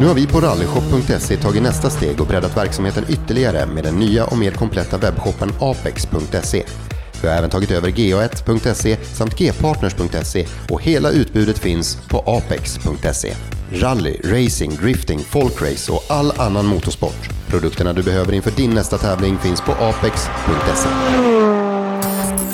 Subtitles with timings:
[0.00, 4.24] Nu har vi på rallyshop.se tagit nästa steg och breddat verksamheten ytterligare med den nya
[4.24, 6.64] och mer kompletta webbshoppen apex.se.
[7.22, 13.34] Vi har även tagit över ga1.se samt gpartners.se och hela utbudet finns på apex.se.
[13.72, 17.28] Rally, racing, drifting, folkrace och all annan motorsport.
[17.48, 20.88] Produkterna du behöver inför din nästa tävling finns på apex.se.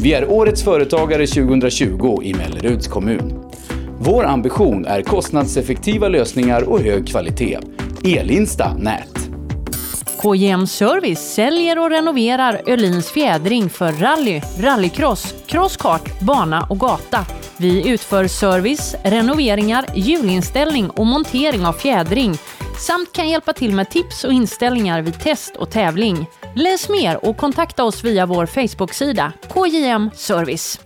[0.00, 3.50] Vi är Årets Företagare 2020 i Melleruds kommun.
[3.98, 7.58] Vår ambition är kostnadseffektiva lösningar och hög kvalitet.
[8.04, 9.18] Elinsta Nät.
[10.22, 17.26] KJM Service säljer och renoverar Öhlins fjädring för rally, rallycross, crosskart, bana och gata.
[17.56, 22.34] Vi utför service, renoveringar, hjulinställning och montering av fjädring
[22.78, 26.26] samt kan hjälpa till med tips och inställningar vid test och tävling.
[26.54, 30.80] Läs mer och kontakta oss via vår Facebook-sida KJM Service.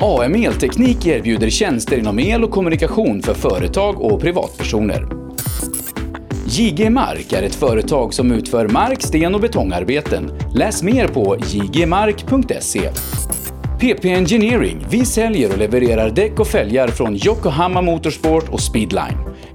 [0.00, 5.08] AM Elteknik erbjuder tjänster inom el och kommunikation för företag och privatpersoner.
[6.46, 10.32] JG Mark är ett företag som utför mark-, sten och betongarbeten.
[10.54, 12.90] Läs mer på jgmark.se.
[13.80, 14.86] PP Engineering.
[14.90, 19.18] Vi säljer och levererar däck och fälgar från Yokohama Motorsport och Speedline.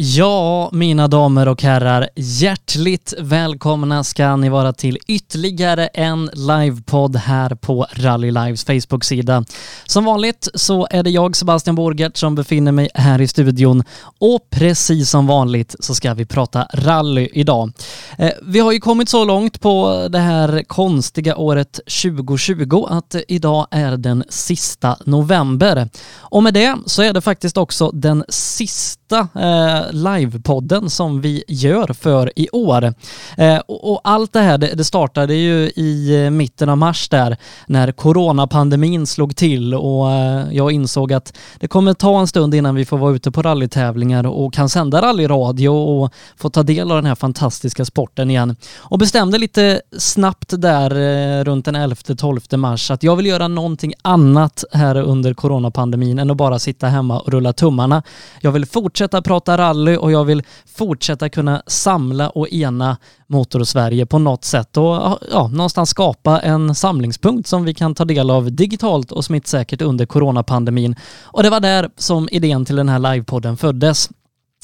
[0.00, 7.54] Ja, mina damer och herrar, hjärtligt välkomna ska ni vara till ytterligare en livepodd här
[7.54, 9.44] på Rally Lives Facebook-sida.
[9.84, 13.84] Som vanligt så är det jag, Sebastian Borgert, som befinner mig här i studion
[14.18, 17.72] och precis som vanligt så ska vi prata rally idag.
[18.18, 23.66] Eh, vi har ju kommit så långt på det här konstiga året 2020 att idag
[23.70, 25.88] är den sista november.
[26.18, 31.92] Och med det så är det faktiskt också den sista eh, livepodden som vi gör
[31.92, 32.94] för i år.
[33.36, 37.08] Eh, och, och, allt det här, det, det, startade ju i eh, mitten av mars
[37.08, 42.54] där när coronapandemin slog till och eh, jag insåg att det kommer ta en stund
[42.54, 46.90] innan vi får vara ute på rallytävlingar och kan sända rallyradio och få ta del
[46.90, 48.56] av den här fantastiska sporten igen.
[48.76, 54.64] Och bestämde lite snabbt där runt den 11-12 mars att jag vill göra någonting annat
[54.72, 58.02] här under coronapandemin än att bara sitta hemma och rulla tummarna.
[58.40, 60.42] Jag vill fortsätta prata rally rally och jag vill
[60.76, 67.48] fortsätta kunna samla och ena Motor-Sverige på något sätt och ja, någonstans skapa en samlingspunkt
[67.48, 70.96] som vi kan ta del av digitalt och smittsäkert under coronapandemin.
[71.22, 74.08] Och det var där som idén till den här livepodden föddes.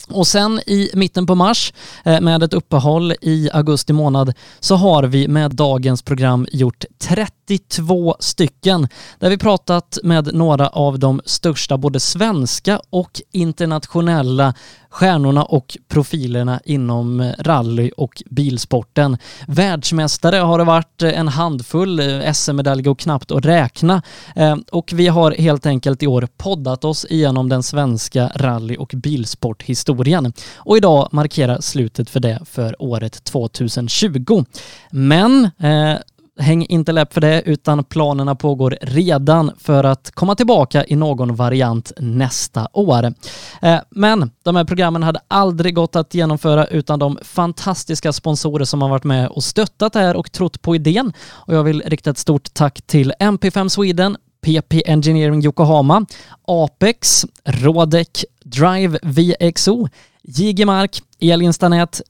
[0.09, 1.73] Och sen i mitten på mars
[2.05, 8.17] eh, med ett uppehåll i augusti månad så har vi med dagens program gjort 32
[8.21, 14.55] stycken där vi pratat med några av de största både svenska och internationella
[14.95, 19.19] stjärnorna och profilerna inom rally och bilsporten.
[19.47, 24.03] Världsmästare har det varit en handfull, SM-medalj går knappt att räkna
[24.37, 28.93] eh, och vi har helt enkelt i år poddat oss igenom den svenska rally och
[28.97, 34.45] bilsporthistorien och idag markerar slutet för det för året 2020.
[34.91, 35.97] Men eh,
[36.39, 41.35] häng inte läpp för det, utan planerna pågår redan för att komma tillbaka i någon
[41.35, 43.15] variant nästa år.
[43.63, 48.83] Eh, men de här programmen hade aldrig gått att genomföra utan de fantastiska sponsorer som
[48.83, 51.13] har varit med och stöttat det här och trott på idén.
[51.31, 56.07] Och jag vill rikta ett stort tack till MP5 Sweden, PP Engineering Yokohama,
[56.47, 59.89] Apex, Rodec, Drive VXO,
[60.29, 62.01] JG Mark, Elinstanet,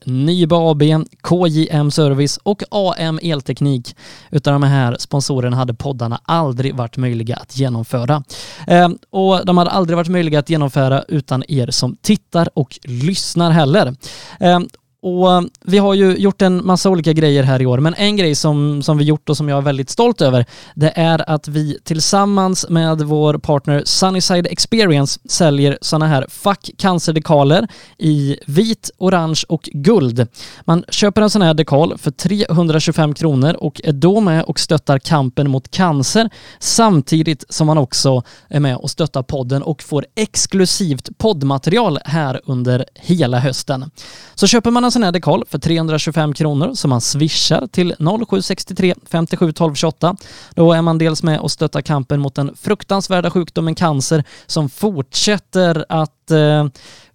[0.51, 0.83] AB,
[1.23, 3.97] KJM Service och AM Elteknik.
[4.31, 8.25] Utan de här sponsorerna hade poddarna aldrig varit möjliga att genomföra.
[8.67, 13.51] Eh, och de hade aldrig varit möjliga att genomföra utan er som tittar och lyssnar
[13.51, 13.97] heller.
[14.41, 14.69] Ehm,
[15.05, 18.17] och eh, vi har ju gjort en massa olika grejer här i år, men en
[18.17, 21.49] grej som, som vi gjort och som jag är väldigt stolt över, det är att
[21.49, 27.69] vi tillsammans med vår partner Sunnyside Experience säljer sådana här Fuck Cancer-dekaler
[27.99, 30.27] i vit, orange och guld.
[30.65, 34.99] Man köper en sån här dekal för 325 kronor och är då med och stöttar
[34.99, 41.19] kampen mot cancer samtidigt som man också är med och stöttar podden och får exklusivt
[41.19, 43.91] poddmaterial här under hela hösten.
[44.35, 48.95] Så köper man en sån här dekal för 325 kronor som man swishar till 0763
[49.11, 50.17] 57 12 28.
[50.55, 55.85] Då är man dels med och stöttar kampen mot den fruktansvärda sjukdomen cancer som fortsätter
[55.89, 56.67] att eh,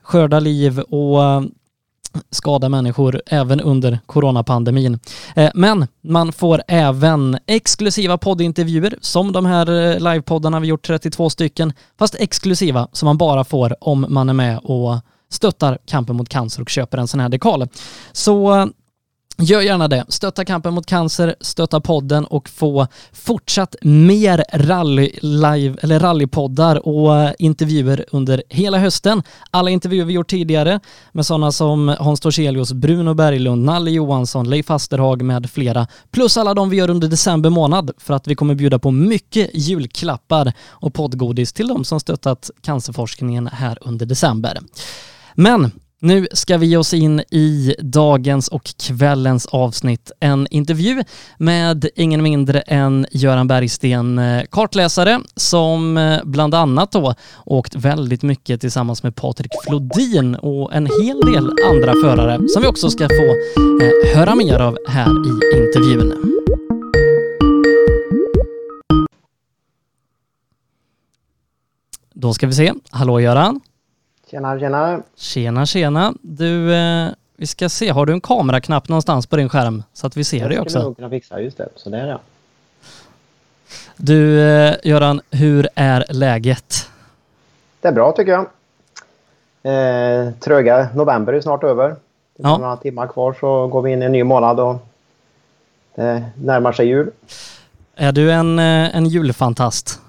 [0.01, 1.41] skörda liv och eh,
[2.31, 4.99] skada människor även under coronapandemin.
[5.35, 11.29] Eh, men man får även exklusiva poddintervjuer som de här eh, livepoddarna vi gjort 32
[11.29, 14.95] stycken, fast exklusiva som man bara får om man är med och
[15.29, 17.67] stöttar kampen mot cancer och köper en sån här dekal.
[18.11, 18.65] Så eh,
[19.41, 20.05] Gör gärna det.
[20.07, 27.15] Stötta kampen mot cancer, stötta podden och få fortsatt mer rally live, eller rallypoddar och
[27.17, 29.23] eh, intervjuer under hela hösten.
[29.51, 30.79] Alla intervjuer vi gjort tidigare
[31.11, 35.87] med sådana som Hans Torselius, Bruno Berglund, Nalle Johansson, Leif Asterhag med flera.
[36.11, 39.49] Plus alla de vi gör under december månad för att vi kommer bjuda på mycket
[39.53, 44.59] julklappar och poddgodis till de som stöttat cancerforskningen här under december.
[45.39, 50.11] Men nu ska vi ge oss in i dagens och kvällens avsnitt.
[50.19, 51.03] En intervju
[51.37, 57.15] med ingen mindre än Göran Bergsten, eh, kartläsare som eh, bland annat då
[57.45, 62.67] åkt väldigt mycket tillsammans med Patrik Flodin och en hel del andra förare som vi
[62.67, 63.35] också ska få
[63.83, 66.13] eh, höra mer av här i intervjun.
[72.13, 72.73] Då ska vi se.
[72.89, 73.61] Hallå Göran!
[74.29, 75.01] Tjena, tjena.
[75.15, 76.13] Tjena, tjena.
[76.21, 80.17] Du, eh, vi ska se, har du en kameraknapp någonstans på din skärm så att
[80.17, 80.63] vi ser dig också?
[80.63, 81.69] Det skulle nog kunna fixa, just det.
[81.75, 82.19] Så där ja.
[83.95, 86.89] Du, eh, Göran, hur är läget?
[87.81, 88.45] Det är bra tycker jag.
[89.63, 91.89] Eh, tröga november är snart över.
[92.35, 92.57] Det är ja.
[92.57, 94.75] några timmar kvar så går vi in i en ny månad och
[95.95, 97.11] det närmar sig jul.
[97.95, 99.99] Är du en, eh, en julfantast?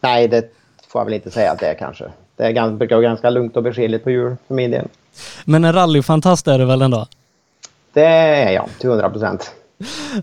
[0.00, 0.52] Nej, det
[0.88, 2.04] får jag väl inte säga att det är kanske
[2.36, 4.88] det är ganska, brukar vara ganska lugnt och beskedligt på jul för min del.
[5.44, 7.06] Men en rallyfantast är du väl ändå?
[7.92, 9.54] Det är jag, till 100 procent.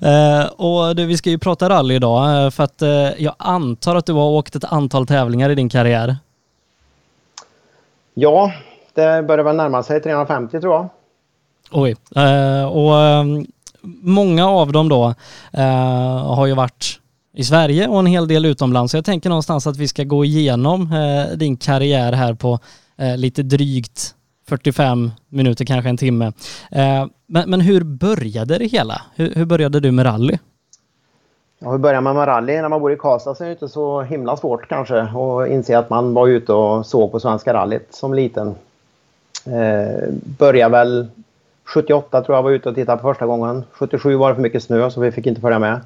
[0.02, 3.96] Eh, och du, vi ska ju prata rally idag eh, för att eh, jag antar
[3.96, 6.18] att du har åkt ett antal tävlingar i din karriär.
[8.14, 8.54] Ja,
[8.94, 10.90] det börjar väl närma sig 350 tror jag.
[11.72, 13.46] Oj, eh, och ehm,
[14.02, 15.14] många av dem då
[16.26, 17.01] har ju varit
[17.34, 18.92] i Sverige och en hel del utomlands.
[18.92, 22.60] Så jag tänker någonstans att vi ska gå igenom eh, din karriär här på
[22.98, 24.16] eh, lite drygt
[24.48, 26.26] 45 minuter, kanske en timme.
[26.72, 29.02] Eh, men, men, hur började det hela?
[29.16, 30.38] Hur, hur började du med rally?
[31.60, 32.62] Ja, hur börjar man med rally?
[32.62, 35.78] När man bor i Karlstad så är det inte så himla svårt kanske att inse
[35.78, 38.56] att man var ute och såg på Svenska rallyt som liten.
[39.46, 41.08] Eh, började väl
[41.64, 43.64] 78 tror jag var ute och tittade på första gången.
[43.72, 45.82] 77 var det för mycket snö så vi fick inte följa med.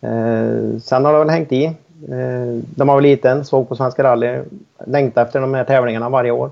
[0.00, 1.64] Eh, sen har det väl hängt i.
[2.08, 4.42] Eh, när man var liten, såg på Svenska rally,
[4.86, 6.50] längtade efter de här tävlingarna varje år.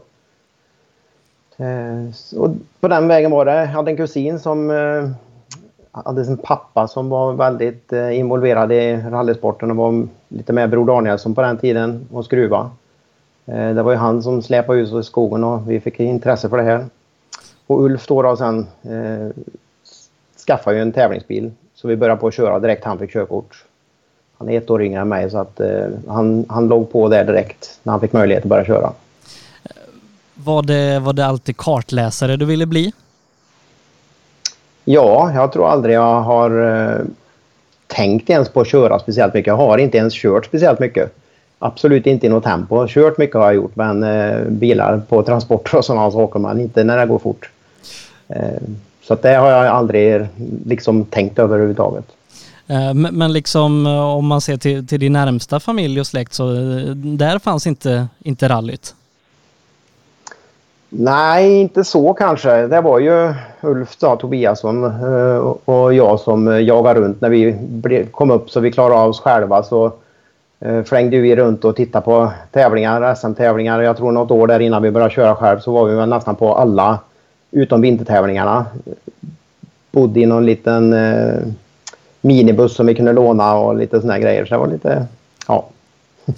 [1.57, 2.51] Eh, och
[2.81, 3.55] på den vägen var det.
[3.55, 5.11] Jag hade en kusin som eh,
[5.93, 10.87] hade sin pappa som var väldigt eh, involverad i rallysporten och var lite med Bror
[10.87, 12.71] Danielsson på den tiden och skruva.
[13.47, 16.49] Eh, det var ju han som släpade ut oss i skogen och vi fick intresse
[16.49, 16.87] för det här.
[17.67, 19.43] Och Ulf då, då sen eh,
[20.47, 23.65] skaffade ju en tävlingsbil så vi började på att köra direkt han fick körkort.
[24.39, 27.25] Han är ett år yngre än mig så att eh, han, han låg på där
[27.25, 28.93] direkt när han fick möjlighet att börja köra.
[30.35, 32.93] Var det, var det alltid kartläsare du ville bli?
[34.85, 37.05] Ja, jag tror aldrig jag har eh,
[37.87, 39.47] tänkt ens på att köra speciellt mycket.
[39.47, 41.15] Jag har inte ens kört speciellt mycket.
[41.59, 42.87] Absolut inte i något tempo.
[42.89, 46.85] Kört mycket har jag gjort men eh, bilar på transporter och sådana saker men inte
[46.85, 47.51] när det går fort.
[48.29, 48.63] Eh,
[49.09, 50.27] så det har jag aldrig
[50.65, 52.05] liksom tänkt över överhuvudtaget.
[52.67, 56.51] Eh, men liksom eh, om man ser till, till din närmsta familj och släkt så
[56.51, 58.95] eh, där fanns inte, inte rallyt?
[60.89, 62.67] Nej, inte så kanske.
[62.67, 64.85] Det var ju Ulf då, Tobiasson
[65.65, 67.21] och jag som jagade runt.
[67.21, 69.93] När vi kom upp så vi klarade av oss själva så
[70.85, 73.83] flängde vi runt och tittade på tävlingar, SM-tävlingar.
[73.83, 76.55] Jag tror något år där innan vi började köra själv så var vi nästan på
[76.55, 76.99] alla
[77.51, 78.67] utom vintertävlingarna.
[79.91, 81.39] Bodde i någon liten eh,
[82.21, 84.45] minibuss som vi kunde låna och lite såna grejer.
[84.45, 85.07] Så det var lite,
[85.47, 85.69] ja.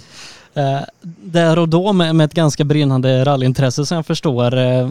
[0.53, 0.81] Eh,
[1.21, 4.89] där och då med, med ett ganska brinnande rallyintresse som jag förstår, eh,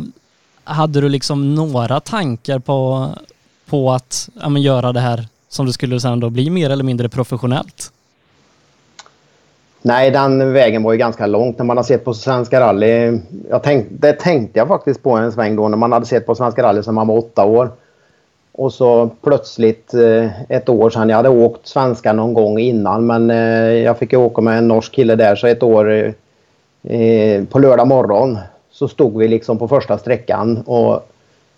[0.64, 3.08] hade du liksom några tankar på,
[3.66, 6.84] på att ja, men göra det här som det skulle sen då bli mer eller
[6.84, 7.92] mindre professionellt?
[9.82, 11.58] Nej, den vägen var ju ganska långt.
[11.58, 13.18] När man har sett på Svenska rally,
[13.50, 16.34] jag tänk, det tänkte jag faktiskt på en sväng då när man hade sett på
[16.34, 17.70] Svenska rally sedan man var åtta år.
[18.52, 23.30] Och så plötsligt eh, ett år sedan, jag hade åkt svenska någon gång innan men
[23.30, 26.14] eh, jag fick ju åka med en norsk kille där så ett år
[26.82, 28.38] eh, på lördag morgon
[28.70, 31.06] så stod vi liksom på första sträckan och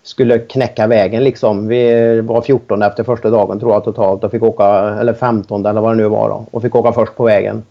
[0.03, 1.67] skulle knäcka vägen liksom.
[1.67, 4.65] Vi var 14 efter första dagen tror jag totalt och fick åka,
[4.99, 7.63] eller 15 eller vad det nu var då, och fick åka först på vägen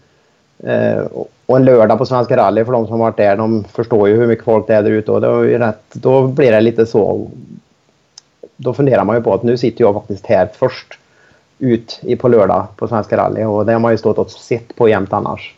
[1.45, 4.27] och en lördag på Svenska rally för de som varit där, de förstår ju hur
[4.27, 7.27] mycket folk det är där ute och ju rätt, då blir det lite så
[8.55, 10.99] då funderar man ju på att nu sitter jag faktiskt här först
[11.59, 14.75] ut i på lördag på Svenska rally och det har man ju stått och sett
[14.75, 15.55] på jämt annars.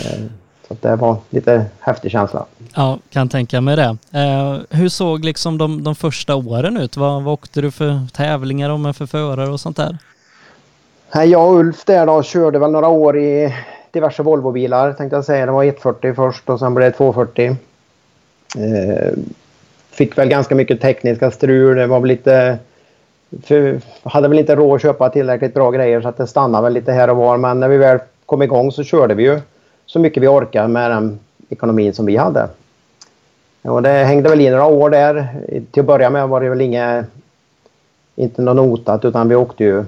[0.00, 0.24] Eh,
[0.68, 2.44] så det var lite häftig känsla.
[2.74, 3.96] Ja, kan tänka mig det.
[4.12, 6.96] Eh, hur såg liksom de, de första åren ut?
[6.96, 9.98] Vad, vad åkte du för tävlingar och med för förare och sånt där?
[11.24, 13.54] Jag och Ulf där då körde väl några år i
[13.94, 15.46] diverse Volvobilar tänkte jag säga.
[15.46, 17.56] Det var 140 först och sen blev det 240
[18.56, 19.12] eh,
[19.90, 21.76] fick väl ganska mycket tekniska strul.
[21.76, 22.58] Det var väl lite...
[23.42, 26.72] För, hade väl inte råd att köpa tillräckligt bra grejer så att det stannade väl
[26.72, 27.36] lite här och var.
[27.36, 29.40] Men när vi väl kom igång så körde vi ju
[29.86, 32.48] så mycket vi orkade med den ekonomin som vi hade.
[33.62, 35.28] Och det hängde väl i några år där.
[35.70, 37.06] Till att börja med var det väl inget,
[38.16, 39.84] inte något notat utan vi åkte ju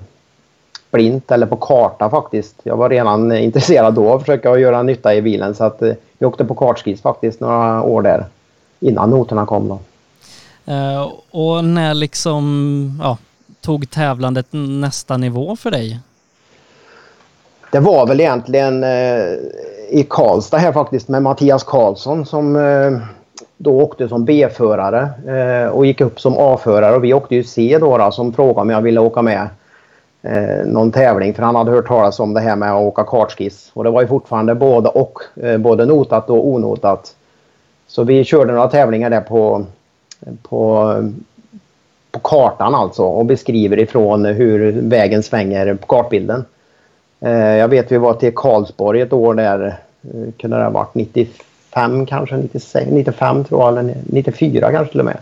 [0.96, 2.54] blint eller på karta faktiskt.
[2.62, 6.26] Jag var redan intresserad då att försöka göra nytta i bilen så att eh, vi
[6.26, 8.24] åkte på kartskis faktiskt några år där
[8.80, 9.68] innan noterna kom.
[9.68, 9.78] Då.
[10.72, 13.18] Uh, och när liksom, ja,
[13.60, 16.00] tog tävlandet nästa nivå för dig?
[17.72, 19.36] Det var väl egentligen uh,
[19.90, 22.98] i Karlstad här faktiskt med Mattias Karlsson som uh,
[23.56, 25.08] då åkte som B-förare
[25.70, 28.70] och gick upp som A-förare och vi åkte ju C då, då som frågade om
[28.70, 29.48] jag ville åka med
[30.26, 33.70] Eh, någon tävling för han hade hört talas om det här med att åka kartskiss
[33.74, 37.14] och det var ju fortfarande både och, eh, både notat och onotat.
[37.86, 39.64] Så vi körde några tävlingar där på
[40.42, 40.94] på,
[42.10, 46.44] på kartan alltså och beskriver ifrån hur vägen svänger på kartbilden.
[47.20, 49.66] Eh, jag vet vi var till Karlsborg ett år där,
[50.02, 55.00] eh, kunde det ha varit 95 kanske, 96, 95 tror jag, eller 94 kanske till
[55.00, 55.18] och med.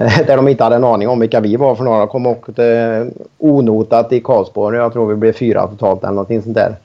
[0.00, 2.06] Eh, där de inte hade en aning om vilka vi var för några.
[2.06, 3.06] kom och åkte
[3.38, 4.78] onotat i Karlsborg.
[4.78, 6.76] Jag tror vi blev fyra totalt eller någonting sånt där.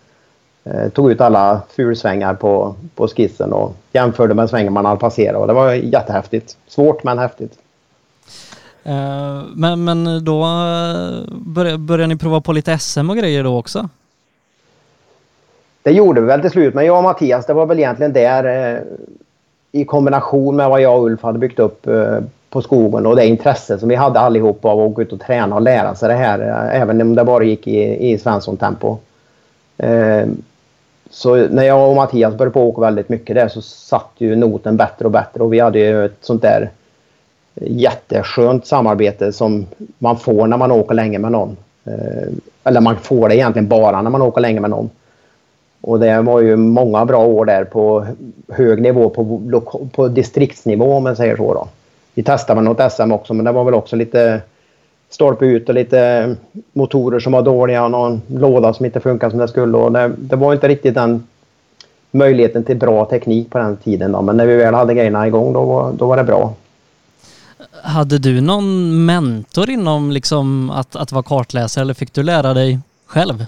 [0.63, 5.41] Eh, tog ut alla fulsvängar på, på skissen och jämförde med svängen man hade passerat.
[5.41, 6.57] Och det var jättehäftigt.
[6.67, 7.53] Svårt men häftigt.
[9.55, 13.89] Men, men då eh, började, började ni prova på lite SM och grejer då också?
[15.83, 18.73] Det gjorde vi väl till slut, men jag och Mattias, det var väl egentligen där
[18.73, 18.81] eh,
[19.71, 22.17] i kombination med vad jag och Ulf hade byggt upp eh,
[22.55, 25.55] på skogen och det intresse som vi hade allihop av att gå ut och träna
[25.55, 28.97] och lära sig det här, eh, även om det bara gick i, i Svensson-tempo.
[29.77, 30.25] Eh,
[31.09, 34.77] så när jag och Mattias började på åka väldigt mycket där så satt ju noten
[34.77, 36.69] bättre och bättre och vi hade ju ett sånt där
[37.55, 39.65] jätteskönt samarbete som
[39.97, 41.57] man får när man åker länge med någon.
[41.85, 42.27] Eh,
[42.63, 44.89] eller man får det egentligen bara när man åker länge med någon.
[45.81, 48.05] Och det var ju många bra år där på
[48.49, 49.41] hög nivå, på,
[49.91, 51.53] på distriktsnivå om man säger så.
[51.53, 51.67] Då.
[52.15, 54.41] Vi testade något SM också men det var väl också lite
[55.09, 56.35] stolpe ut och lite
[56.73, 59.77] motorer som var dåliga och någon låda som inte funkade som det skulle.
[59.77, 61.27] Och det, det var inte riktigt den
[62.11, 64.11] möjligheten till bra teknik på den tiden.
[64.11, 64.21] Då.
[64.21, 66.53] Men när vi väl hade grejerna igång då, var, då var det bra.
[67.83, 72.79] Hade du någon mentor inom liksom att, att vara kartläsare eller fick du lära dig
[73.05, 73.45] själv?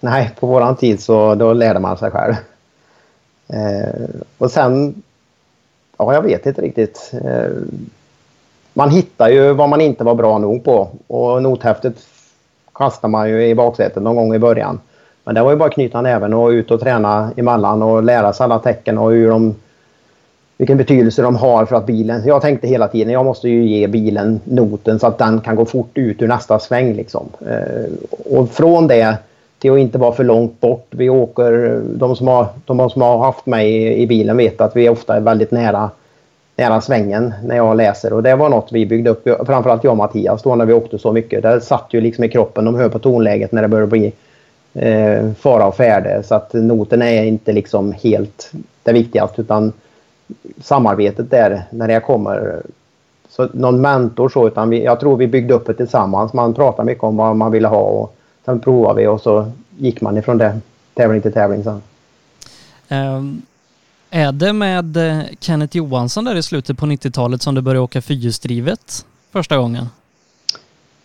[0.00, 2.34] Nej, på våran tid så då lärde man sig själv.
[3.48, 5.02] Eh, och sen
[5.98, 7.12] Ja, jag vet inte riktigt.
[7.24, 7.50] Eh,
[8.74, 11.94] man hittar ju vad man inte var bra nog på och nothäftet
[12.74, 14.80] kastar man ju i baksätet någon gång i början.
[15.24, 18.32] Men det var ju bara att knyta näven och ut och träna emellan och lära
[18.32, 19.54] sig alla tecken och hur de,
[20.56, 22.22] vilken betydelse de har för att bilen...
[22.26, 25.64] Jag tänkte hela tiden jag måste ju ge bilen noten så att den kan gå
[25.64, 26.94] fort ut ur nästa sväng.
[26.94, 27.28] Liksom.
[27.40, 27.92] Eh,
[28.36, 29.16] och från det
[29.62, 30.86] till att inte vara för långt bort.
[30.90, 34.76] Vi åker, de som har, de som har haft mig i, i bilen vet att
[34.76, 35.90] vi ofta är väldigt nära,
[36.56, 38.12] nära svängen när jag läser.
[38.12, 40.98] Och det var något vi byggde upp, framförallt jag och Mattias då när vi åkte
[40.98, 41.42] så mycket.
[41.42, 44.12] Det satt ju liksom i kroppen, de hör på tonläget när det börjar bli
[44.74, 46.22] eh, fara och färde.
[46.22, 48.52] Så att noten är inte liksom helt
[48.82, 49.72] det viktigaste utan
[50.62, 52.62] samarbetet där när det kommer.
[53.28, 56.32] Så någon mentor så utan vi, jag tror vi byggde upp det tillsammans.
[56.32, 60.00] Man pratade mycket om vad man ville ha och sen provade vi och så gick
[60.00, 60.60] man ifrån det
[60.94, 61.82] tävling till tävling sen.
[62.88, 63.42] Um,
[64.10, 68.02] är det med eh, Kenneth Johansson där i slutet på 90-talet som du började åka
[68.02, 69.86] fyrhjulsdrivet första gången?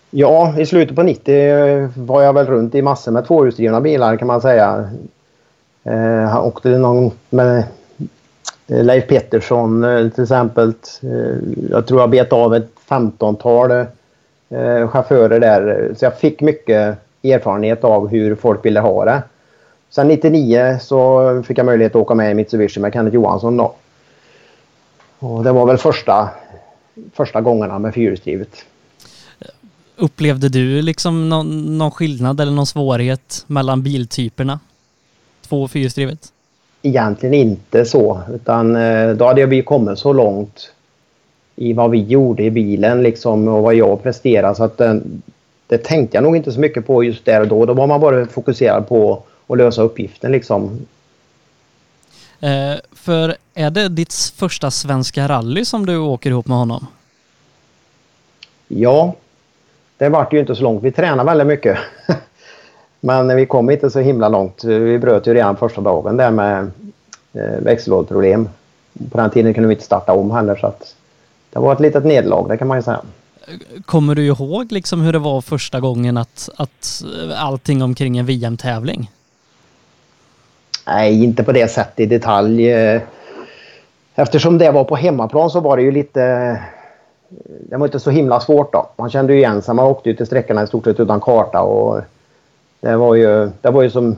[0.10, 4.28] Ja, i slutet på 90 var jag väl runt i massor med tvåhjulsdrivna bilar kan
[4.28, 4.90] man säga.
[5.84, 7.64] Eh, han åkte någon med
[8.68, 10.74] eh, Leif Pettersson eh, till exempel.
[11.70, 15.94] Jag tror jag bet av ett 15-tal eh, chaufförer där.
[15.98, 19.24] Så jag fick mycket erfarenhet av hur folk ville ha det.
[19.90, 23.74] Sen 99 så fick jag möjlighet att åka med i Mitsubishi med Kenneth Johansson då.
[25.20, 26.30] Och det var väl första,
[27.14, 28.66] första gångerna med fyrhjulsdrivet.
[29.96, 34.60] Upplevde du liksom någon, någon skillnad eller någon svårighet mellan biltyperna?
[35.48, 36.34] Två och fyrhjulsdrivet?
[36.82, 40.72] Egentligen inte så, utan eh, då hade jag kommit så långt
[41.56, 45.22] i vad vi gjorde i bilen liksom och vad jag presterade så att den,
[45.68, 47.66] det tänkte jag nog inte så mycket på just där och då.
[47.66, 50.88] Då var man bara fokuserad på att lösa uppgiften liksom.
[52.40, 56.88] Eh, för är det ditt första svenska rally som du åker ihop med honom?
[58.68, 59.16] Ja,
[59.98, 60.84] det vart ju inte så långt.
[60.84, 61.78] Vi tränade väldigt mycket.
[63.00, 64.64] Men vi kom inte så himla långt.
[64.64, 66.72] Vi bröt ju redan första dagen där med
[67.34, 68.50] eh, växellådproblem.
[69.12, 70.96] På den tiden kunde vi inte starta om heller så att
[71.50, 73.02] det var ett litet nederlag, det kan man ju säga.
[73.86, 78.26] Kommer du ihåg liksom hur det var första gången att, att eh, allting omkring en
[78.26, 79.12] VM-tävling?
[80.88, 82.72] Nej, inte på det sättet i detalj.
[84.20, 86.24] Eftersom det var på hemmaplan så var det ju lite...
[86.24, 86.58] Eh,
[87.70, 88.90] det var inte så himla svårt då.
[88.98, 89.76] Man kände ju igen sig.
[89.76, 92.02] Man åkte ju till sträckorna i stort sett utan karta och
[92.82, 94.16] det var ju, det var ju som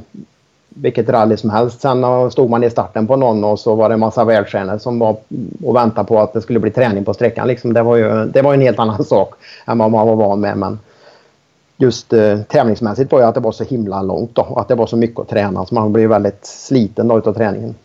[0.70, 1.82] vilket rally som helst.
[1.82, 5.00] Sen stod man i starten på någon och så var det en massa världsstjärnor som
[5.00, 5.18] var
[5.64, 7.48] och väntade på att det skulle bli träning på sträckan.
[7.48, 9.34] Liksom det, var ju, det var en helt annan sak
[9.66, 10.58] än vad man var van med.
[10.58, 10.80] Men
[11.78, 14.76] just eh, tävlingsmässigt var ju att det var så himla långt då, och att det
[14.76, 17.76] var så mycket att träna så man blev väldigt sliten då utav träningen.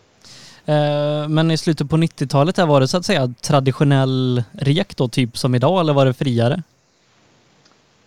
[0.65, 5.37] Eh, men i slutet på 90-talet var det så att säga traditionell rek då, typ
[5.37, 6.63] som idag, eller var det friare?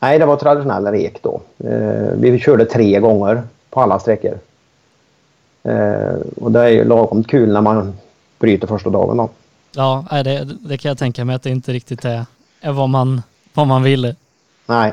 [0.01, 1.41] Nej, det var traditionell rek då.
[1.59, 4.39] Eh, vi körde tre gånger på alla sträckor.
[5.69, 7.93] Eh, och det är ju lagom kul när man
[8.39, 9.29] bryter första dagen då.
[9.75, 12.25] Ja, det, det kan jag tänka mig att det inte riktigt är,
[12.61, 13.23] är vad, man,
[13.55, 14.15] vad man vill.
[14.67, 14.93] Nej.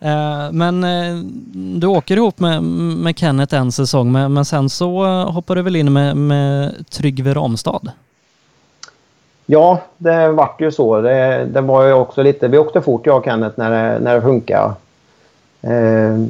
[0.00, 1.16] Eh, men eh,
[1.80, 5.76] du åker ihop med, med Kenneth en säsong, men, men sen så hoppar du väl
[5.76, 7.90] in med, med Tryggve Ramstad?
[9.46, 11.00] Ja, det vart ju så.
[11.00, 12.48] Det, det, var ju också lite...
[12.48, 14.72] Vi åkte fort jag och Kenneth när det, när det funkade.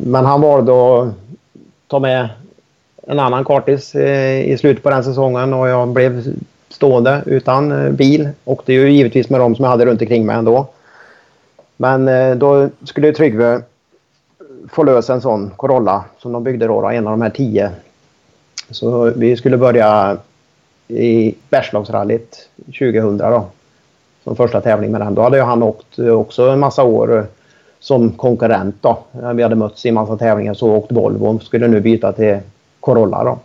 [0.05, 1.15] Men han valde att
[1.89, 2.29] ta med
[3.11, 6.35] en annan kartis eh, i slutet på den säsongen och jag blev
[6.69, 8.29] stående utan eh, bil.
[8.45, 10.67] Åkte ju givetvis med dem som jag hade runt omkring mig ändå.
[11.77, 13.63] Men eh, då skulle Tryggve
[14.73, 17.71] få lösa en sån Corolla som de byggde då, en av de här tio.
[18.71, 20.17] Så vi skulle börja
[20.89, 23.47] i Bergslagsrallyt 2000 då.
[24.25, 25.15] Som första tävling med den.
[25.15, 27.27] Då hade ju han åkt också en massa år
[27.81, 28.99] som konkurrent då.
[29.35, 32.39] Vi hade mötts i en massa tävlingar så åkte Volvo och skulle nu byta till
[32.81, 33.39] Corolla då.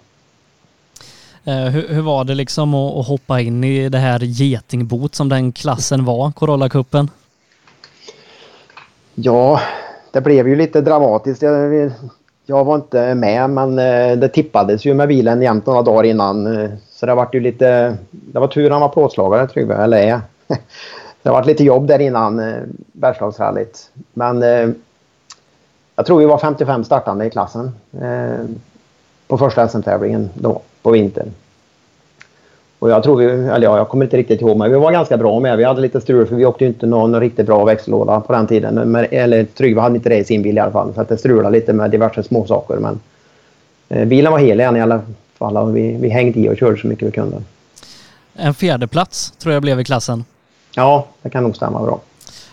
[1.46, 5.30] Eh, hur, hur, var det liksom att, att, hoppa in i det här getingbot som
[5.30, 7.10] den klassen var, Corolla-cupen?
[9.16, 9.60] Ja,
[10.12, 11.42] det blev ju lite dramatiskt.
[11.42, 11.92] Jag,
[12.46, 16.58] jag, var inte med men eh, det tippades ju med bilen jämt några dagar innan.
[16.58, 17.98] Eh, så det var ju lite...
[18.12, 20.22] Det var tur han var plåtslagare Tryggve, eller är.
[21.24, 22.54] Det varit lite jobb där innan
[22.92, 23.92] Bergslagsrallyt.
[24.14, 24.42] Men
[25.96, 27.72] jag tror vi var 55 startande i klassen
[29.34, 31.28] på första SM-tävlingen då på vintern.
[32.80, 35.18] Och jag tror vi, eller ja, jag kommer inte riktigt ihåg, men vi var ganska
[35.18, 35.58] bra med.
[35.58, 38.92] Vi hade lite strul för vi åkte inte någon riktigt bra växellåda på den tiden.
[38.92, 40.94] Men, eller Tryggve hade inte det i sin bil i alla fall.
[40.94, 42.76] Så att det strulade lite med diverse småsaker.
[42.76, 43.00] Men
[43.90, 45.02] eh, bilen var hel igen i alla
[45.38, 47.42] fall och vi, vi hängde i och körde så mycket vi kunde.
[48.34, 50.26] En fjärdeplats tror jag blev i klassen.
[50.76, 52.00] Ja, det kan nog stämma bra.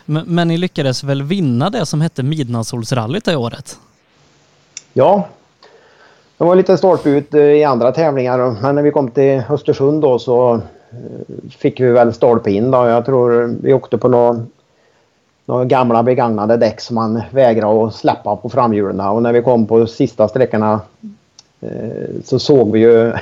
[0.05, 3.79] Men, men ni lyckades väl vinna det som hette Midnattssolsrallyt det året?
[4.93, 5.29] Ja,
[6.40, 10.03] det var lite stolpe ut eh, i andra tävlingar men när vi kom till Östersund
[10.03, 10.55] då så
[10.90, 12.87] eh, fick vi väl stolpe in då.
[12.87, 14.42] Jag tror vi åkte på några,
[15.44, 19.66] några gamla begagnade däck som man vägrade att släppa på framhjulen och när vi kom
[19.66, 20.81] på sista sträckorna
[21.61, 23.12] eh, så såg vi ju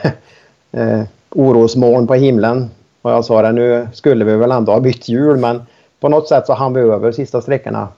[1.30, 2.70] orosmoln på himlen.
[3.02, 5.62] Och jag sa det, nu skulle vi väl ändå ha bytt hjul men
[6.00, 7.88] på något sätt så hann vi över sista sträckorna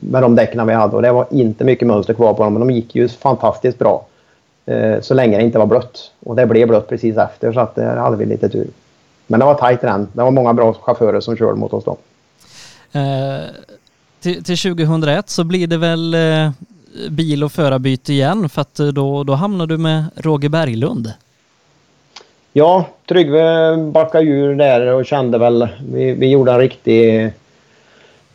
[0.00, 2.60] med de däcken vi hade och det var inte mycket mönster kvar på dem men
[2.60, 4.04] de gick ju fantastiskt bra.
[4.66, 6.12] Eh, så länge det inte var blött.
[6.20, 8.66] Och det blev blött precis efter så att där hade vi lite tur.
[9.26, 10.08] Men det var tajt den.
[10.12, 11.96] Det var många bra chaufförer som körde mot oss då.
[12.98, 13.44] Eh,
[14.20, 16.50] till, till 2001 så blir det väl eh,
[17.10, 21.12] bil och förarbyte igen för att då, då hamnar du med Roger Berglund.
[22.52, 27.32] Ja, Tryggve backade ur där och kände väl, vi, vi gjorde en riktig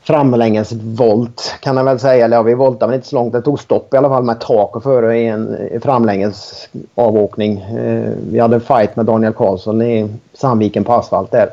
[0.09, 2.25] framlänges volt kan man väl säga.
[2.25, 3.33] Eller ja, vi voltade men inte så långt.
[3.33, 7.59] Det tog stopp i alla fall med tak och före i en framlänges avåkning.
[7.59, 11.49] Eh, vi hade en fight med Daniel Karlsson i Sandviken på asfalt där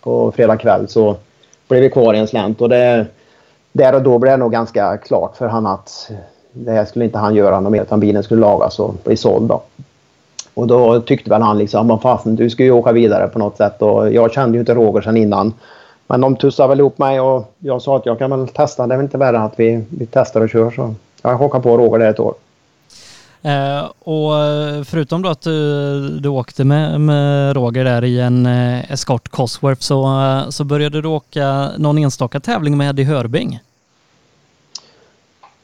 [0.00, 0.88] på fredag kväll.
[0.88, 1.16] Så
[1.68, 3.06] blev vi kvar i en slänt och det,
[3.72, 6.10] där och då blev det nog ganska klart för han att
[6.52, 9.48] det här skulle inte han göra något mer utan bilen skulle lagas och bli såld
[9.48, 9.62] då.
[10.54, 13.82] Och då tyckte väl han liksom, fasen du ska ju åka vidare på något sätt
[13.82, 15.52] och jag kände ju inte Roger sedan innan.
[16.10, 18.86] Men de tussade väl ihop mig och jag sa att jag kan väl testa.
[18.86, 20.70] Det är väl inte värre att vi, vi testar och kör.
[20.70, 22.34] Så jag hakar på Roger där ett år.
[23.42, 24.32] Eh, och
[24.86, 29.80] förutom då att du, du åkte med, med Roger där i en eh, Escort Cosworth
[29.80, 33.60] så, eh, så började du åka någon enstaka tävling med Eddie Hörbing.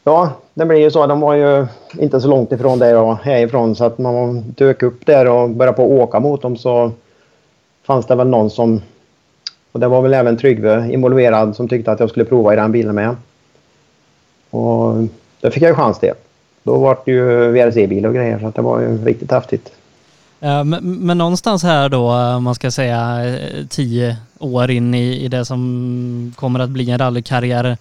[0.04, 1.06] Ja, det blir ju så.
[1.06, 1.66] De var ju
[1.98, 5.76] inte så långt ifrån där jag härifrån så att man dök upp där och började
[5.76, 6.90] på att åka mot dem så
[7.86, 8.80] fanns det väl någon som
[9.74, 12.72] och det var väl även Tryggve involverad som tyckte att jag skulle prova i den
[12.72, 13.16] bilen med.
[14.50, 14.94] Och
[15.40, 16.12] då fick jag ju chans till.
[16.62, 19.72] Då var det ju VRC-bil och grejer så det var ju riktigt häftigt.
[20.40, 24.94] Eh, men, men någonstans här då, eh, om man ska säga eh, tio år in
[24.94, 27.76] i, i det som kommer att bli en rallykarriär.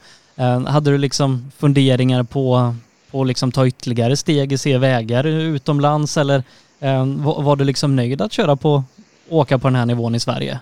[0.68, 2.74] Hade du liksom funderingar på
[3.12, 6.44] att liksom ta ytterligare steg, se vägar utomlands eller
[7.44, 8.84] var du liksom nöjd att köra på,
[9.30, 10.60] åka på den här nivån i Sverige?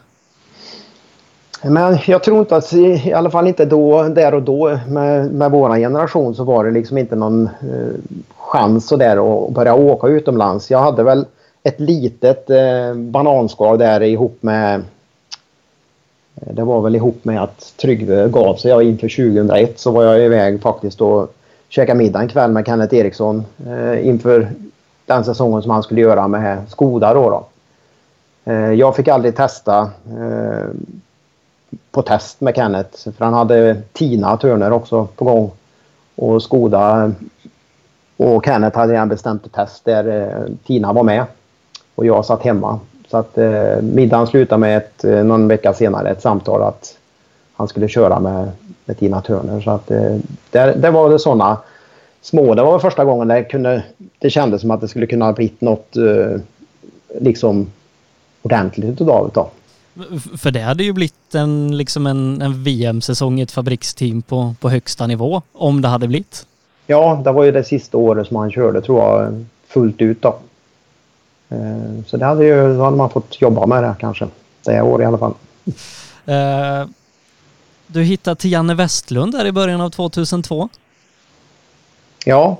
[1.63, 5.51] Men jag tror inte att, i alla fall inte då, där och då med, med
[5.51, 10.71] vår generation så var det liksom inte någon eh, chans sådär att börja åka utomlands.
[10.71, 11.25] Jag hade väl
[11.63, 14.75] ett litet eh, bananskal där ihop med
[16.35, 18.71] eh, det var väl ihop med att Tryggve gav sig.
[18.71, 21.33] Jag inför 2001 så var jag iväg faktiskt och
[21.69, 24.51] käkade middag en kväll med Kenneth Eriksson eh, inför
[25.05, 27.29] den säsongen som han skulle göra med Skoda då.
[27.29, 27.45] då.
[28.51, 30.69] Eh, jag fick aldrig testa eh,
[31.91, 33.09] på test med Kenneth.
[33.17, 35.51] För han hade Tina Turner också på gång.
[36.15, 37.11] Och Skoda
[38.17, 41.25] och Kenneth hade redan bestämt ett test där eh, Tina var med.
[41.95, 42.79] Och jag satt hemma.
[43.07, 46.97] Så att eh, middagen slutade med ett, eh, någon vecka senare ett samtal att
[47.53, 48.51] han skulle köra med,
[48.85, 49.61] med Tina Turner.
[49.61, 50.17] Så att eh,
[50.51, 51.57] det, där var det sådana
[52.21, 52.55] små.
[52.55, 53.83] Det var första gången det, kunde,
[54.19, 56.41] det kändes som att det skulle kunna ha blivit något eh,
[57.19, 57.71] liksom
[58.41, 59.60] ordentligt utav det.
[60.37, 64.69] För det hade ju blivit en, liksom en, en VM-säsong i ett fabriksteam på, på
[64.69, 66.45] högsta nivå, om det hade blivit.
[66.87, 70.39] Ja, det var ju det sista året som han körde, tror jag, fullt ut då.
[71.49, 74.27] Eh, så det hade ju, då hade man fått jobba med det kanske.
[74.63, 75.33] Det år i alla fall.
[76.27, 76.89] Uh,
[77.87, 80.69] du hittade till Janne Westlund där i början av 2002.
[82.25, 82.57] Ja.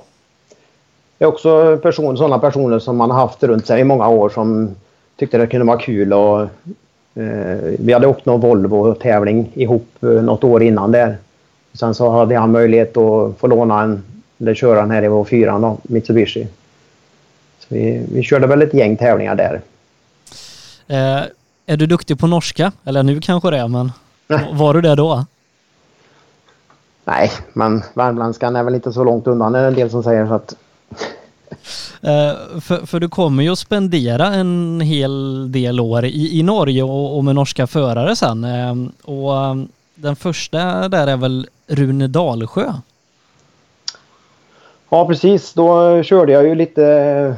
[1.18, 4.28] Det är också person, sådana personer som man har haft runt sig i många år
[4.28, 4.74] som
[5.16, 6.81] tyckte det kunde vara kul och Eh,
[7.78, 11.16] vi hade åkt någon Volvo-tävling ihop eh, något år innan där.
[11.72, 14.02] Sen så hade han möjlighet att få låna en,
[14.40, 16.46] eller köra den här i vår 4 då, Mitsubishi.
[17.58, 19.60] Så vi, vi körde väl ett gäng tävlingar där.
[20.86, 21.22] Eh,
[21.66, 22.72] är du duktig på norska?
[22.84, 23.92] Eller nu kanske det är, men
[24.52, 25.24] var du det då?
[27.04, 30.26] Nej, men värmländskan är väl inte så långt undan, det är en del som säger
[30.26, 30.54] så att
[32.04, 36.82] Uh, för, för du kommer ju att spendera en hel del år i, i Norge
[36.82, 38.44] och, och med norska förare sen.
[38.44, 42.72] Uh, och um, den första där är väl Rune Dalsjö?
[44.94, 47.34] Ja precis, då körde jag ju lite eh,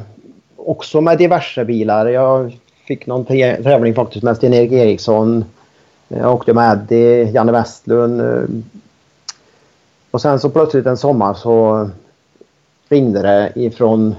[0.55, 2.05] också med diverse bilar.
[2.05, 5.45] Jag fick någon tävling faktiskt med Sten-Erik Eriksson.
[6.07, 8.21] Jag åkte med Eddie, Janne Westlund.
[8.21, 8.43] Eh.
[10.11, 11.89] Och sen så plötsligt en sommar så
[12.89, 14.15] ringde det ifrån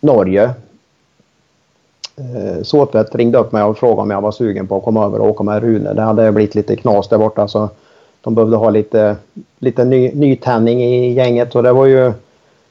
[0.00, 0.50] Norge.
[2.16, 5.20] Eh, Såpet ringde upp mig och frågade om jag var sugen på att komma över
[5.20, 5.92] och åka med Rune.
[5.92, 7.68] Det hade blivit lite knas där borta så
[8.20, 9.16] de behövde ha lite,
[9.58, 12.12] lite ny, nytändning i gänget och det var ju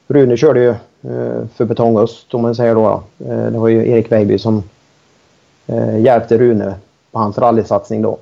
[0.08, 3.04] Rune körde ju eh, för för Betongöst om man säger då.
[3.20, 4.64] Eh, det var ju Erik Weiby som
[6.00, 6.74] hjälpte Rune
[7.12, 8.18] på hans rallysatsning då.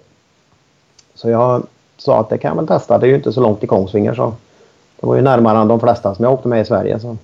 [1.16, 1.64] Så jag
[1.98, 2.98] sa att det kan jag väl testa.
[2.98, 4.34] Det är ju inte så långt till Kongsvinger så
[5.04, 7.00] det var ju närmare än de flesta som jag åkte med i Sverige.
[7.00, 7.18] Så.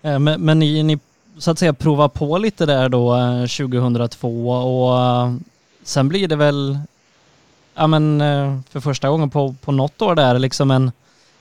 [0.00, 0.98] Men, men ni, ni
[1.38, 3.16] så att säga prova på lite där då
[3.58, 4.98] 2002 och
[5.82, 6.78] sen blir det väl
[7.74, 8.22] ja men
[8.70, 10.92] för första gången på, på något år där liksom en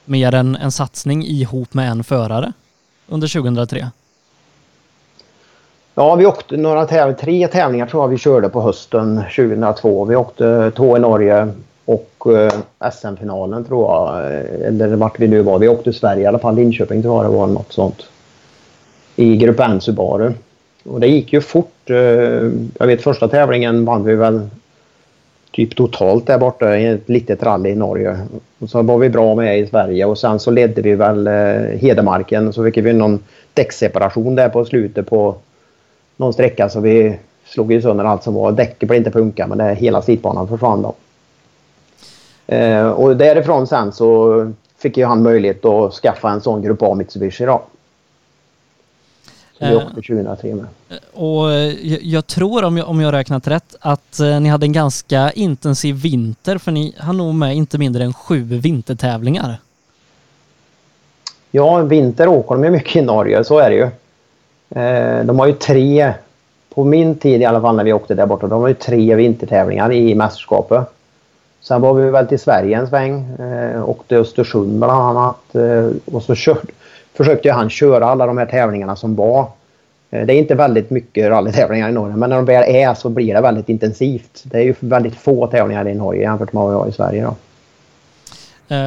[0.05, 2.53] mer en, en satsning ihop med en förare
[3.07, 3.91] under 2003?
[5.95, 10.05] Ja, vi åkte några täv tre tävlingar tror jag vi körde på hösten 2002.
[10.05, 11.53] Vi åkte två i Norge
[11.87, 12.51] och eh,
[12.91, 15.59] SM-finalen tror jag, eh, eller vart vi nu var.
[15.59, 18.03] Vi åkte Sverige i alla fall, Linköping tror jag det var något sånt.
[19.15, 20.33] I Grupp N Subaru.
[20.83, 21.89] Och det gick ju fort.
[21.89, 21.95] Eh,
[22.79, 24.49] jag vet första tävlingen vann vi väl
[25.51, 28.17] typ totalt där borta i ett litet rally i Norge.
[28.59, 31.79] Och så var vi bra med i Sverige och sen så ledde vi väl eh,
[31.79, 33.19] Hedemarken så fick vi någon
[33.53, 35.35] däckseparation där på slutet på
[36.17, 38.51] någon sträcka så vi slog ju sönder allt som var.
[38.51, 40.95] Däcket blev inte punka men det, hela slitbanan försvann då.
[42.47, 46.93] Eh, och därifrån sen så fick ju han möjlighet att skaffa en sån Grupp A
[46.93, 47.61] Mitsubishi då.
[49.57, 50.65] Som vi åkte 2003 med.
[51.13, 54.71] Och jag, jag tror, om jag, om jag räknat rätt, att eh, ni hade en
[54.71, 59.57] ganska intensiv vinter för ni har nog med inte mindre än sju vintertävlingar.
[61.51, 63.89] Ja, vinter åker de ju mycket i Norge, så är det ju.
[64.81, 66.13] Eh, de har ju tre,
[66.69, 69.15] på min tid i alla fall när vi åkte där borta, de har ju tre
[69.15, 70.96] vintertävlingar i mästerskapet.
[71.67, 76.23] Sen var vi väl till Sverige en sväng, eh, åkte Östersund bland annat eh, och
[76.23, 76.71] så körde,
[77.13, 79.47] försökte han köra alla de här tävlingarna som var.
[80.11, 83.09] Eh, det är inte väldigt mycket rallytävlingar i Norge men när de väl är så
[83.09, 84.43] blir det väldigt intensivt.
[84.43, 87.23] Det är ju väldigt få tävlingar i Norge jämfört med vad vi har i Sverige.
[87.23, 87.35] Då.
[88.75, 88.77] Eh,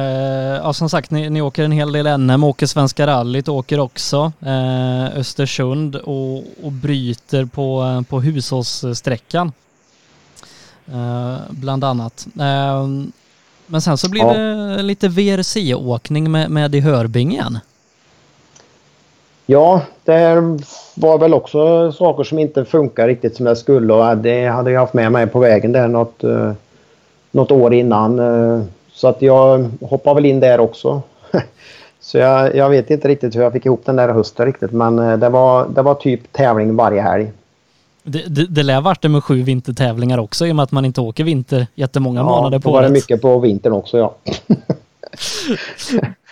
[0.63, 4.31] ja, som sagt, ni, ni, åker en hel del NM, åker Svenska rallyt, åker också
[4.41, 9.51] eh, Östersund och, och bryter på, eh, på hushållssträckan.
[10.93, 12.27] Uh, bland annat.
[13.65, 14.33] men sen så blir ja.
[14.33, 17.59] det lite VRC-åkning med, med i Hörbing igen.
[19.45, 20.35] Ja, det
[20.95, 24.79] var väl också saker som inte funkar riktigt som det skulle och det hade jag
[24.79, 26.51] haft med mig på vägen där något, uh,
[27.31, 28.21] något år innan.
[28.93, 31.01] Så att jag hoppade väl in där också.
[31.99, 35.19] så jag, jag, vet inte riktigt hur jag fick ihop den där hösten riktigt men
[35.19, 37.31] det var, det var typ tävling varje helg.
[38.03, 40.85] Det, det, det lär varit det med sju vintertävlingar också i och med att man
[40.85, 42.75] inte åker vinter jättemånga ja, månader på året.
[42.75, 44.15] Ja, det var det mycket på vintern också ja.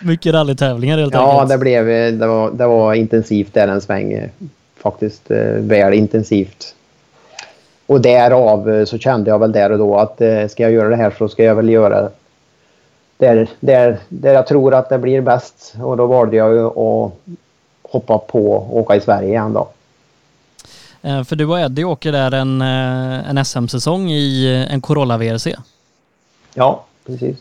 [0.02, 1.50] Mycket rallytävlingar helt ja, enkelt.
[1.50, 1.86] Ja, det, blev,
[2.18, 4.28] det, var, det var intensivt där en sväng.
[4.76, 6.74] Faktiskt eh, väl intensivt.
[7.86, 10.88] Och därav eh, så kände jag väl där och då att eh, ska jag göra
[10.88, 12.10] det här så ska jag väl göra
[13.16, 15.74] där, där, där jag tror att det blir bäst.
[15.82, 17.12] Och då valde jag ju att
[17.82, 19.68] hoppa på och åka i Sverige igen då.
[21.02, 25.56] För du och Eddie åker där en, en SM-säsong i en Corolla VRC.
[26.54, 27.36] Ja, precis.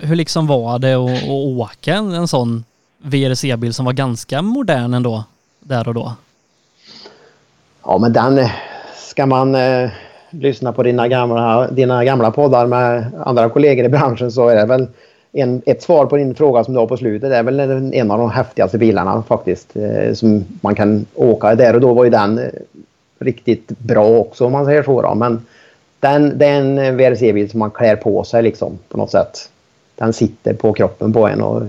[0.00, 2.64] Hur liksom var det att, att åka en, en sån
[3.04, 5.24] VRC-bil som var ganska modern ändå,
[5.60, 6.12] där och då?
[7.84, 8.50] Ja, men den eh,
[8.96, 9.90] ska man eh,
[10.30, 14.66] lyssna på dina gamla, dina gamla poddar med andra kollegor i branschen så är det
[14.66, 14.86] väl
[15.34, 17.30] en, ett svar på din fråga som du har på slutet.
[17.30, 17.60] Det är väl
[17.94, 21.54] en av de häftigaste bilarna faktiskt eh, som man kan åka.
[21.54, 22.44] Där och då var ju den eh,
[23.18, 25.02] riktigt bra också om man säger så.
[25.02, 25.14] Då.
[25.14, 25.46] Men
[26.00, 29.50] den, det är en VRC-bil som man klär på sig liksom på något sätt.
[29.96, 31.62] Den sitter på kroppen på en och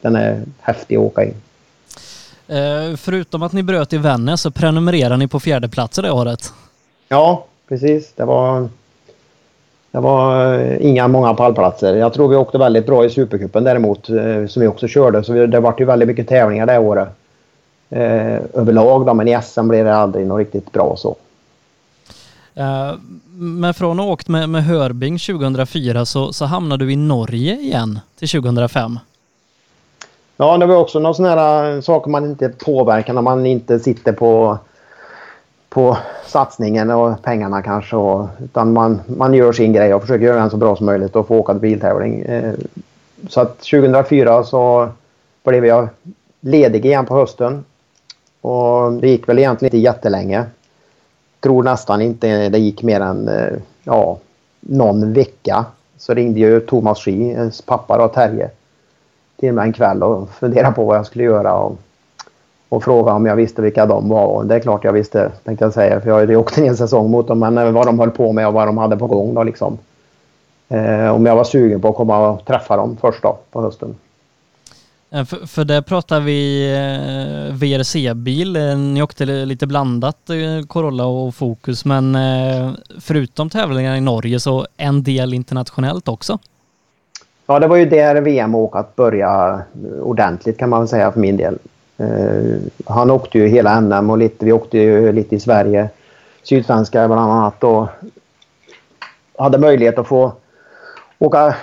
[0.00, 1.32] den är häftig att åka i.
[2.48, 6.52] Eh, förutom att ni bröt i Vännäs så prenumererar ni på fjärdeplatser det året?
[7.08, 8.12] Ja, precis.
[8.16, 8.68] Det var,
[9.92, 11.96] det var eh, inga många pallplatser.
[11.96, 15.24] Jag tror vi åkte väldigt bra i Supercupen däremot eh, som vi också körde.
[15.24, 17.08] Så det var ju väldigt mycket tävlingar det året.
[17.90, 21.16] Eh, överlag då, men i SM blev det aldrig något riktigt bra så.
[23.32, 27.54] Men från att ha åkt med, med Hörbing 2004 så, så hamnade du i Norge
[27.54, 28.98] igen till 2005.
[30.36, 34.12] Ja, det var också några sådana här saker man inte påverkar när man inte sitter
[34.12, 34.58] på,
[35.70, 37.96] på satsningen och pengarna kanske.
[37.96, 41.16] Och, utan man, man gör sin grej och försöker göra den så bra som möjligt
[41.16, 42.22] och få åka till biltävling.
[42.22, 42.54] Eh,
[43.28, 44.88] så att 2004 så
[45.44, 45.88] blev jag
[46.40, 47.64] ledig igen på hösten.
[48.40, 50.46] Och det gick väl egentligen inte jättelänge
[51.40, 54.18] tror nästan inte det gick mer än eh, ja,
[54.60, 55.64] någon vecka.
[55.96, 58.50] Så ringde ju Thomas Ski, eh, pappa då, Terje,
[59.36, 61.54] till mig en kväll och funderade på vad jag skulle göra.
[61.54, 61.78] Och
[62.70, 64.26] och frågade om jag visste vilka de var.
[64.26, 66.00] Och det är klart jag visste, tänkte jag säga.
[66.00, 67.38] För jag hade åkt en säsong mot dem.
[67.38, 69.78] Men vad de höll på med och vad de hade på gång då liksom.
[70.68, 73.94] Eh, om jag var sugen på att komma och träffa dem först då på hösten.
[75.10, 78.56] Eh, för, för där pratar vi eh, VRC-bil.
[78.56, 80.30] Eh, ni åkte lite blandat,
[80.68, 82.16] Corolla och Focus, men
[83.00, 86.38] förutom tävlingar i Norge så en del internationellt också?
[87.46, 89.62] Ja, det var ju där VM-åkat började
[90.02, 91.58] ordentligt kan man väl säga för min del.
[92.00, 95.90] Eh, han åkte ju hela NM och lite, vi åkte ju lite i Sverige,
[96.42, 97.86] Sydsvenska bland annat och
[99.38, 100.32] hade möjlighet att få
[101.18, 101.54] åka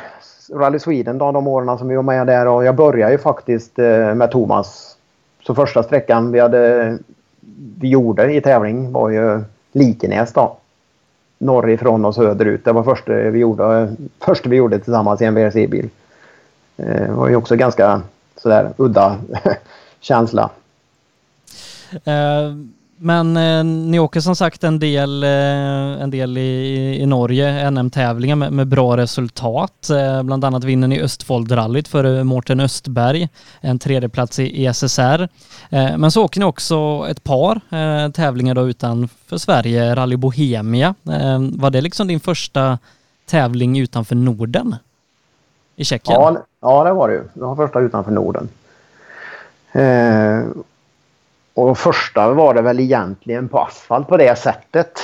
[0.54, 3.80] Rally Sweden då, de åren som vi var med där och jag började ju faktiskt
[3.80, 4.97] eh, med Thomas.
[5.43, 6.97] Så första sträckan vi, hade,
[7.80, 10.58] vi gjorde i tävling var ju Likenäs då.
[11.38, 12.65] Norrifrån och söderut.
[12.65, 15.89] Det var första vi gjorde, första vi gjorde tillsammans i en WRC-bil.
[16.76, 18.02] Det eh, var ju också ganska
[18.36, 19.15] sådär udda
[20.08, 20.50] känsla.
[22.08, 27.72] Uh men eh, ni åker som sagt en del, eh, en del i, i Norge,
[27.72, 29.89] NM-tävlingar med, med, bra resultat.
[29.89, 33.30] Eh, bland annat vinner ni Östfoldrallyt för Mårten Östberg,
[33.62, 35.28] en tredjeplats i ESSR.
[35.70, 40.96] Eh, men så åker ni också ett par eh, tävlingar då utanför Sverige, Rally Bohemia.
[41.10, 42.80] Eh, var det liksom din första
[43.26, 44.76] tävling utanför Norden?
[45.76, 46.22] I Tjeckien?
[46.22, 47.24] Ja, ja det var det ju.
[47.34, 48.50] Det var första utanför Norden.
[49.71, 50.43] Eh,
[51.53, 54.99] och första var det väl egentligen på asfalt på det sättet.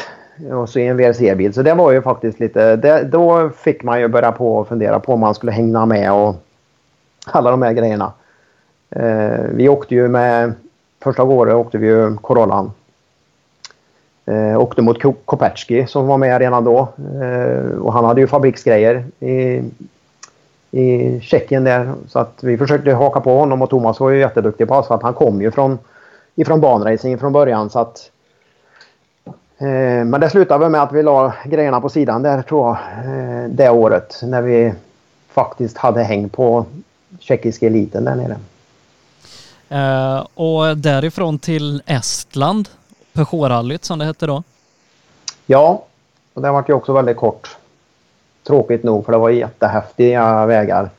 [0.51, 1.53] Och så i en WRC-bil.
[1.53, 2.75] Så det var ju faktiskt lite...
[2.75, 6.13] Det, då fick man ju börja på och fundera på om man skulle hänga med
[6.13, 6.35] och
[7.25, 8.11] alla de här grejerna.
[8.89, 10.53] Eh, vi åkte ju med...
[11.03, 12.71] Första året åkte vi ju Corollan.
[14.25, 16.87] Eh, åkte mot Kopecki som var med redan då.
[17.21, 19.61] Eh, och han hade ju fabriksgrejer i,
[20.73, 21.93] i Tjeckien där.
[22.07, 25.03] Så att vi försökte haka på honom och Thomas var ju jätteduktig på asfalt.
[25.03, 25.79] Han kom ju från
[26.35, 27.69] ifrån banracing från början.
[27.69, 28.11] Så att,
[29.57, 32.77] eh, men det slutade med att vi la grejerna på sidan där tror jag.
[33.05, 34.73] Eh, det året när vi
[35.29, 36.65] faktiskt hade häng på
[37.19, 38.37] tjeckiska eliten där nere.
[39.71, 42.69] Uh, och därifrån till Estland,
[43.13, 44.43] Peugeot-rallyt som det hette då?
[45.45, 45.83] Ja,
[46.33, 47.57] och det var ju också väldigt kort.
[48.47, 50.89] Tråkigt nog för det var jättehäftiga vägar.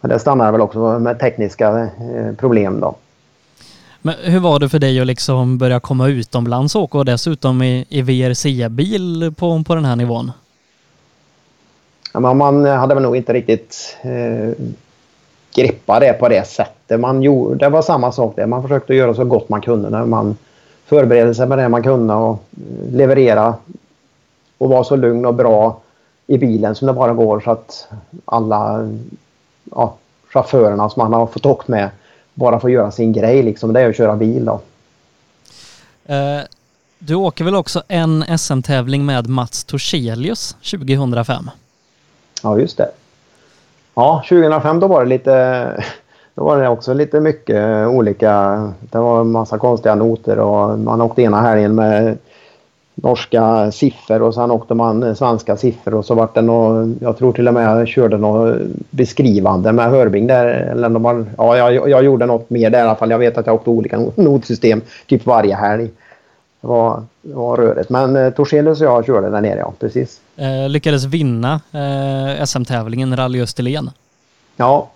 [0.00, 2.94] Men det stannade väl också med tekniska eh, problem då.
[4.02, 7.62] Men hur var det för dig att liksom börja komma utomlands och åka och dessutom
[7.62, 10.32] i, i VRC-bil på, på den här nivån?
[12.12, 14.64] Ja, man hade väl nog inte riktigt eh,
[15.54, 17.00] greppat det på det sättet.
[17.00, 18.46] Man gjorde, det var samma sak där.
[18.46, 20.36] Man försökte göra så gott man kunde när man
[20.86, 22.44] förberedde sig med det man kunde och
[22.90, 23.54] leverera
[24.58, 25.80] och vara så lugn och bra
[26.26, 27.88] i bilen som det bara går så att
[28.24, 28.88] alla
[29.64, 29.96] ja,
[30.28, 31.90] chaufförerna som man har fått åka med
[32.34, 33.72] bara få göra sin grej liksom.
[33.72, 34.60] Det är att köra bil då.
[36.10, 36.44] Uh,
[36.98, 41.50] du åker väl också en SM-tävling med Mats Torselius 2005?
[42.42, 42.90] Ja, just det.
[43.94, 45.84] Ja, 2005 då var det lite...
[46.34, 48.32] Då var det också lite mycket olika...
[48.80, 52.18] Det var en massa konstiga noter och man åkte ena helgen med
[53.02, 57.32] norska siffror och sen åkte man svenska siffror och så vart det något, jag tror
[57.32, 58.56] till och med jag körde något
[58.90, 60.46] beskrivande med Hörbing där.
[60.46, 63.10] Eller var, ja, jag, jag gjorde något mer där i alla fall.
[63.10, 65.90] Jag vet att jag åkte olika notsystem typ varje helg.
[66.60, 67.90] Det var, det var rörigt.
[67.90, 69.72] Men eh, Torselius och jag körde där nere, ja.
[69.80, 70.20] Precis.
[70.36, 73.90] Eh, lyckades vinna eh, SM-tävlingen Rally Österlen.
[74.56, 74.90] Ja.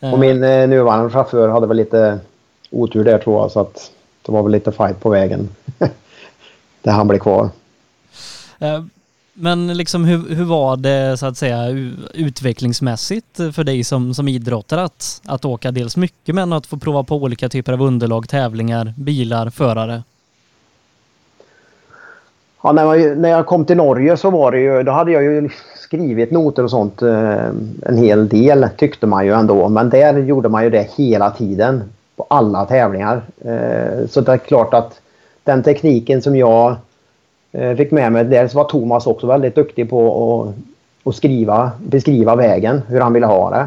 [0.00, 0.18] Och eh.
[0.18, 2.18] min eh, nuvarande chaufför hade väl lite
[2.70, 3.50] otur där tror jag.
[3.50, 3.90] Så att
[4.26, 5.48] det var väl lite fight på vägen.
[6.86, 7.48] Där han blev kvar.
[8.58, 8.82] Eh,
[9.34, 11.68] men liksom hur, hur var det så att säga
[12.14, 17.02] utvecklingsmässigt för dig som, som idrottare att, att åka dels mycket men att få prova
[17.02, 20.02] på olika typer av underlag, tävlingar, bilar, förare?
[22.62, 25.22] Ja, när, jag, när jag kom till Norge så var det ju, då hade jag
[25.22, 27.46] ju skrivit noter och sånt eh,
[27.82, 29.68] en hel del tyckte man ju ändå.
[29.68, 31.82] Men där gjorde man ju det hela tiden
[32.16, 33.22] på alla tävlingar.
[33.38, 35.00] Eh, så det är klart att
[35.46, 36.74] den tekniken som jag
[37.52, 38.24] eh, fick med mig.
[38.24, 40.54] Dels var Thomas också väldigt duktig på att,
[41.08, 43.66] att skriva, beskriva vägen, hur han ville ha det.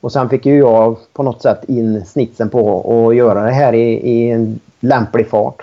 [0.00, 3.72] Och sen fick ju jag på något sätt in snitsen på att göra det här
[3.72, 5.62] i, i en lämplig fart.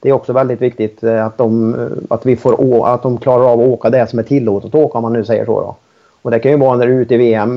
[0.00, 3.52] Det är också väldigt viktigt eh, att de, eh, att vi får, att de klarar
[3.52, 5.60] av att åka det som är tillåtet att åka om man nu säger så.
[5.60, 5.76] Då.
[6.22, 7.54] Och det kan ju vara när du är ute i VM.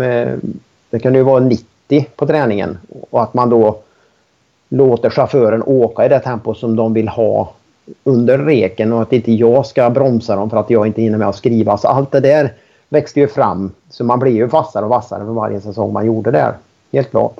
[0.89, 2.78] Det kan ju vara 90 på träningen
[3.09, 3.78] och att man då
[4.72, 7.53] låter chauffören åka i det tempo som de vill ha
[8.03, 11.28] under reken och att inte jag ska bromsa dem för att jag inte hinner med
[11.28, 11.78] att skriva.
[11.78, 12.53] Så allt det där
[12.89, 13.72] växte ju fram.
[13.89, 16.53] Så man blir ju vassare och vassare för varje säsong man gjorde där.
[16.91, 17.38] Helt klart.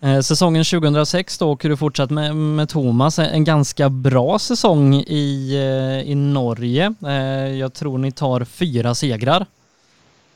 [0.00, 5.54] Eh, säsongen 2006 då åker du fortsatt med, med Thomas, en ganska bra säsong i,
[5.54, 6.94] eh, i Norge.
[7.06, 7.12] Eh,
[7.58, 9.46] jag tror ni tar fyra segrar.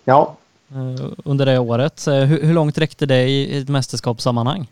[0.04, 0.36] Ja.
[1.24, 2.06] Under det året.
[2.06, 4.66] Hur, hur långt räckte det i ett mästerskapssammanhang?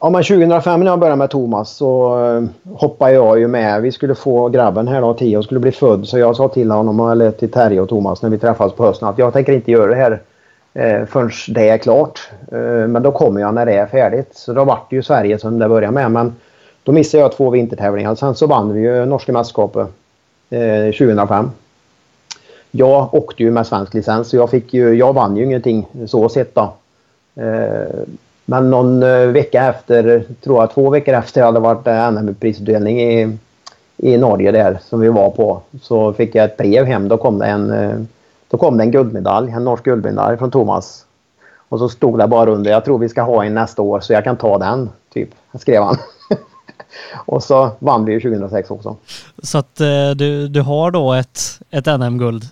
[0.00, 2.42] Ja, men 2005 när jag började med Thomas så eh,
[2.74, 3.82] hoppade jag ju med.
[3.82, 6.08] Vi skulle få grabben här då, Tio, skulle bli född.
[6.08, 9.08] Så jag sa till honom, eller till Terje och Thomas när vi träffades på hösten
[9.08, 10.20] att jag tänker inte göra det här
[10.74, 12.30] eh, förrän det är klart.
[12.52, 14.30] Eh, men då kommer jag när det är färdigt.
[14.32, 16.10] Så då vart det ju Sverige som det började med.
[16.10, 16.36] Men
[16.82, 18.14] då missade jag två vintertävlingar.
[18.14, 19.88] Sen så vann vi ju norska mästerskapet
[20.50, 21.50] eh, 2005.
[22.70, 26.28] Jag åkte ju med svensk licens så jag, fick ju, jag vann ju ingenting så
[26.28, 26.72] sett då.
[27.42, 28.04] Eh,
[28.50, 33.38] men någon eh, vecka efter, tror jag två veckor efter hade varit NM-prisutdelning i,
[33.96, 37.08] i Norge där som vi var på så fick jag ett brev hem.
[37.08, 37.98] Då kom det en eh,
[38.50, 41.04] då kom det en guldmedalj, en norsk guldmedalj från Thomas.
[41.68, 44.12] Och så stod det bara under, jag tror vi ska ha en nästa år så
[44.12, 45.28] jag kan ta den, typ,
[45.60, 45.96] skrev han.
[47.26, 48.96] och så vann vi ju 2006 också.
[49.42, 51.40] Så att eh, du, du har då ett,
[51.70, 52.44] ett NM-guld?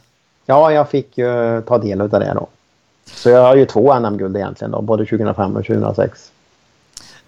[0.47, 2.47] Ja, jag fick ju ta del av det då.
[3.11, 6.33] Så jag har ju två NM-guld egentligen då, både 2005 och 2006.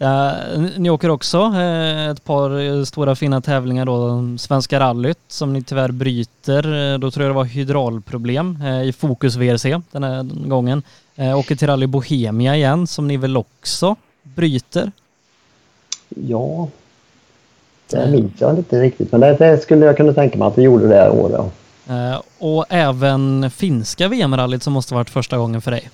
[0.00, 0.34] Ja,
[0.76, 5.90] ni åker också eh, ett par stora fina tävlingar då, Svenska rallyt som ni tyvärr
[5.90, 6.92] bryter.
[6.92, 10.82] Eh, då tror jag det var hydraulproblem eh, i Fokus VRC den här gången.
[11.36, 14.92] Åker till Rally Bohemia igen som ni väl också bryter?
[16.08, 16.68] Ja,
[17.90, 20.62] det minns jag inte riktigt men det, det, skulle jag kunna tänka mig att vi
[20.62, 21.52] gjorde det året.
[22.38, 25.90] Och även finska VM-rallyt som måste varit första gången för dig?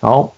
[0.00, 0.30] Ja,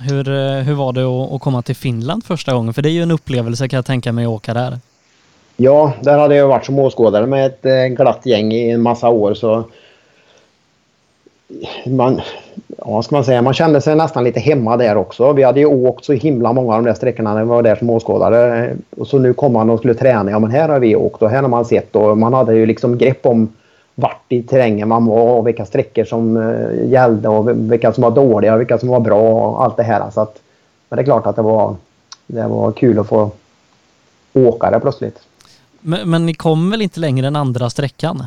[0.00, 2.74] hur, eh, hur var det att, komma till Finland första gången?
[2.74, 4.78] För det är ju en upplevelse kan jag tänka mig att åka där.
[5.56, 9.08] Ja, där hade jag varit som åskådare med ett eh, glatt gäng i en massa
[9.08, 9.64] år så
[11.86, 12.20] man,
[12.78, 15.32] ja, ska man säga, man kände sig nästan lite hemma där också.
[15.32, 17.76] Vi hade ju åkt så himla många av de där sträckorna när vi var där
[17.76, 18.76] som åskådare.
[18.96, 20.30] Och så nu kom man och skulle träna.
[20.30, 22.66] Ja, men här har vi åkt och här har man sett och man hade ju
[22.66, 23.48] liksom grepp om
[23.94, 28.10] vart i terrängen man var och vilka sträckor som uh, gällde och vilka som var
[28.10, 30.10] dåliga och vilka som var bra och allt det här.
[30.10, 30.38] Så att,
[30.88, 31.76] men det är klart att det var,
[32.26, 33.30] det var kul att få
[34.32, 35.18] åka det plötsligt.
[35.80, 38.26] Men, men ni kom väl inte längre än andra sträckan?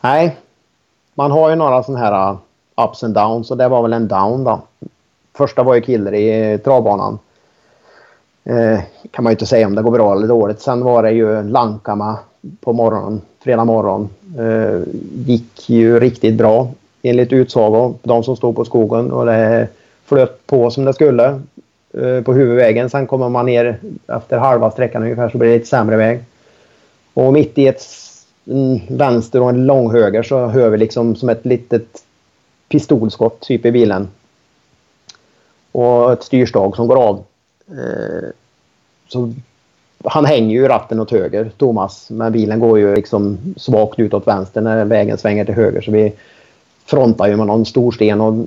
[0.00, 0.36] Nej.
[1.14, 2.38] Man har ju några sådana här uh,
[2.84, 4.60] ups and downs och det var väl en down då.
[5.36, 7.18] Första var ju Killer i eh, travbanan.
[8.44, 10.60] Eh, kan man ju inte säga om det går bra eller dåligt.
[10.60, 12.18] Sen var det ju Lankama
[12.60, 14.08] på morgonen, fredag morgon.
[14.38, 14.80] Eh,
[15.26, 16.68] gick ju riktigt bra
[17.02, 17.94] enligt utsago.
[18.02, 19.68] De som stod på skogen och det
[20.04, 21.40] flöt på som det skulle
[21.94, 22.90] eh, på huvudvägen.
[22.90, 26.20] Sen kommer man ner efter halva sträckan ungefär så blir det lite sämre väg.
[27.14, 27.80] Och mitt i ett
[28.88, 32.04] vänster och en lång höger så hör vi liksom som ett litet
[32.68, 34.08] pistolskott typ i bilen.
[35.72, 37.24] Och ett styrstag som går av.
[37.68, 38.28] Eh,
[39.08, 39.32] så
[40.04, 42.10] han hänger ju ratten åt höger, Thomas.
[42.10, 45.80] Men bilen går ju liksom svagt ut åt vänster när vägen svänger till höger.
[45.80, 46.12] Så vi
[46.84, 48.46] frontar ju med någon stor sten och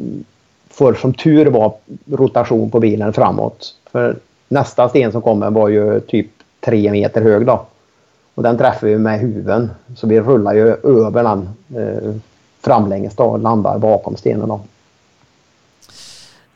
[0.69, 1.73] får som tur var
[2.11, 3.75] rotation på bilen framåt.
[3.91, 4.15] För
[4.47, 6.27] nästa sten som kommer var ju typ
[6.59, 7.65] tre meter hög då.
[8.37, 9.69] Och den träffar vi med huven.
[9.95, 12.15] Så vi rullar ju över den eh,
[12.61, 14.61] framlänges då och landar bakom stenen då.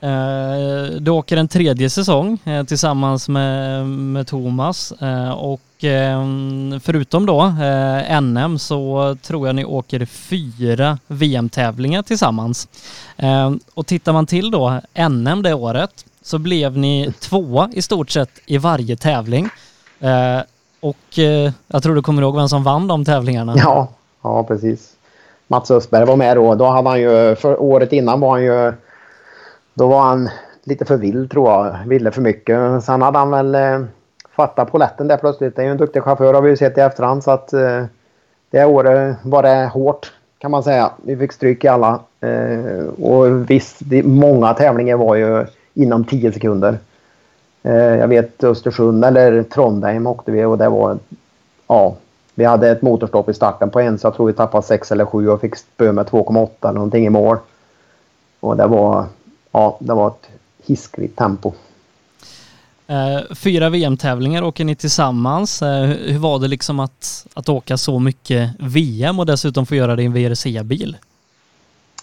[0.08, 7.26] Eh, du åker en tredje säsong eh, tillsammans med, med Thomas eh, och ehm, förutom
[7.26, 12.68] då eh, NM så tror jag ni åker fyra VM-tävlingar tillsammans.
[13.18, 18.10] Ehm, och tittar man till då NM det året så blev ni tvåa i stort
[18.10, 19.50] sett i varje tävling.
[20.00, 20.42] Eh,
[20.82, 23.54] och eh, jag tror du kommer ihåg vem som vann de tävlingarna?
[23.56, 23.88] Ja,
[24.22, 24.94] ja precis.
[25.48, 26.56] Mats Östberg var med då.
[26.56, 28.74] Då hade han ju, för året innan var han ju
[29.74, 30.30] då var han
[30.64, 31.76] lite för vild tror jag.
[31.88, 32.84] Ville för mycket.
[32.84, 33.82] Sen hade han väl eh,
[34.36, 35.56] fattat poletten där plötsligt.
[35.56, 37.24] Det är ju en duktig chaufför har vi ju sett i efterhand.
[37.24, 37.84] Så att eh,
[38.50, 40.92] det året var det hårt kan man säga.
[41.04, 42.00] Vi fick stryk i alla.
[42.22, 46.78] Eh, och visst, det, många tävlingar var ju inom 10 sekunder.
[47.64, 50.98] Eh, jag vet Östersund eller Trondheim åkte vi och det var...
[51.68, 51.96] Ja,
[52.36, 55.06] vi hade ett motorstopp i starten på en så jag tror vi tappade 6 eller
[55.06, 57.38] 7 och fick spö med 2,8 eller någonting i mål.
[58.40, 59.06] Och det var
[59.52, 60.30] ja, det var ett
[60.66, 61.54] hiskligt tempo.
[62.88, 65.62] Eh, fyra VM-tävlingar åker ni tillsammans.
[65.62, 69.96] Eh, hur var det liksom att, att åka så mycket VM och dessutom få göra
[69.96, 70.98] det i en VRC-bil?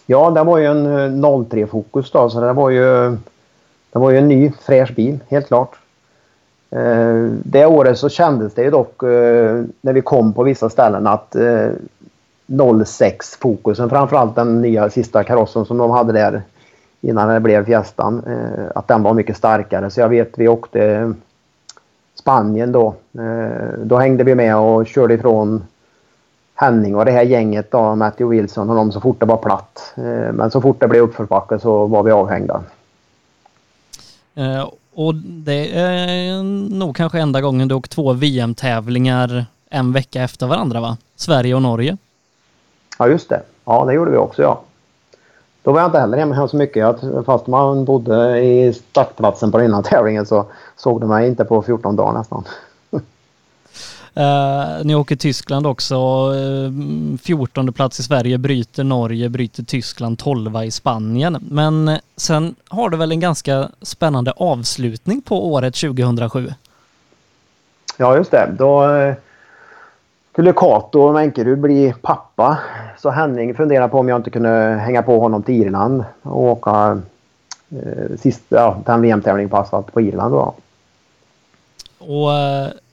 [0.06, 3.16] Ja, det var ju en 03-fokus eh, då, så det var ju,
[3.93, 5.78] det var ju en ny fräsch bil, helt klart.
[6.70, 11.07] Eh, det året så kändes det ju dock eh, när vi kom på vissa ställen
[11.07, 11.70] att eh,
[12.47, 16.43] 06-fokusen, framförallt den nya sista karossen som de hade där
[17.01, 18.22] innan det blev Fiestan.
[18.26, 19.91] Eh, att den var mycket starkare.
[19.91, 21.12] Så jag vet vi åkte
[22.14, 22.95] Spanien då.
[23.18, 25.64] Eh, då hängde vi med och körde ifrån
[26.55, 29.95] Henning och det här gänget då, Matthew Wilson och de så fort det var platt.
[29.97, 32.62] Eh, men så fort det blev uppförsbacke så var vi avhängda.
[34.39, 36.43] Eh, och det är
[36.74, 40.97] nog kanske enda gången du åkt två VM-tävlingar en vecka efter varandra va?
[41.16, 41.97] Sverige och Norge.
[42.99, 43.43] Ja just det.
[43.64, 44.61] Ja det gjorde vi också ja.
[45.62, 46.97] Då var jag inte heller hemma så mycket.
[47.26, 51.62] Fast man bodde i startplatsen på den innan tävlingen så såg de mig inte på
[51.62, 52.45] 14 dagar nästan.
[54.16, 55.96] Uh, ni åker Tyskland också.
[56.32, 61.38] Uh, 14 plats i Sverige, bryter Norge, bryter Tyskland, 12 i Spanien.
[61.50, 66.52] Men uh, sen har du väl en ganska spännande avslutning på året 2007?
[67.96, 68.54] Ja, just det.
[68.59, 69.14] Då uh,
[70.32, 72.59] skulle Kato Menkerud bli pappa.
[72.98, 77.00] Så Henning funderade på om jag inte kunde hänga på honom till Irland och åka
[77.72, 80.54] uh, sista, ja, den VM-tävlingen på asfalt på Irland då.
[81.98, 82.30] Och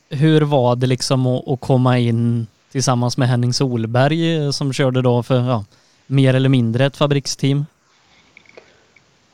[0.10, 5.02] hur var det liksom att, att, komma in tillsammans med Henning Solberg eh, som körde
[5.02, 5.66] då för ja,
[6.08, 7.66] mer eller mindre ett fabriksteam?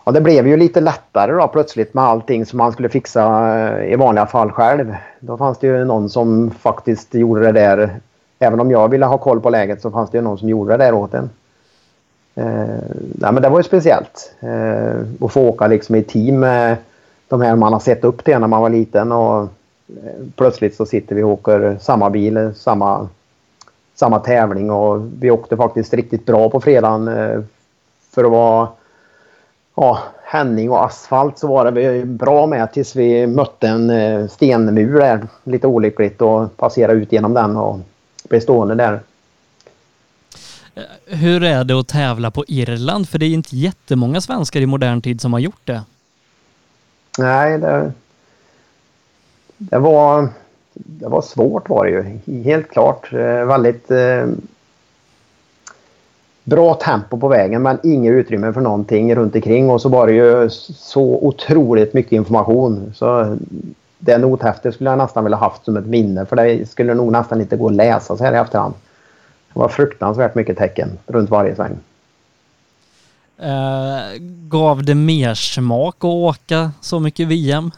[0.05, 3.93] Ja, det blev ju lite lättare då plötsligt med allting som man skulle fixa eh,
[3.93, 4.95] i vanliga fall själv.
[5.19, 7.99] Då fanns det ju någon som faktiskt gjorde det där.
[8.39, 10.77] Även om jag ville ha koll på läget så fanns det ju någon som gjorde
[10.77, 11.29] det där åt en.
[12.35, 12.45] Eh,
[13.15, 14.33] nej, men det var ju speciellt.
[14.39, 16.77] Eh, att få åka liksom i team med
[17.27, 19.11] de här man har sett upp till när man var liten.
[19.11, 19.49] Och
[20.35, 23.09] plötsligt så sitter vi och åker samma bil, samma,
[23.95, 27.07] samma tävling och vi åkte faktiskt riktigt bra på fredagen.
[27.07, 27.41] Eh,
[28.11, 28.67] för att vara
[29.75, 34.99] ja, Henning och asfalt så var det bra med tills vi mötte en eh, stenmur
[34.99, 35.27] där.
[35.43, 37.79] Lite olyckligt och passerade ut genom den och
[38.29, 38.99] blev stående där.
[41.05, 43.09] Hur är det att tävla på Irland?
[43.09, 45.83] För det är inte jättemånga svenskar i modern tid som har gjort det.
[47.17, 47.91] Nej, det,
[49.69, 50.29] det var,
[50.73, 52.41] det var svårt var det ju.
[52.43, 53.13] Helt klart.
[53.13, 54.27] Eh, väldigt eh,
[56.43, 60.13] bra tempo på vägen men inget utrymme för någonting runt omkring och så var det
[60.13, 62.93] ju så otroligt mycket information.
[62.95, 63.37] Så
[63.99, 67.41] det nothäftet skulle jag nästan vilja haft som ett minne för det skulle nog nästan
[67.41, 68.73] inte gå att läsa så här i efterhand.
[69.53, 71.77] Det var fruktansvärt mycket tecken runt varje sväng.
[73.43, 77.71] Uh, gav det mer smak att åka så mycket VM?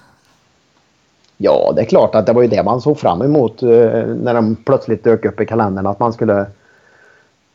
[1.45, 3.69] Ja, det är klart att det var ju det man såg fram emot eh,
[4.05, 5.85] när de plötsligt dök upp i kalendern.
[5.85, 6.45] Att man skulle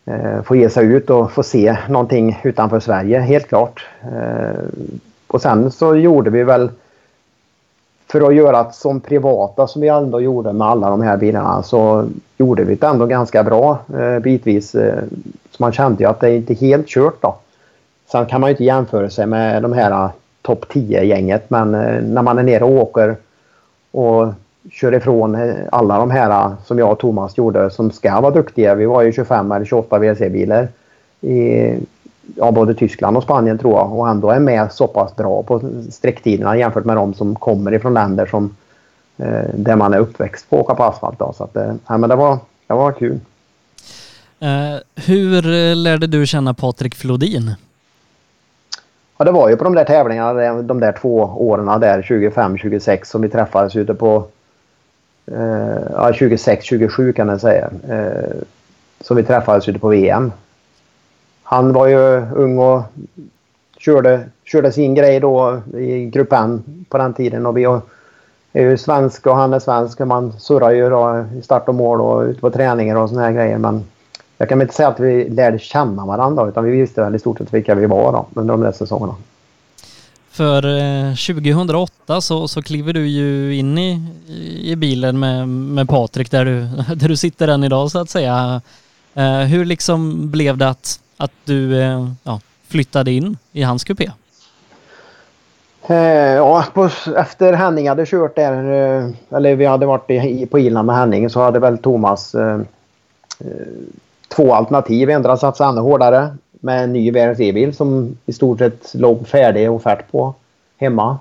[0.04, 3.86] eh, få ge sig ut och få se någonting utanför Sverige, helt klart.
[4.02, 4.60] Eh,
[5.26, 6.70] och sen så gjorde vi väl
[8.06, 11.62] för att göra det som privata som vi ändå gjorde med alla de här bilarna
[11.62, 14.74] så gjorde vi det ändå ganska bra eh, bitvis.
[14.74, 15.02] Eh,
[15.50, 17.36] så man kände ju att det är inte helt kört då.
[18.12, 20.10] Sen kan man ju inte jämföra sig med de här eh,
[20.42, 23.16] topp 10-gänget men eh, när man är nere och åker
[23.90, 24.32] och
[24.70, 28.34] kör ifrån eh, alla de här eh, som jag och Thomas gjorde som ska vara
[28.34, 28.74] duktiga.
[28.74, 30.68] Vi var ju 25 eller 28 WRC-bilar
[31.20, 31.74] i
[32.36, 35.60] ja, både Tyskland och Spanien tror jag och ändå är med så pass bra på
[35.90, 38.56] sträcktiderna jämfört med de som kommer ifrån länder som
[39.16, 41.18] eh, där man är uppväxt på att åka på asfalt.
[41.18, 41.32] Då.
[41.36, 43.20] Så att, eh, ja, men det, var, det var kul.
[44.42, 47.54] Uh, hur lärde du känna Patrik Flodin?
[49.18, 53.22] Ja, det var ju på de där tävlingarna, de där två åren där, 25-26, som
[53.22, 54.24] vi träffades ute på...
[55.26, 57.70] Eh, ja, 26-27 kan man säga.
[57.88, 58.36] Eh,
[59.00, 60.32] som vi träffades ute på VM.
[61.42, 62.82] Han var ju ung och
[63.78, 67.46] körde, körde sin grej då i Grupp N på den tiden.
[67.46, 67.64] Och vi
[68.52, 69.98] är ju svenska och han är svensk.
[69.98, 73.32] Man surrar ju då i start och mål och ute på träningar och såna här
[73.32, 73.58] grejer.
[73.58, 73.84] Men
[74.38, 77.38] jag kan inte säga att vi lärde känna varandra utan vi visste väl i stort
[77.38, 79.14] sett vilka vi var då, under de där säsongerna.
[80.30, 80.62] För
[81.34, 84.00] 2008 eh, så, så kliver du ju in i,
[84.64, 86.60] i bilen med, med Patrik där du,
[86.94, 88.60] där du sitter än idag så att säga.
[89.14, 94.10] Eh, hur liksom blev det att, att du eh, ja, flyttade in i hans kupé?
[96.36, 98.54] Ja, på, efter Henning hade kört där,
[99.30, 102.34] eller vi hade varit i, på Irland med Henning så hade väl Thomas
[104.28, 105.10] två alternativ.
[105.10, 109.70] Endera satsa alltså ännu hårdare med en ny VRC-bil som i stort sett låg färdig
[109.70, 110.34] offert på
[110.76, 111.18] hemma.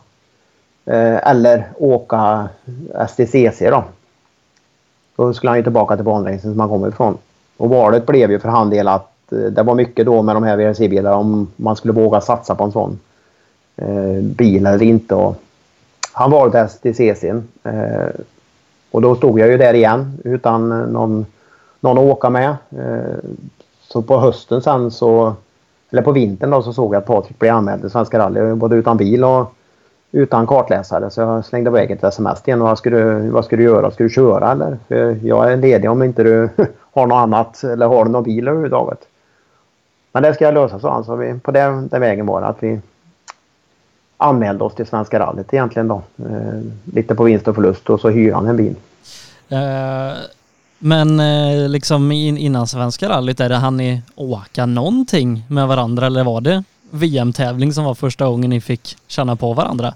[0.85, 2.49] Eh, eller åka
[3.07, 3.83] STCC då.
[5.15, 7.17] Då skulle han ju tillbaka till banracingen som han kommer ifrån.
[7.57, 10.43] Och valet blev ju för han del att eh, det var mycket då med de
[10.43, 12.99] här VRC-bilarna om man skulle våga satsa på en sån
[13.75, 15.15] eh, bil eller inte.
[15.15, 15.35] Och
[16.11, 17.23] han valde STCC.
[17.63, 18.09] Eh,
[18.91, 21.25] och då stod jag ju där igen utan någon
[21.79, 22.49] någon att åka med.
[22.71, 23.29] Eh,
[23.81, 25.35] så på hösten sen så
[25.89, 28.75] eller på vintern då så såg jag att Patrik blev anmäld till Svenska rally både
[28.75, 29.53] utan bil och
[30.11, 31.09] utan kartläsare.
[31.09, 33.91] Så jag slängde iväg ett sms till vad ska, du, vad ska du göra?
[33.91, 34.77] Ska du köra eller?
[34.87, 36.49] För jag är ledig om inte du
[36.93, 38.99] har något annat eller har du någon bil överhuvudtaget.
[40.11, 41.03] Men det ska jag lösa sa han.
[41.03, 42.79] Så vi, på den, den vägen var det att vi
[44.17, 46.01] anmälde oss till Svenska rallyt egentligen då.
[46.17, 46.61] Eh,
[46.93, 48.75] lite på vinst och förlust och så hyr han en bil.
[49.51, 50.17] Uh,
[50.79, 56.05] men eh, liksom in, innan Svenska rallyt, är det han ni åka någonting med varandra
[56.05, 59.93] eller var det VM-tävling som var första gången ni fick känna på varandra?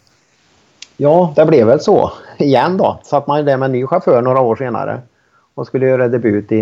[0.98, 3.00] Ja, det blev väl så igen då.
[3.04, 5.02] Satt man där med en ny chaufför några år senare
[5.56, 6.56] och skulle göra debut i,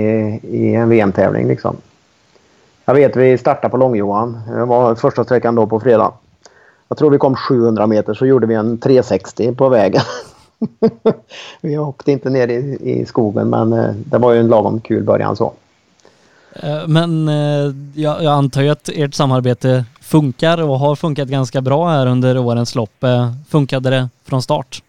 [0.44, 1.76] i en VM-tävling liksom.
[2.86, 4.40] Jag vet vi startade på Långjohan.
[4.48, 6.12] Det var första sträckan då på fredag.
[6.88, 10.02] Jag tror vi kom 700 meter så gjorde vi en 360 på vägen.
[11.62, 15.04] vi åkte inte ner i, i skogen men eh, det var ju en lagom kul
[15.04, 15.54] början så.
[16.54, 21.62] Eh, men eh, jag, jag antar ju att ert samarbete funkar och har funkat ganska
[21.62, 23.04] bra här under årens lopp.
[23.50, 24.84] Funkade det från start?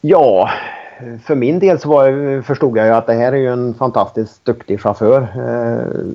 [0.00, 0.50] Ja,
[1.24, 4.44] för min del så var, förstod jag ju att det här är ju en fantastiskt
[4.44, 6.14] duktig chaufför eh,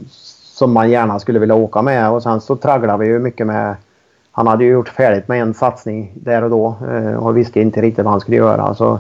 [0.62, 3.76] som man gärna skulle vilja åka med och sen så tragglade vi ju mycket med
[4.32, 7.82] han hade ju gjort färdigt med en satsning där och då eh, och visste inte
[7.82, 8.76] riktigt vad han skulle göra.
[8.76, 9.00] Så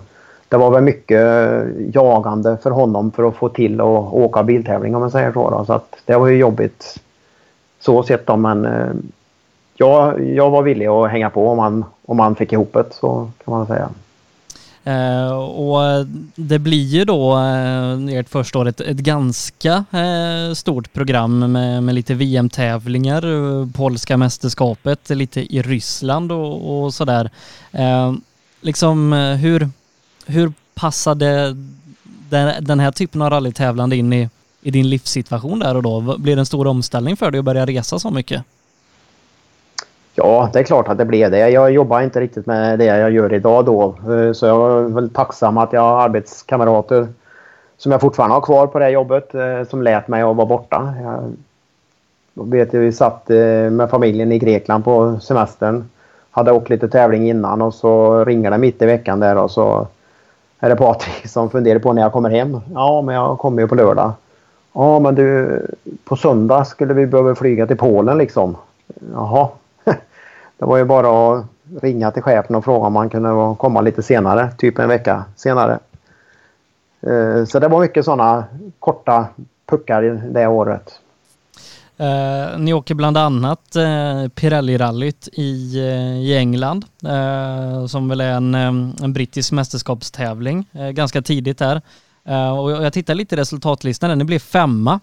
[0.49, 1.61] det var väl mycket eh,
[1.93, 5.49] jagande för honom för att få till att åka biltävling om man säger så.
[5.49, 5.65] Då.
[5.65, 6.99] Så att det var ju jobbigt
[7.79, 8.93] så sett då men eh,
[9.75, 13.29] jag, jag var villig att hänga på om han, om han fick ihop det så
[13.45, 13.89] kan man säga.
[14.84, 16.05] Eh, och
[16.36, 21.84] det blir ju då eh, ert första år ett, ett ganska eh, stort program med,
[21.84, 23.25] med lite VM-tävlingar,
[23.61, 27.29] eh, polska mästerskapet, lite i Ryssland och, och sådär.
[27.71, 28.13] Eh,
[28.61, 29.69] liksom eh, hur,
[30.25, 31.55] hur passade
[32.29, 34.29] den, den här typen av rallytävlande in i,
[34.61, 36.17] i din livssituation där och då?
[36.17, 38.43] Blir det en stor omställning för dig att börja resa så mycket?
[40.16, 41.49] Ja, det är klart att det blev det.
[41.49, 43.95] Jag jobbar inte riktigt med det jag gör idag då.
[44.14, 47.07] Eh, så jag är väl tacksam att jag har arbetskamrater
[47.78, 50.93] som jag fortfarande har kvar på det jobbet eh, som lät mig att vara borta.
[52.34, 55.89] Jag vet vi satt eh, med familjen i Grekland på semestern.
[56.32, 59.88] Hade åkt lite tävling innan och så ringer det mitt i veckan där och så
[60.59, 62.59] är det Patrik som funderar på när jag kommer hem.
[62.74, 64.12] Ja, men jag kommer ju på lördag.
[64.74, 65.62] Ja, men du,
[66.03, 68.55] på söndag skulle vi behöva flyga till Polen liksom.
[69.14, 69.47] Jaha,
[70.62, 71.45] det var ju bara att
[71.82, 75.80] ringa till chefen och fråga om man kunde komma lite senare, typ en vecka senare.
[77.01, 78.43] Eh, så det var mycket sådana
[78.80, 79.26] korta
[79.70, 80.01] puckar
[80.34, 80.99] det året.
[81.97, 88.32] Eh, ni åker bland annat eh, Pirelli-rallyt i, eh, i England eh, som väl är
[88.32, 91.82] en, en brittisk mästerskapstävling ganska tidigt där.
[92.59, 94.99] och jag tittar lite i resultatlistan, ni blev femma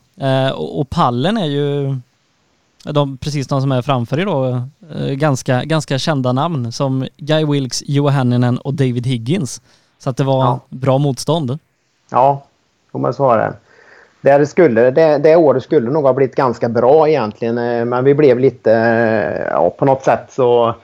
[0.54, 1.96] och, och pallen är ju
[2.92, 4.62] de, precis de som är framför er då,
[4.94, 9.62] eh, ganska, ganska kända namn som Guy Wilkes, Joe och David Higgins.
[9.98, 10.60] Så att det var ja.
[10.68, 11.58] bra motstånd.
[12.10, 12.42] Ja,
[12.90, 13.52] om man så var det.
[14.20, 18.14] Det, skulle, det, det året skulle nog ha blivit ganska bra egentligen, eh, men vi
[18.14, 18.72] blev lite...
[18.72, 20.74] Eh, ja, på något sätt så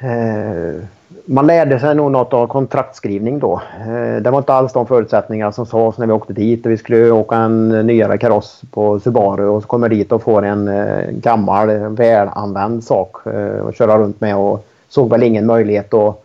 [0.00, 0.84] Eh,
[1.24, 3.62] man lärde sig nog något av kontraktskrivning då.
[3.80, 6.66] Eh, det var inte alls de förutsättningar som sades när vi åkte dit.
[6.66, 10.68] Vi skulle åka en nyare kaross på Subaru och så kommer dit och får en
[10.68, 16.24] eh, gammal välanvänd sak eh, att köra runt med och såg väl ingen möjlighet att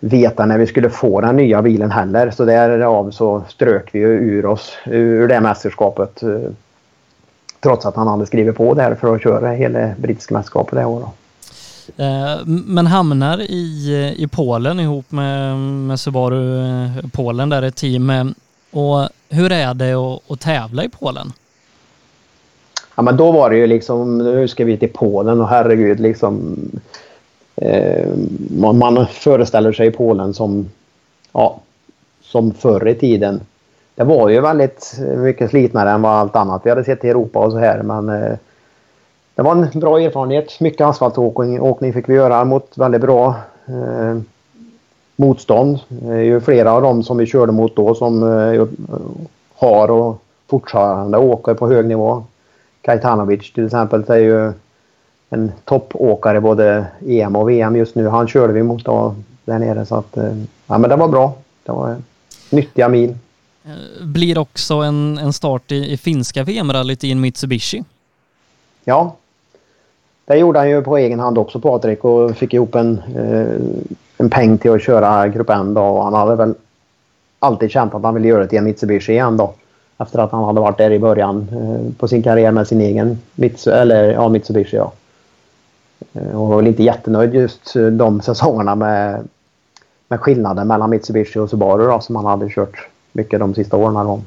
[0.00, 2.30] veta när vi skulle få den nya bilen heller.
[2.30, 6.20] Så därav så strök vi ur oss ur det mästerskapet.
[7.60, 11.08] Trots att han hade skrivit på där för att köra hela brittiska mästerskapet det året.
[11.96, 18.10] Eh, men hamnar i, i Polen ihop med, med Subaru eh, Polen där ett team.
[18.10, 18.24] Eh,
[18.70, 21.32] och hur är det att, att tävla i Polen?
[22.94, 26.56] Ja men då var det ju liksom, nu ska vi till Polen och herregud liksom.
[27.56, 28.08] Eh,
[28.50, 30.68] man, man föreställer sig Polen som,
[31.32, 31.60] ja,
[32.22, 33.40] som förr i tiden.
[33.94, 37.38] Det var ju väldigt mycket slitnare än vad allt annat vi hade sett i Europa
[37.38, 38.36] och så här men eh,
[39.34, 40.60] det var en bra erfarenhet.
[40.60, 43.34] Mycket asfaltåkning åkning fick vi göra mot väldigt bra
[43.66, 44.20] eh,
[45.16, 45.78] motstånd.
[45.88, 48.66] Det är ju flera av dem som vi körde mot då som eh,
[49.54, 52.24] har och fortfarande åker på hög nivå.
[52.82, 54.52] Kajtanovic till exempel är ju
[55.30, 58.08] en toppåkare både EM och VM just nu.
[58.08, 59.14] Han körde vi mot då
[59.44, 61.34] där nere så att eh, ja, men det var bra.
[61.62, 61.96] Det var
[62.50, 63.14] nyttiga mil.
[64.00, 67.84] Blir också en, en start i, i finska VM-rallyt i en Mitsubishi.
[68.84, 69.16] Ja,
[70.30, 73.60] det gjorde han ju på egen hand också Patrik och fick ihop en, eh,
[74.18, 75.82] en peng till att köra Grupp N då.
[75.82, 76.54] Och han hade väl
[77.38, 79.54] alltid känt att han ville göra det till en Mitsubishi igen då.
[79.98, 83.18] Efter att han hade varit där i början eh, på sin karriär med sin egen
[83.34, 84.76] Mitsu, eller, ja, Mitsubishi.
[84.76, 84.92] Ja.
[86.12, 89.28] Eh, och var väl inte jättenöjd just eh, de säsongerna med,
[90.08, 93.94] med skillnaden mellan Mitsubishi och Subaru då, som han hade kört mycket de sista åren.
[93.94, 94.22] Då.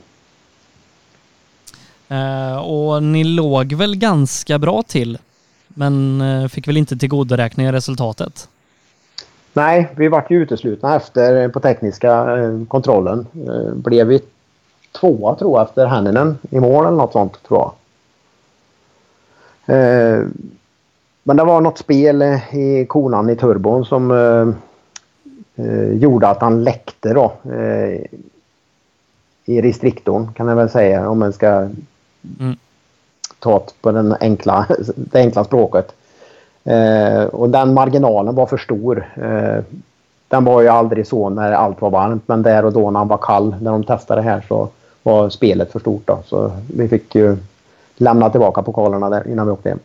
[2.15, 5.17] Eh, och ni låg väl ganska bra till,
[5.73, 8.49] men uh, fick väl inte tillgodoräkna resultatet?
[9.53, 13.27] Nej, vi vart ju uteslutna efter på tekniska uh, kontrollen.
[13.73, 14.21] blev vi
[14.91, 17.71] tvåa tror jag efter Hanninen i mål eller något sånt tror jag.
[21.23, 22.21] men det var något spel
[22.51, 24.55] i konan i turbon som
[25.91, 27.33] gjorde att han läckte då
[29.45, 31.69] i restriktorn kan jag väl säga om man ska
[32.39, 32.57] Mm.
[33.43, 35.93] Ta på den enkla, det enkla språket.
[36.63, 39.07] Eh, och den marginalen var för stor.
[39.15, 39.63] Eh,
[40.27, 43.07] den var ju aldrig så när allt var varmt men där och då när han
[43.07, 44.69] var kall när de testade här så
[45.03, 46.07] var spelet för stort.
[46.07, 46.19] Då.
[46.25, 47.37] Så vi fick ju
[47.97, 49.79] lämna tillbaka pokalerna där innan vi åkte hem.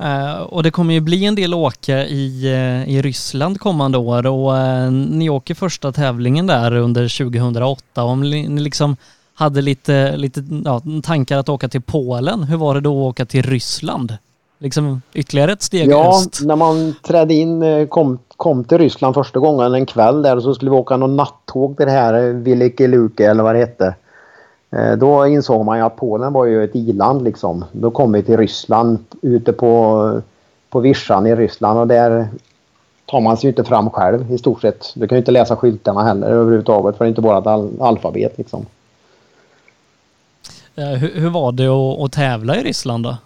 [0.00, 4.26] Uh, och det kommer ju bli en del åka i, uh, i Ryssland kommande år
[4.26, 8.02] och uh, ni åker första tävlingen där under 2008.
[8.02, 8.96] Om ni liksom
[9.38, 12.42] hade lite, lite ja, tankar att åka till Polen.
[12.42, 14.16] Hur var det då att åka till Ryssland?
[14.58, 16.40] Liksom ytterligare ett steg Ja, öst.
[16.44, 20.54] när man trädde in, eh, kom, kom till Ryssland första gången en kväll där så
[20.54, 23.94] skulle vi åka någon nattåg till det här eh, Vilikiluke eller vad det hette.
[24.70, 27.64] Eh, då insåg man ju att Polen var ju ett iland liksom.
[27.72, 30.22] Då kom vi till Ryssland ute på,
[30.70, 32.28] på vischan i Ryssland och där
[33.06, 34.92] tar man sig inte fram själv i stort sett.
[34.94, 37.70] Du kan ju inte läsa skyltarna heller överhuvudtaget för det är inte bara ett al
[37.80, 38.66] alfabet liksom.
[40.78, 43.16] Eh, hur, hur var det att, att tävla i Ryssland då?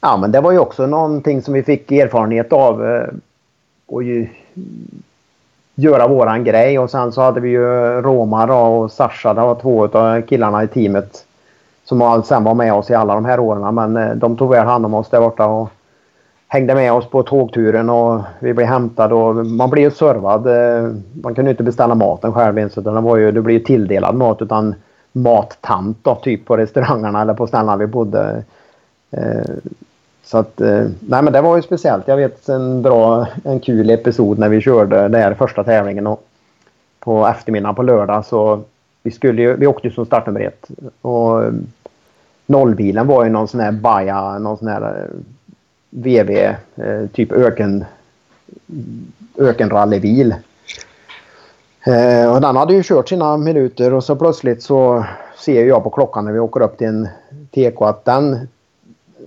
[0.00, 2.86] Ja, men det var ju också någonting som vi fick erfarenhet av.
[2.86, 3.06] Eh,
[3.86, 4.28] och ju,
[5.74, 6.78] göra våran grej.
[6.78, 7.66] Och sen så hade vi ju
[8.02, 11.24] Roma då och Sasha, det var två av killarna i teamet.
[11.84, 13.74] Som sen var med oss i alla de här åren.
[13.74, 15.46] Men eh, de tog väl hand om oss där borta.
[15.46, 15.70] Och
[16.48, 20.46] hängde med oss på tågturen och vi blev hämtade och man blev servad.
[20.46, 20.92] Eh,
[21.22, 24.42] man kunde inte beställa maten själv ens utan det var ju, du blev tilldelad mat
[24.42, 24.74] utan
[25.12, 28.44] mattant då, typ på restaurangerna eller på ställena vi bodde.
[29.10, 29.54] Eh,
[30.24, 32.08] så att, eh, nej men det var ju speciellt.
[32.08, 36.26] Jag vet en bra, en kul episod när vi körde den här första tävlingen och
[37.00, 38.60] på eftermiddagen på lördag så
[39.02, 40.68] vi skulle ju, vi åkte ju som startnummer ett
[41.00, 41.42] och
[42.46, 45.06] nollbilen var ju någon sån här baja, någon sån här
[45.94, 46.30] VV,
[46.76, 47.84] eh, typ öken,
[49.38, 50.34] ökenrallybil.
[51.86, 55.04] Eh, och den hade ju kört sina minuter och så plötsligt så
[55.38, 57.08] ser jag på klockan när vi åker upp till en
[57.50, 58.32] TK att den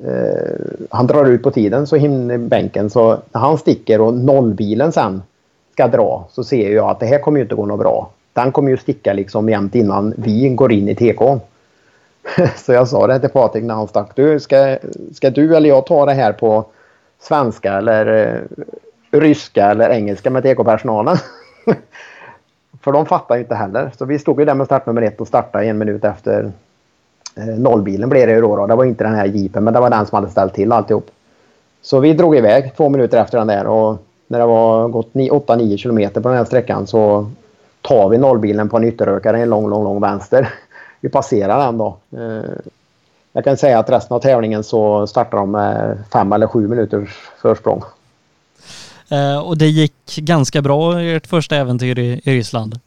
[0.05, 4.91] eh, han drar ut på tiden så hinner bänken så när han sticker och nollbilen
[4.91, 5.21] sen
[5.73, 8.09] ska dra så ser jag att det här kommer ju inte gå något bra.
[8.33, 11.39] Den kommer ju sticka liksom jämt innan vi går in i TK.
[12.55, 14.11] Så jag sa det till Patrik när han stack.
[14.15, 14.77] Du, ska,
[15.13, 16.65] ska du eller jag ta det här på
[17.19, 21.17] svenska eller eh, ryska eller engelska med TK-personalen?
[22.81, 23.91] För de fattar ju inte heller.
[23.97, 26.51] Så vi stod ju där med startnummer ett och startade en minut efter
[27.35, 28.67] eh, nollbilen blev det ju då, då.
[28.67, 31.11] Det var inte den här jeepen men det var den som hade ställt till alltihop.
[31.81, 33.97] Så vi drog iväg två minuter efter den där och
[34.27, 37.31] när det var gått 8-9 kilometer på den här sträckan så
[37.81, 40.49] tar vi nollbilen på en ytterrökare en lång, lång, lång vänster
[41.07, 41.97] vi passerar den då.
[42.11, 42.51] Eh,
[43.33, 47.09] jag kan säga att resten av tävlingen så startar de med fem eller sju minuters
[47.41, 47.83] försprång.
[49.09, 52.79] Eh, och det gick ganska bra i ert första äventyr i, Ryssland?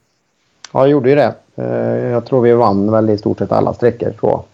[0.73, 1.35] Ja, jag gjorde ju det.
[1.57, 4.13] Eh, jag tror vi vann väl i stort sett alla sträckor.
[4.21, 4.45] Så,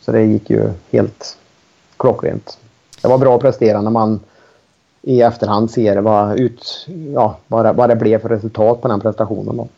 [0.00, 1.36] så det gick ju helt
[1.96, 2.58] klockrent.
[3.02, 4.20] Det var bra att prestera när man
[5.02, 9.00] i efterhand ser vad, ut, ja, vad, det, vad det blev för resultat på den
[9.00, 9.56] prestationen.
[9.56, 9.68] Då.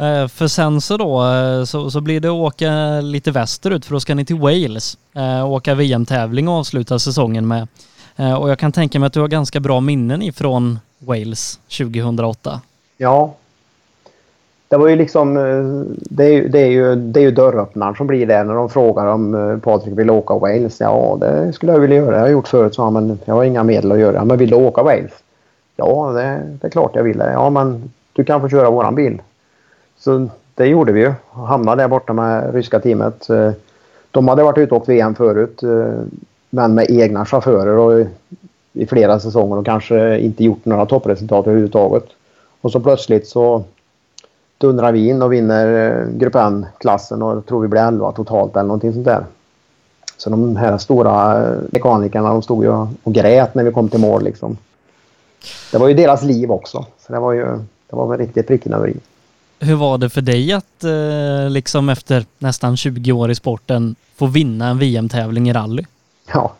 [0.00, 3.94] Eh, för sen så då eh, så, så blir det att åka lite västerut för
[3.94, 4.98] då ska ni till Wales.
[5.14, 7.68] Eh, åka VM-tävling och avsluta säsongen med.
[8.40, 12.60] Och jag kan tänka mig att du har ganska bra minnen ifrån Wales 2008.
[12.96, 13.34] Ja.
[14.68, 15.34] Det var ju liksom,
[15.94, 19.06] det är, det är, ju, det är ju dörröppnaren som blir det när de frågar
[19.06, 20.80] om Patrik vill åka Wales.
[20.80, 22.14] Ja, det skulle jag vilja göra.
[22.14, 24.24] Jag har gjort förut, så men jag har inga medel att göra.
[24.24, 25.12] Men vill du åka Wales?
[25.76, 27.32] Ja, det, det är klart jag vill det.
[27.32, 29.20] Ja, men du kan få köra våran bil.
[30.00, 31.12] Så det gjorde vi ju.
[31.30, 33.30] Hamnade där borta med ryska teamet.
[33.30, 33.52] Eh,
[34.10, 35.62] de hade varit ute och åkt VM förut.
[35.62, 36.02] Eh,
[36.50, 38.06] men med egna chaufförer och
[38.72, 42.04] i flera säsonger och kanske inte gjort några toppresultat överhuvudtaget.
[42.60, 43.64] Och så plötsligt så
[44.58, 48.66] dundrar vi in och vinner eh, Grupp N-klassen och tror vi blir 11 totalt eller
[48.66, 49.24] någonting sånt där.
[50.16, 52.70] Så de här stora mekanikerna de stod ju
[53.02, 54.56] och grät när vi kom till mål liksom.
[55.72, 56.86] Det var ju deras liv också.
[56.98, 57.44] Så det var ju
[57.90, 58.96] det var väl riktigt pricken över i.
[59.62, 64.26] Hur var det för dig att eh, liksom efter nästan 20 år i sporten få
[64.26, 65.84] vinna en VM-tävling i rally?
[66.32, 66.52] Ja,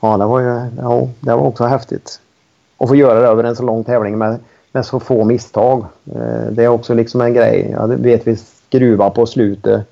[0.00, 2.20] ja det var ju ja, det var också häftigt.
[2.78, 4.38] Att få göra det över en så lång tävling med,
[4.72, 5.86] med så få misstag.
[6.14, 7.68] Eh, det är också liksom en grej.
[7.70, 9.86] Jag vet vi skruva på slutet.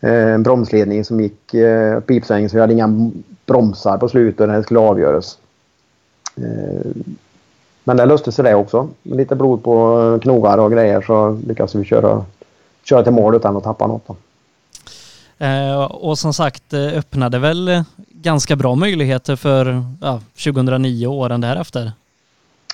[0.00, 3.10] Eh, en bromsledning som gick eh, pipsvängen så vi hade inga
[3.46, 5.38] bromsar på slutet när det skulle avgöras.
[6.36, 6.90] Eh,
[7.84, 8.88] men det löste sig det också.
[9.02, 12.24] Med lite blod på knogar och grejer så lyckades vi köra,
[12.84, 14.06] köra till mål utan att tappa något.
[14.06, 14.16] Då.
[15.46, 21.40] Eh, och som sagt eh, öppnade väl ganska bra möjligheter för ja, 2009 och åren
[21.40, 21.92] därefter.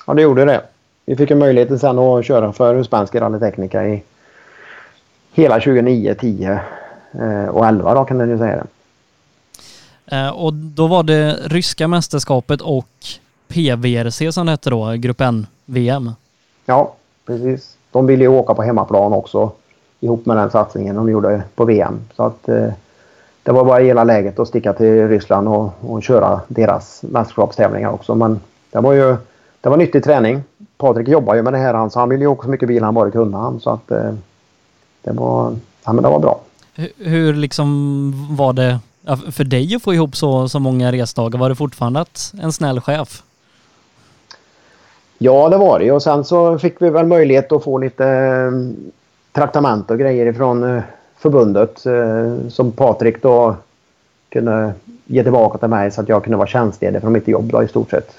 [0.06, 0.62] Ja, det gjorde det.
[1.06, 4.02] Vi fick en möjlighet sen att köra för Spanska rallyteknika i
[5.32, 6.60] hela 2009, 10
[7.12, 8.66] eh, och 11 då kan man ju säga det.
[10.30, 12.88] Och då var det ryska mästerskapet och
[13.48, 16.10] PVRC som det hette då, Grupp N-VM.
[16.66, 16.94] Ja,
[17.26, 17.76] precis.
[17.90, 19.50] De ville ju åka på hemmaplan också
[20.00, 22.00] ihop med den satsningen de gjorde på VM.
[22.16, 22.68] Så att eh,
[23.42, 28.14] det var bara hela läget att sticka till Ryssland och, och köra deras mästerskapstävlingar också.
[28.14, 28.40] Men
[28.70, 29.16] det var ju
[29.60, 30.42] det var nyttig träning.
[30.76, 32.94] Patrik jobbar ju med det här så han ville ju åka så mycket bil han
[32.94, 33.60] bara kunde han.
[33.60, 34.12] Så att eh,
[35.02, 36.40] det var, ja, men det var bra.
[36.74, 38.78] Hur, hur liksom var det
[39.32, 41.38] för dig att få ihop så, så många resdagar?
[41.38, 42.04] Var det fortfarande
[42.42, 43.22] en snäll chef?
[45.18, 48.50] Ja, det var det och sen så fick vi väl möjlighet att få lite eh,
[49.32, 50.82] traktament och grejer ifrån eh,
[51.16, 53.56] förbundet eh, som Patrik då
[54.28, 54.72] kunde
[55.04, 57.68] ge tillbaka till mig så att jag kunde vara tjänstledig från mitt jobb då i
[57.68, 58.14] stort sett.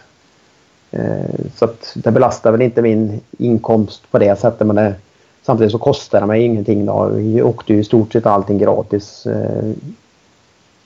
[0.92, 4.96] Eh, så att det belastar väl inte min inkomst på det sättet men det,
[5.44, 7.10] samtidigt så kostar det mig ingenting då.
[7.14, 9.70] Vi åkte ju i stort sett allting gratis eh,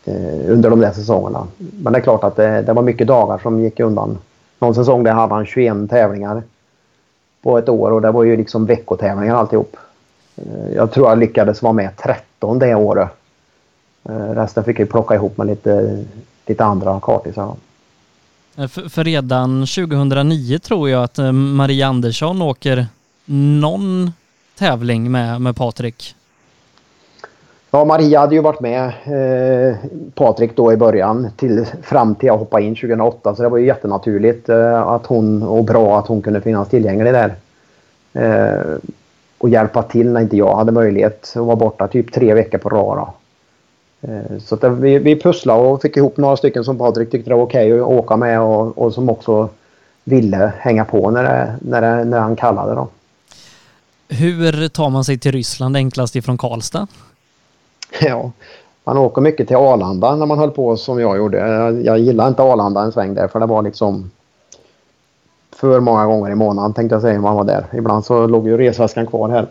[0.06, 1.48] eh, under de där säsongerna.
[1.58, 4.18] Men det är klart att det, det var mycket dagar som gick undan
[4.64, 6.44] någon säsong där hade han 21 tävlingar
[7.42, 9.78] på ett år och det var ju liksom veckotävlingar alltihop.
[10.36, 13.10] Eh, jag tror jag lyckades vara med 13 det året.
[14.04, 16.04] Eh, resten fick jag plocka ihop med lite,
[16.46, 17.56] lite andra kartisar.
[18.58, 22.88] Eh, för, för redan 2009 tror jag att Maria Andersson åker
[23.26, 24.12] någon
[24.58, 26.16] tävling med, med Patrik.
[27.76, 29.76] Ja, Maria hade ju varit med eh,
[30.14, 33.66] Patrik då i början till, fram till jag hoppade in 2008 så det var ju
[33.66, 37.36] jättenaturligt eh, att hon, och bra att hon kunde finnas tillgänglig där.
[38.14, 38.78] Eh,
[39.38, 42.70] och hjälpa till när inte jag hade möjlighet att vara borta typ tre veckor på
[42.70, 43.08] rad.
[44.02, 47.36] Eh, så att vi, vi pusslade och fick ihop några stycken som Patrik tyckte det
[47.36, 49.50] var okej okay att åka med och, och, som också
[50.04, 52.76] ville hänga på när, det, när, det, när han kallade.
[52.76, 52.88] Då.
[54.10, 56.88] Hur tar man sig till Ryssland enklast ifrån Karlstad?
[58.02, 58.32] Ja,
[58.84, 61.38] man åker mycket till Arlanda när man höll på som jag gjorde.
[61.38, 64.12] Jag, jag gillar inte Arlanda en sväng där för det var liksom
[65.56, 67.66] för många gånger i månaden tänkte jag säga man var där.
[67.74, 69.48] Ibland så låg ju resväskan kvar här.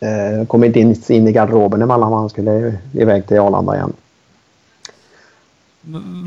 [0.00, 3.92] Eh, kom inte in, in i garderoben emellan man skulle iväg till Arlanda igen.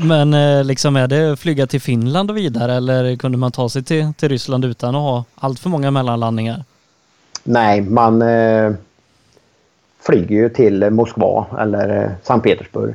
[0.08, 3.84] Men eh, liksom är det flyga till Finland och vidare eller kunde man ta sig
[3.84, 6.64] till, till Ryssland utan att ha allt för många mellanlandningar?
[7.44, 8.22] Nej, man...
[10.08, 12.94] Flyger ju till Moskva eller eh, Sankt Petersburg.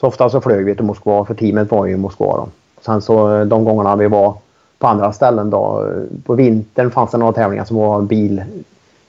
[0.00, 2.48] Så ofta så flög vi till Moskva för teamet var ju i Moskva då.
[2.80, 4.34] Sen så eh, de gångerna vi var
[4.78, 5.88] på andra ställen då.
[5.88, 8.42] Eh, på vintern fanns det några tävlingar som var bil,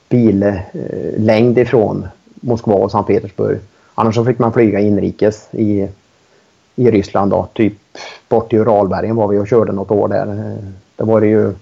[0.08, 3.58] billängd ifrån Moskva och Sankt Petersburg.
[3.94, 5.88] Annars så fick man flyga inrikes i,
[6.76, 7.48] i Ryssland då.
[7.52, 7.74] Typ
[8.28, 10.56] bort till Uralbergen var vi och körde något år där.
[10.96, 11.52] Det var det ju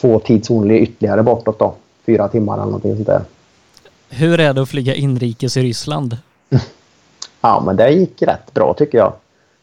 [0.00, 1.74] två tidszoner ytterligare bortåt då.
[2.06, 3.22] Fyra timmar eller någonting sånt där.
[4.08, 6.16] Hur är det att flyga inrikes i Ryssland?
[7.40, 9.12] Ja, men det gick rätt bra tycker jag.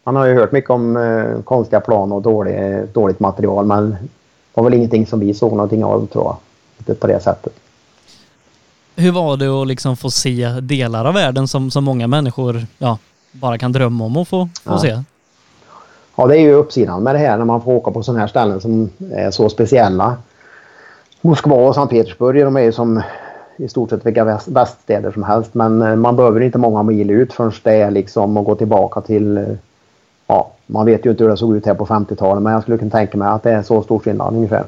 [0.04, 3.98] Man har ju hört mycket om eh, konstiga plan och dålig, dåligt material men det
[4.54, 6.38] var väl ingenting som vi såg någonting av tror jag.
[6.78, 7.54] Inte på det sättet.
[8.96, 12.98] Hur var det att liksom få se delar av världen som, som många människor ja,
[13.32, 14.80] bara kan drömma om att få, få ja.
[14.80, 15.04] se?
[16.16, 18.28] Ja, det är ju uppsidan med det här när man får åka på sådana här
[18.28, 20.18] ställen som är så speciella.
[21.22, 23.02] Moskva och Sankt Petersburg de är ju som
[23.62, 25.54] i stort sett vilka väststäder som helst.
[25.54, 29.02] Men eh, man behöver inte många mil ut förrän det är liksom att gå tillbaka
[29.02, 29.38] till...
[29.38, 29.44] Eh,
[30.28, 32.78] ja, man vet ju inte hur det såg ut här på 50-talet men jag skulle
[32.78, 34.66] kunna tänka mig att det är så stor skillnad ungefär.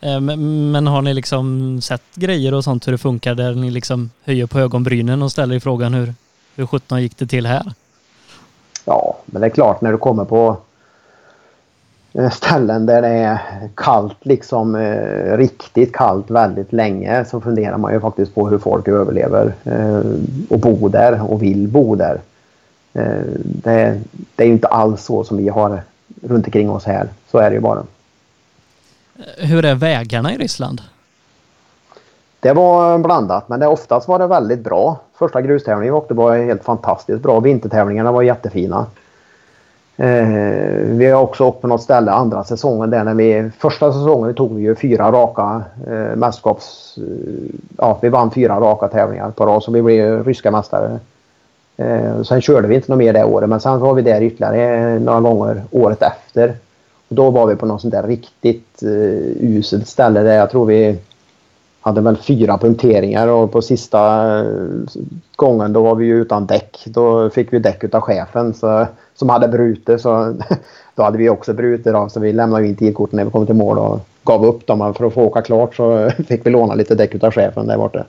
[0.00, 4.10] Eh, men har ni liksom sett grejer och sånt hur det funkar där ni liksom
[4.24, 6.14] höjer på ögonbrynen och ställer frågan hur,
[6.56, 7.72] hur 17 gick det till här?
[8.84, 10.56] Ja, men det är klart när du kommer på
[12.32, 13.38] ställen där det är
[13.74, 18.88] kallt, liksom eh, riktigt kallt väldigt länge så funderar man ju faktiskt på hur folk
[18.88, 19.98] överlever eh,
[20.48, 22.20] och bor där och vill bo där.
[22.92, 24.00] Eh, det,
[24.36, 25.82] det, är ju inte alls så som vi har
[26.22, 27.08] runt omkring oss här.
[27.30, 27.82] Så är det ju bara.
[29.38, 30.80] Hur är vägarna i Ryssland?
[32.40, 35.00] Det var blandat, men det, oftast var det väldigt bra.
[35.14, 37.40] Första grustävlingen vi åkte var helt fantastiskt bra.
[37.40, 38.86] Vintertävlingarna var jättefina.
[39.96, 40.26] Eh,
[40.84, 43.50] vi har också åkt på något ställe andra säsongen där när vi...
[43.58, 46.98] Första säsongen tog vi ju fyra raka eh, mästerskaps...
[46.98, 50.98] Eh, ja, vi vann fyra raka tävlingar på rad så vi blev ryska mästare.
[51.76, 54.94] Eh, sen körde vi inte något mer det året men sen var vi där ytterligare
[54.94, 56.54] eh, några gånger året efter.
[57.08, 58.88] Och då var vi på något sånt där riktigt eh,
[59.40, 60.98] uselt ställe där jag tror vi
[61.84, 64.46] hade väl fyra punkteringar och på sista eh,
[65.36, 66.82] gången då var vi ju utan däck.
[66.86, 70.34] Då fick vi däck utav chefen så, som hade brutit så
[70.94, 73.54] då hade vi också brutit då, så vi lämnade in tidkorten när vi kom till
[73.54, 74.94] mål och gav upp dem.
[74.94, 78.04] För att få åka klart så fick vi låna lite däck utav chefen där borta.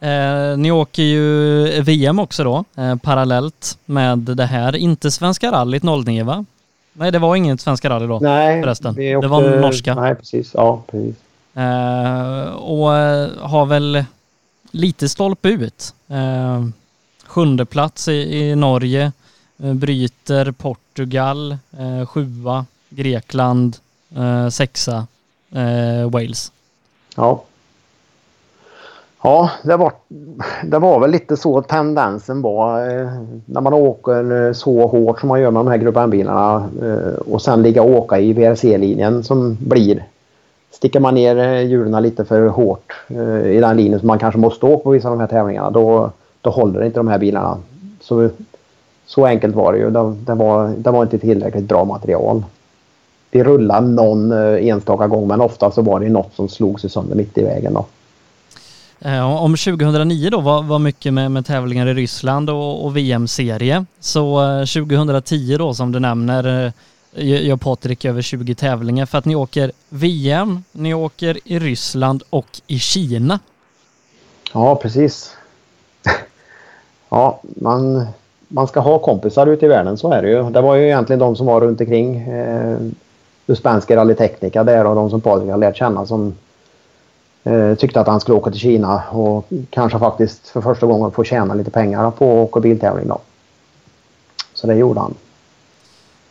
[0.00, 4.76] Eh, ni åker ju VM också då, eh, parallellt med det här.
[4.76, 6.44] Inte Svenska rallyt 09 va?
[6.92, 8.90] Nej, det var inget Svenska rally då nej, förresten.
[8.90, 9.94] Åkte, det var norska.
[9.94, 10.50] Nej, precis.
[10.54, 11.16] Ja, precis.
[11.54, 14.04] Eh, och eh, har väl
[14.70, 15.94] lite stolpe ut.
[16.08, 16.64] Eh,
[17.26, 19.12] sjunde plats i, i Norge,
[19.62, 23.76] eh, bryter Portugal, eh, sjua Grekland,
[24.16, 25.06] eh, sexa
[25.52, 26.52] eh, Wales.
[27.16, 27.42] Ja.
[29.22, 29.92] Ja, det var,
[30.64, 33.10] det var väl lite så tendensen var eh,
[33.46, 37.42] när man åker så hårt som man gör med de här Grupp bilarna eh, och
[37.42, 40.04] sen ligga och åka i VRC-linjen som blir.
[40.80, 44.40] Sticker man ner eh, hjulen lite för hårt eh, i den linjen som man kanske
[44.40, 46.10] måste åka på vissa av de här tävlingarna då,
[46.40, 47.58] då håller inte de här bilarna.
[48.00, 48.30] Så,
[49.06, 49.90] så enkelt var det ju.
[49.90, 52.44] Det, det, var, det var inte tillräckligt bra material.
[53.30, 56.90] Vi rullade någon eh, enstaka gång men ofta så var det något som slog sig
[56.90, 57.74] sönder mitt i vägen.
[57.74, 57.86] Då.
[59.00, 63.84] Eh, om 2009 då var, var mycket med, med tävlingar i Ryssland och, och VM-serie.
[64.00, 64.40] Så
[64.74, 66.72] 2010 då som du nämner eh,
[67.12, 72.60] gör Patrik över 20 tävlingar för att ni åker VM, ni åker i Ryssland och
[72.66, 73.38] i Kina.
[74.52, 75.36] Ja, precis.
[77.08, 78.06] ja, man,
[78.48, 80.50] man ska ha kompisar ute i världen, så är det ju.
[80.50, 82.78] Det var ju egentligen de som var runt omkring eh,
[83.88, 86.34] Rally Technica där och de som Patrik har lärt känna som
[87.44, 91.24] eh, tyckte att han skulle åka till Kina och kanske faktiskt för första gången få
[91.24, 93.18] tjäna lite pengar på att åka biltävling då.
[94.54, 95.14] Så det gjorde han.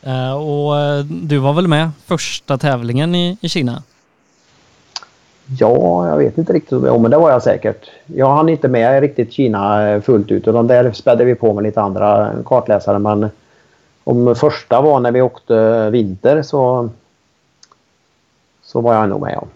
[0.01, 3.83] Eh, Och eh, du var väl med första tävlingen i, i Kina?
[5.59, 6.83] Ja, jag vet inte riktigt.
[6.85, 7.89] Ja, men det var jag säkert.
[8.05, 11.53] Jag hann inte med riktigt Kina eh, fullt ut och de där spädde vi på
[11.53, 12.99] med lite andra kartläsare.
[12.99, 13.29] Men
[14.03, 16.89] om första var när vi åkte vinter så,
[18.63, 19.33] så var jag nog med.
[19.41, 19.47] Ja.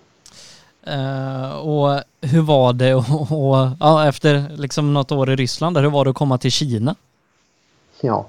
[0.91, 5.89] Eh, Och hur var det och, och, ja, efter liksom något år i Ryssland, hur
[5.89, 6.95] var det att komma till Kina?
[8.01, 8.25] Ja,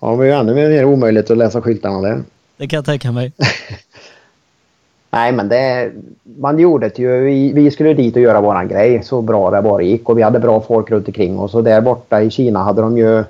[0.00, 2.22] ja det var ju ännu mer omöjligt att läsa skyltarna där.
[2.56, 3.32] Det kan jag tänka mig.
[5.10, 5.92] Nej, men det,
[6.38, 7.20] man gjorde det ju.
[7.20, 10.22] Vi, vi skulle dit och göra våran grej så bra det bara gick och vi
[10.22, 11.54] hade bra folk runt omkring oss.
[11.54, 13.24] Och där borta i Kina hade de ju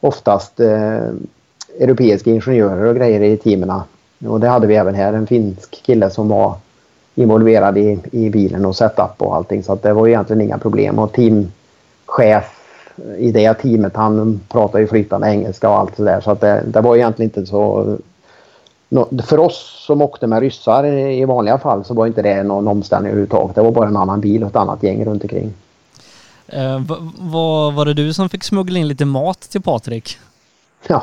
[0.00, 1.00] oftast eh,
[1.80, 3.72] europeiska ingenjörer och grejer i teamen.
[4.26, 5.12] Och det hade vi även här.
[5.12, 6.54] En finsk kille som var
[7.14, 9.62] involverad i, i bilen och setup och allting.
[9.62, 10.98] Så att det var ju egentligen inga problem.
[10.98, 12.61] Och teamchef
[13.18, 16.20] i det teamet han pratar ju flytande engelska och allt sådär.
[16.20, 17.96] Så att det, det var egentligen inte så
[19.22, 23.10] för oss som åkte med ryssar i vanliga fall så var inte det någon omställning
[23.10, 23.54] överhuvudtaget.
[23.54, 25.52] Det var bara en annan bil och ett annat gäng runt omkring.
[26.46, 30.18] Eh, va- vad var det du som fick smuggla in lite mat till Patrik?
[30.88, 31.02] Ja,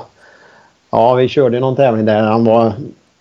[0.90, 2.74] ja vi körde någon tävling där han var...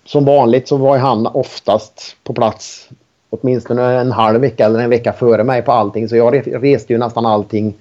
[0.04, 2.88] Som vanligt så var han oftast på plats
[3.30, 6.08] åtminstone en halv vecka eller en vecka före mig på allting.
[6.08, 7.74] Så jag re- reste ju nästan allting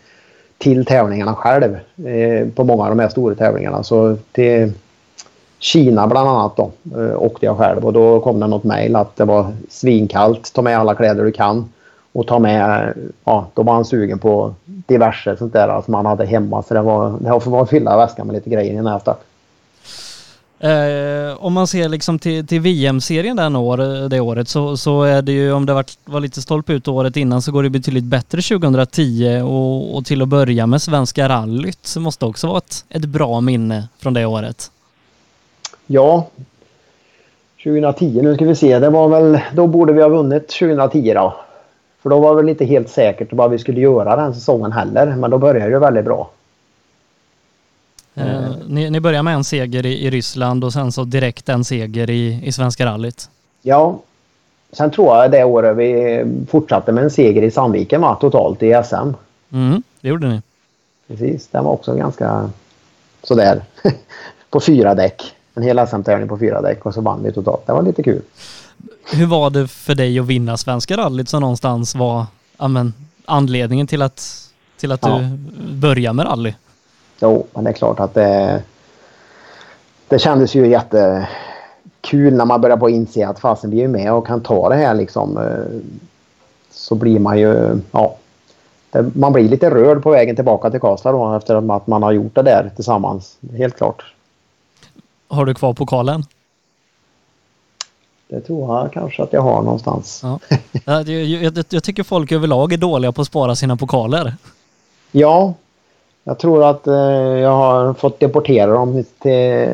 [0.57, 1.77] till tävlingarna själv
[2.07, 3.83] eh, på många av de här stora tävlingarna.
[3.83, 4.73] Så till
[5.59, 9.15] Kina bland annat då eh, åkte jag själv och då kom det något mejl att
[9.15, 10.53] det var svinkallt.
[10.53, 11.69] Ta med alla kläder du kan.
[12.11, 12.93] Och ta med,
[13.23, 16.63] ja, då var han sugen på diverse sånt där som han hade hemma.
[16.63, 19.15] Så det var, det var att fylla väskan med lite grejer i nästa.
[20.59, 25.21] Eh, om man ser liksom till, till VM-serien den år, det året så, så är
[25.21, 28.03] det ju, om det var, var lite stolpe ut året innan så går det betydligt
[28.03, 32.85] bättre 2010 och, och till att börja med Svenska rallyt så måste också vara ett,
[32.89, 34.71] ett bra minne från det året.
[35.87, 36.27] Ja.
[37.63, 38.79] 2010, nu ska vi se.
[38.79, 41.33] Det var väl, då borde vi ha vunnit 2010 då.
[42.01, 45.15] För då var det väl inte helt säkert vad vi skulle göra den säsongen heller.
[45.15, 46.29] Men då började det väldigt bra.
[48.17, 51.63] Eh, ni, ni börjar med en seger i, i Ryssland och sen så direkt en
[51.63, 53.29] seger i, i Svenska rallyt.
[53.61, 53.99] Ja.
[54.71, 58.81] Sen tror jag det året vi fortsatte med en seger i Sandviken va, totalt i
[58.85, 59.13] SM.
[59.51, 60.41] Mm, det gjorde ni.
[61.07, 62.49] Precis, den var också ganska
[63.23, 63.61] sådär.
[64.49, 65.33] på fyra däck.
[65.55, 67.65] En hel SM-tävling på fyra däck och så vann vi totalt.
[67.67, 68.21] Det var lite kul.
[69.13, 72.25] Hur var det för dig att vinna Svenska rallyt som någonstans var
[72.57, 72.93] ja, men,
[73.25, 74.49] anledningen till att,
[74.79, 75.19] till att Ja.
[75.19, 75.37] du
[75.73, 76.53] började med rally?
[77.19, 78.63] Jo, men det är klart att det...
[80.07, 84.27] Det kändes ju jättekul när man började på inse att fasen vi är med och
[84.27, 85.37] kan ta det här liksom.
[85.37, 85.81] eh,
[86.71, 87.81] Så blir man ju...
[87.91, 88.15] Ja.
[89.13, 92.35] Man blir lite rörd på vägen tillbaka till Karlstad då efter att man har gjort
[92.35, 93.37] det där tillsammans.
[93.57, 94.13] Helt klart.
[95.27, 96.23] Har du kvar pokalen?
[98.27, 100.21] Det tror jag kanske att jag har någonstans.
[100.23, 100.39] Ja.
[100.85, 104.35] Jag, jag, jag tycker folk överlag är dåliga på att spara sina pokaler.
[105.11, 105.53] Ja,
[106.27, 106.93] jag tror att eh,
[107.39, 109.67] jag har fått deportera dem till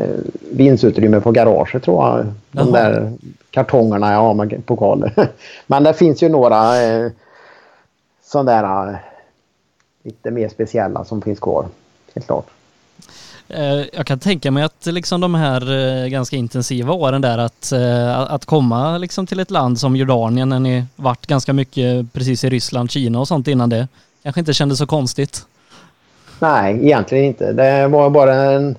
[0.52, 2.26] vindsutrymme på garaget tror jag.
[2.52, 2.72] De Jaha.
[2.72, 3.14] där
[3.52, 5.14] kartongerna jag har med pokaler.
[5.68, 7.12] Men det finns ju några eh,
[8.26, 8.96] sådana där eh,
[10.04, 11.66] lite mer speciella som finns kvar.
[12.16, 12.46] Helt klart.
[13.48, 15.72] Eh, Jag kan tänka mig att liksom de här
[16.04, 20.50] eh, ganska intensiva åren där att, eh, att komma liksom till ett land som Jordanien
[20.50, 23.88] när ni varit ganska mycket precis i Ryssland, Kina och sånt innan det
[24.24, 25.46] kanske inte kändes så konstigt.
[26.44, 27.54] Nej, egentligen inte.
[27.54, 28.76] Det var bara en,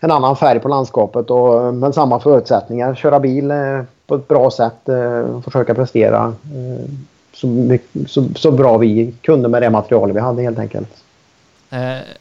[0.00, 2.94] en annan färg på landskapet och men samma förutsättningar.
[2.94, 4.88] Köra bil eh, på ett bra sätt.
[4.88, 6.90] eh, Försöka prestera eh,
[7.32, 10.88] så, så, så bra vi kunde med det material vi hade helt enkelt.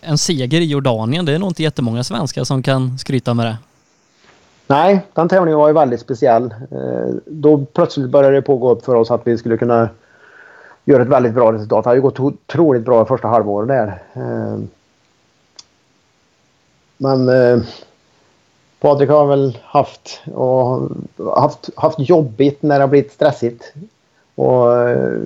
[0.02, 3.58] En seger i Jordanien, det är nog inte jättemånga svenskar som kan skryta med det.
[4.68, 6.54] Nej, den tävlingen var ju väldigt speciell.
[7.26, 9.90] Då plötsligt började det på att gå upp för oss att vi skulle kunna
[10.86, 11.84] göra ett väldigt bra resultat.
[11.84, 14.00] Det har ju gått otroligt bra i första halvåret där.
[17.02, 17.60] Men eh,
[18.80, 20.90] Patrik har väl haft, och
[21.36, 23.74] haft, haft jobbigt när det har blivit stressigt.
[24.36, 25.20] Och eh,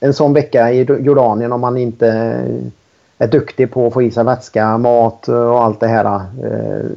[0.00, 4.10] en sån vecka i Jordanien om man inte eh, är duktig på att få i
[4.10, 6.14] sig vätska, mat och allt det här.
[6.44, 6.90] eh,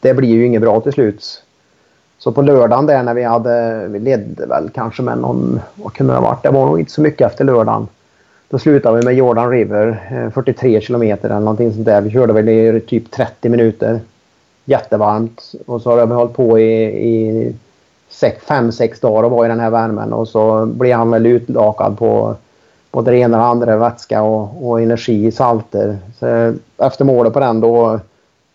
[0.00, 1.42] Det blir ju inget bra till slut.
[2.18, 6.12] Så på lördagen där när vi hade, vi ledde väl kanske med någon, vad kunde
[6.12, 6.42] det ha varit?
[6.42, 7.88] Det var nog inte så mycket efter lördagen.
[8.50, 12.00] Då slutade vi med Jordan River, eh, 43 kilometer eller någonting sånt där.
[12.00, 14.00] Vi körde väl i typ 30 minuter.
[14.64, 15.54] Jättevarmt.
[15.66, 17.54] Och så har vi hållit på i, i
[18.10, 20.12] 5-6 dagar och var i den här värmen.
[20.12, 22.36] Och så blev han väl utlakad på
[22.90, 25.98] både det ena och det andra, vätska och, och energi, salter.
[26.18, 28.00] Så eh, efter målet på den då,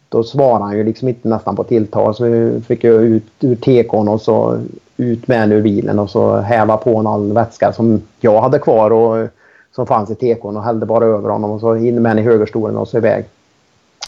[0.09, 2.15] då svarade han ju liksom inte nästan på tilltal.
[2.15, 4.59] Så vi fick ju ut ur tekon och så
[4.97, 8.91] ut med ur bilen och så häva på en all vätska som jag hade kvar
[8.91, 9.27] och
[9.75, 12.21] som fanns i tekon och hällde bara över honom och så in med en i
[12.21, 13.25] högerstolen och så iväg.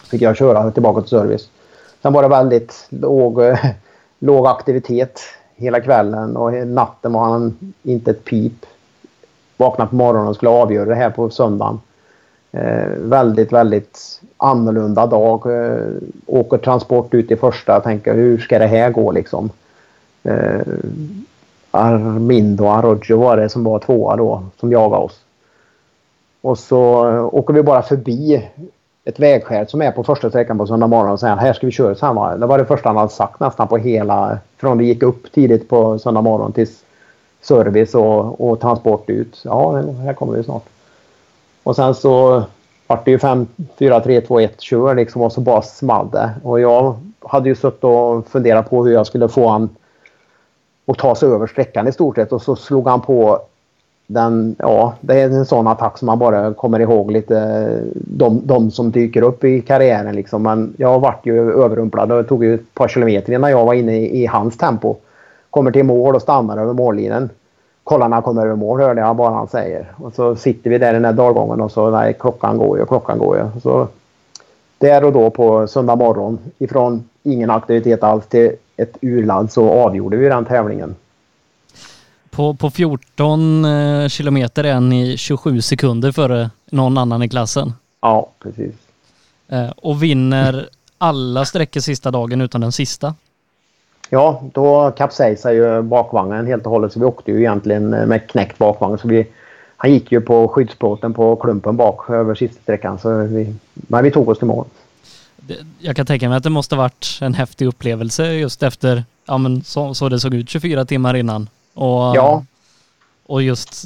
[0.04, 1.50] Fick jag köra tillbaka till service.
[2.02, 3.42] Sen var det väldigt låg,
[4.20, 5.22] låg aktivitet
[5.56, 8.66] hela kvällen och natten var han inte ett pip.
[9.58, 11.80] Vaknade på morgonen och skulle avgöra det här på söndagen.
[12.52, 15.46] Eh, väldigt, väldigt annorlunda dag.
[15.46, 15.88] Eh,
[16.26, 17.78] åker transport ut i första.
[17.78, 19.50] och Tänker hur ska det här gå liksom?
[20.24, 20.62] Eh,
[21.72, 25.25] Armindo Arrojo var det som var tvåa då som jagade oss.
[26.46, 28.50] Och så eh, åker vi bara förbi
[29.06, 31.72] ett vägskäl som är på första sträckan på söndag morgon och säger här ska vi
[31.72, 32.36] köra samma.
[32.36, 35.70] Det var det första han hade sagt nästan på hela, från vi gick upp tidigt
[35.70, 36.84] på söndag morgon tills
[37.42, 39.42] service och, och transport ut.
[39.44, 39.72] Ja,
[40.04, 40.64] här kommer vi snart.
[41.64, 42.44] Och sen så
[42.88, 43.48] vart det ju 5,
[43.80, 46.30] 4, 3, 2, 1 kör liksom och så bara small det.
[46.44, 49.70] Och jag hade ju suttit och funderat på hur jag skulle få han
[50.86, 53.42] att ta sig över sträckan i stort sett och så slog han på
[54.08, 57.68] den, ja, det är en sån attack som man bara kommer ihåg lite.
[57.94, 60.44] De, de som dyker upp i karriären liksom.
[60.44, 63.74] Men jag vart ju överrumplad och det tog ju ett par kilometer innan jag var
[63.74, 64.96] inne i, i hans tempo.
[65.50, 67.30] Kommer till mål och stannar över mållinjen.
[67.84, 69.92] Kollar när han kommer över mål hörde jag bara han säger.
[69.98, 72.84] Och så sitter vi där i den här dalgången och så nej, klockan går ju
[72.84, 73.62] och klockan går ju.
[73.62, 73.88] Så
[74.78, 80.18] där och då på söndag morgon ifrån ingen aktivitet alls till ett urladd så avgjorde
[80.18, 80.96] vi den tävlingen.
[82.36, 87.74] På, på 14 eh, kilometer är ni 27 sekunder före någon annan i klassen.
[88.02, 88.76] Ja, precis.
[89.48, 93.16] Eh, och vinner alla sträckor sista dagen utan den sista.
[94.10, 98.58] Ja, då kapsejsade ju bakvagnen helt och hållet så vi åkte ju egentligen med knäckt
[98.58, 98.98] bakvagn.
[98.98, 99.28] Så vi,
[99.78, 103.00] han gick ju på skyddsplåten på klumpen bak över sista sträckan.
[103.00, 104.66] Så vi, men vi tog oss till mål.
[105.80, 109.64] Jag kan tänka mig att det måste varit en häftig upplevelse just efter, ja men
[109.64, 111.50] så, så det såg ut 24 timmar innan.
[111.76, 112.44] Och, Ja.
[113.26, 113.86] och just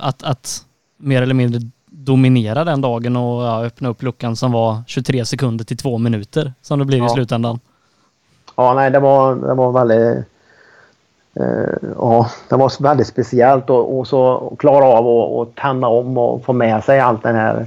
[0.00, 0.64] att, att
[0.96, 5.64] mer eller mindre dominera den dagen och ja, öppna upp luckan som var 23 sekunder
[5.64, 7.08] till två minuter som det blir i Ja.
[7.08, 7.60] slutändan.
[8.56, 10.24] Ja, nej, det var, det var väldigt...
[11.34, 16.18] Eh, ja, det var väldigt speciellt och, och så klara av och, och tända om
[16.18, 17.66] och få med sig allt den här.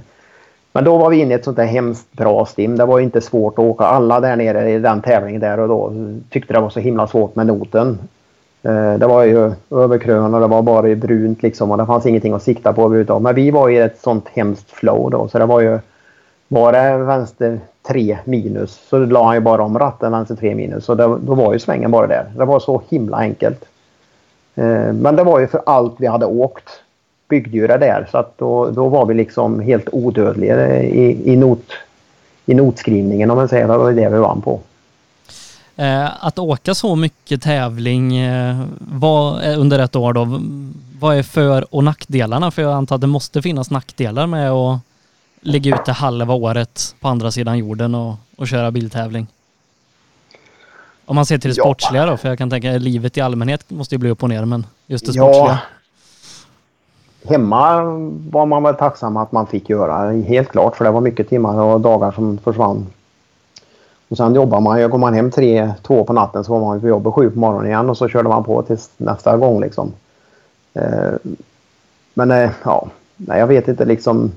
[0.71, 2.77] Men då var vi inne i ett sånt där hemskt bra stim.
[2.77, 3.83] Det var inte svårt att åka.
[3.85, 5.93] Alla där nere i den tävlingen där och då
[6.29, 7.99] tyckte det var så himla svårt med noten.
[8.64, 12.06] Eh, det var ju överkrön och det var bara i brunt liksom och det fanns
[12.06, 13.23] ingenting att sikta på överhuvudtaget.
[13.23, 15.80] Men vi var i ett sånt hemskt flow då så det var ju...
[16.48, 20.85] Var det vänster 3 minus så la han ju bara om ratten vänster 3 minus.
[20.85, 22.31] Så det, då var ju svängen bara där.
[22.38, 23.65] Det var så himla enkelt.
[24.56, 26.69] Eh, men det var ju för allt vi hade åkt
[27.27, 31.35] byggde ju det där så att då, då var vi liksom helt odödliga i, i,
[31.35, 31.64] not,
[32.45, 33.68] i notskrivningen om man säger.
[33.68, 34.60] Det var det vi vann på.
[35.75, 40.39] Eh, att åka så mycket tävling eh, vad, eh, under ett år då,
[40.99, 42.51] vad är för och nackdelarna?
[42.51, 44.79] För jag antar att det måste finnas nackdelar med att
[45.41, 49.27] ligga ute halva året på andra sidan jorden och, och köra biltävling.
[51.05, 51.63] Om man ser till det ja.
[51.63, 54.29] sportsliga då, för jag kan tänka att livet i allmänhet måste ju bli upp och
[54.29, 55.59] ner, men just det sportsliga.
[57.23, 57.29] Ja.
[57.29, 57.83] Hemma
[58.31, 61.61] var man väl tacksam att man fick göra, helt klart, för det var mycket timmar
[61.61, 62.87] och dagar som försvann
[64.14, 66.88] och sen jobbar man, går man hem tre, två på natten så var man på
[66.88, 69.91] jobbet sju på morgonen igen och så körde man på tills nästa gång liksom.
[70.73, 71.14] Eh,
[72.14, 72.88] men eh, ja,
[73.18, 74.31] nej, jag vet inte liksom.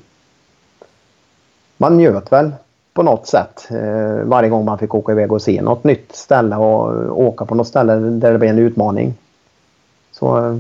[1.77, 2.53] Man njöt väl
[2.95, 6.57] på något sätt eh, varje gång man fick åka iväg och se något nytt ställe
[6.57, 9.15] och åka på något ställe där det blev en utmaning.
[10.13, 10.57] Så, eh,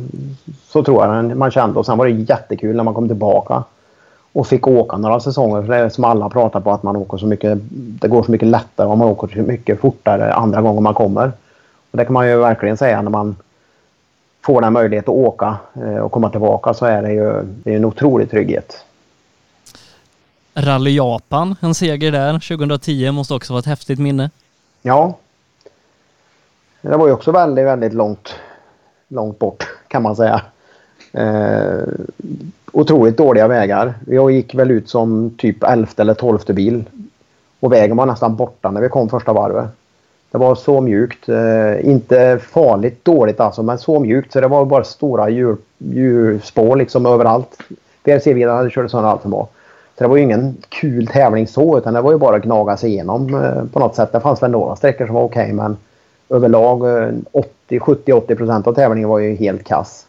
[0.67, 3.65] så tror jag man kände och sen var det jättekul när man kom tillbaka
[4.37, 5.63] och fick åka några säsonger.
[5.63, 7.59] För det är som alla pratar på att man åker så mycket.
[8.01, 11.33] Det går så mycket lättare och man åker så mycket fortare andra gånger man kommer.
[11.91, 13.37] Och det kan man ju verkligen säga när man
[14.43, 17.77] får den möjlighet att åka eh, och komma tillbaka så är det ju det är
[17.77, 18.85] en otrolig trygghet.
[20.55, 24.31] Rally Japan, en seger där 2010 måste också vara ett häftigt minne.
[24.83, 25.17] Ja.
[26.81, 28.35] Det var ju också väldigt, väldigt långt,
[29.09, 30.43] långt bort kan man säga.
[31.17, 31.89] Eh,
[32.73, 33.95] otroligt dåliga vägar.
[34.07, 36.85] Jag gick väl ut som typ elfte eller tolfte bil.
[37.61, 39.67] Och vägen var nästan borta när vi kom första varvet.
[40.31, 41.29] Det var så mjukt.
[41.29, 46.77] Eh, inte farligt dåligt alltså, men så mjukt så det var bara stora djur, djurspår
[46.77, 47.59] liksom överallt.
[48.05, 49.47] VRC-bilarna hade kört sönder allt som var.
[49.99, 52.77] Så det var ju ingen kul tävling så, utan det var ju bara att gnaga
[52.77, 54.13] sig igenom eh, på något sätt.
[54.13, 55.77] Det fanns väl några sträckor som var okej, okay, men
[56.29, 57.13] överlag eh,
[57.69, 60.07] 70-80 procent av tävlingen var ju helt kass.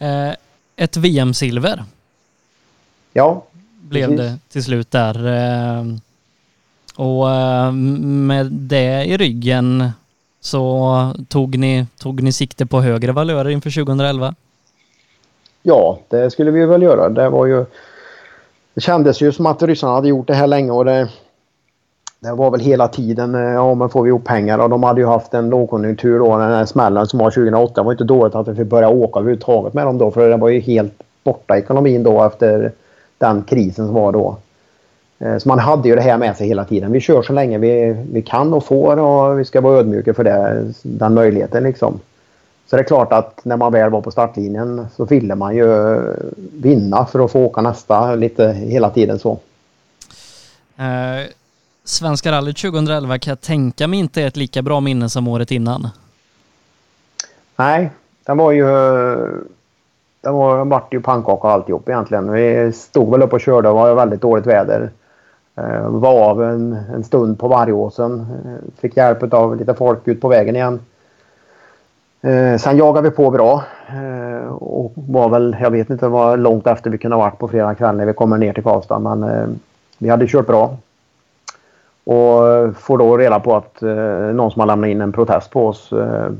[0.00, 0.34] Eh,
[0.76, 1.84] ett VM-silver.
[3.12, 3.44] Ja.
[3.80, 4.20] Blev precis.
[4.20, 5.26] det till slut där.
[5.26, 5.84] Eh,
[6.96, 9.90] och eh, med det i ryggen
[10.40, 14.34] så tog ni, tog ni sikte på högre valörer inför 2011?
[15.62, 17.08] Ja, det skulle vi väl göra.
[17.08, 17.64] Det var ju...
[18.74, 21.08] Det kändes ju som att ryssarna hade gjort det här länge och det...
[22.22, 25.00] Det var väl hela tiden, eh, ja men får vi ihop pengar och de hade
[25.00, 27.74] ju haft en lågkonjunktur då, den här smällen som var 2008.
[27.74, 30.40] Det var inte dåligt att vi fick börja åka överhuvudtaget med dem då för den
[30.40, 30.92] var ju helt
[31.24, 32.72] borta ekonomin då efter
[33.18, 34.36] den krisen som var då.
[35.18, 36.92] Eh, så man hade ju det här med sig hela tiden.
[36.92, 40.24] Vi kör så länge vi, vi kan och får och vi ska vara ödmjuka för
[40.24, 42.00] det, den möjligheten liksom.
[42.70, 45.94] Så det är klart att när man väl var på startlinjen så ville man ju
[45.94, 46.02] eh,
[46.52, 49.38] vinna för att få åka nästa lite hela tiden så.
[50.78, 51.30] Uh,
[51.90, 55.50] Svenska rallyt 2011 kan jag tänka mig inte är ett lika bra minne som året
[55.50, 55.88] innan.
[57.56, 57.90] Nej,
[58.26, 58.66] den var ju...
[60.22, 62.32] Det var, vart ju pannkaka alltihop egentligen.
[62.32, 64.90] Vi stod väl upp och körde och var väldigt dåligt väder.
[65.56, 68.20] Eh, var av en, en stund på Vargåsen.
[68.20, 70.80] Eh, fick hjälp av lite folk ut på vägen igen.
[72.22, 73.64] Eh, sen jagade vi på bra.
[74.48, 77.74] Och var väl, jag vet inte, var långt efter vi kunde ha varit på fredag
[77.74, 78.98] kväll när vi kommer ner till Karlstad.
[78.98, 79.60] Men
[79.98, 80.76] vi hade kört bra.
[82.10, 85.66] Och får då reda på att eh, någon som har lämnat in en protest på
[85.66, 86.30] oss eh,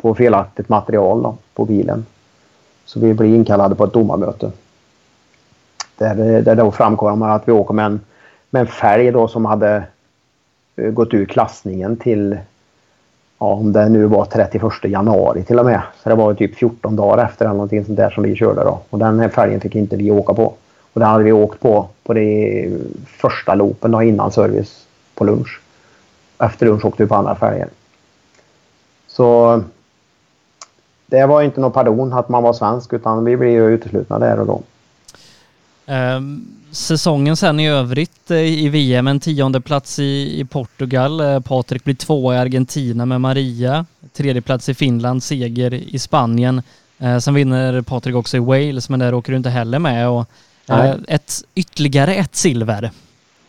[0.00, 2.06] på felaktigt material då, på bilen.
[2.84, 4.50] Så vi blir inkallade på ett domarmöte.
[5.98, 8.00] Där, eh, där då framkommer att vi åker med en,
[8.50, 9.82] med en färg då som hade
[10.76, 12.38] eh, gått ur klassningen till
[13.38, 15.82] ja, om det nu var 31 januari till och med.
[16.02, 18.80] Så det var typ 14 dagar efter eller någonting sånt där som vi körde då.
[18.90, 20.54] Och den här färgen fick inte vi åka på.
[20.92, 22.70] Och den hade vi åkt på på det
[23.06, 24.86] första loopen då innan service
[25.20, 25.60] på lunch.
[26.38, 27.68] Efter lunch åkte vi på andra färger.
[29.08, 29.62] Så
[31.06, 34.40] det var inte någon pardon att man var svensk utan vi blev ju uteslutna där
[34.40, 34.62] och då.
[35.94, 41.20] Um, säsongen sen i övrigt eh, i VM, en tionde plats i, i Portugal.
[41.20, 43.86] Uh, Patrik blir tvåa i Argentina med Maria.
[44.12, 46.62] Tredje plats i Finland, seger i Spanien.
[47.02, 50.08] Uh, sen vinner Patrik också i Wales, men där åker du inte heller med.
[50.08, 50.26] Och,
[50.70, 52.90] uh, ett, ytterligare ett silver.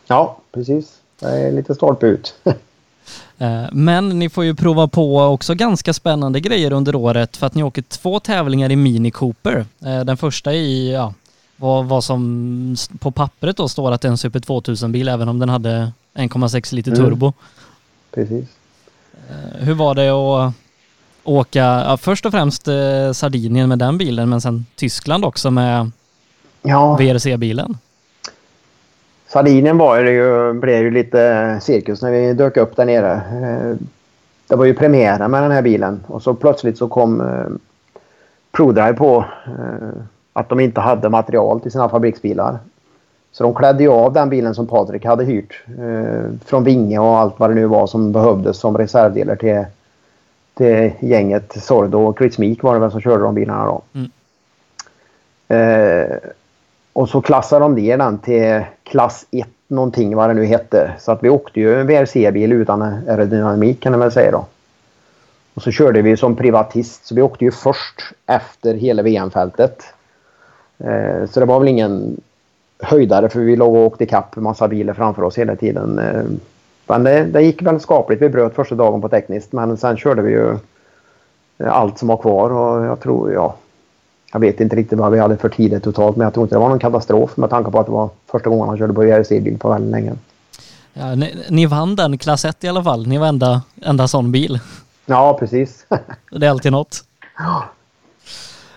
[0.06, 1.01] Ja, precis.
[1.22, 2.34] Det är lite stolpe ut.
[3.38, 7.54] Eh, men ni får ju prova på också ganska spännande grejer under året för att
[7.54, 9.66] ni åker två tävlingar i Mini Cooper.
[9.84, 11.14] Eh, den första i, ja,
[11.56, 15.38] vad, vad som på pappret då står att det är en Super 2000-bil även om
[15.38, 17.04] den hade 1,6 liter mm.
[17.04, 17.32] turbo.
[18.14, 18.44] Precis.
[19.30, 20.54] Eh, hur var det att
[21.24, 22.68] åka, ja, först och främst
[23.12, 25.90] Sardinien med den bilen, men sen Tyskland också med
[26.62, 27.78] Ja, VRC-bilen.
[29.32, 33.12] Sardinien var det ju, blev ju lite cirkus när vi dök upp där nere.
[33.12, 33.76] Eh,
[34.46, 37.46] Det var ju premiären med den här bilen och så plötsligt så kom eh,
[38.52, 39.88] ProDrive på eh,
[40.32, 42.58] att de inte hade material till sina fabriksbilar.
[43.32, 45.64] Så de klädde ju av den bilen som Patrik hade hyrt
[46.44, 49.64] från Vinge och allt vad det nu var som behövdes som reservdelar till,
[50.54, 53.82] till gänget Sordo och Chris Meek var det väl som körde de bilarna då.
[53.94, 54.10] Mm.
[55.48, 56.16] Eh,
[56.92, 60.92] och så klassade de ner den till klass 1 någonting vad det nu hette.
[60.98, 64.46] Så att vi åkte ju en VRC-bil utan aerodynamik kan man väl säga då.
[65.54, 69.84] Och så körde vi som privatist så vi åkte ju först efter hela VM-fältet.
[70.78, 72.20] Eh, så det var väl ingen
[72.82, 75.98] höjdare för vi låg och åkte ikapp en massa bilar framför oss hela tiden.
[75.98, 76.24] Eh,
[76.86, 78.22] Men det, det gick väl skapligt.
[78.22, 80.50] Vi bröt första dagen på tekniskt men sen körde vi ju
[81.58, 83.54] eh, allt som var kvar och jag tror, ja,
[84.32, 86.58] jag vet inte riktigt vad vi hade för tider totalt men jag tror inte det
[86.60, 89.58] var någon katastrof med tanke på att det var första gången han körde på VRC-bil
[89.58, 90.12] på väldigt länge.
[90.92, 93.06] Ja, ni, ni vann den klass 1 i alla fall.
[93.06, 94.60] Ni var enda, enda sån bil.
[95.06, 95.86] Ja, precis.
[96.30, 97.04] Det är alltid något.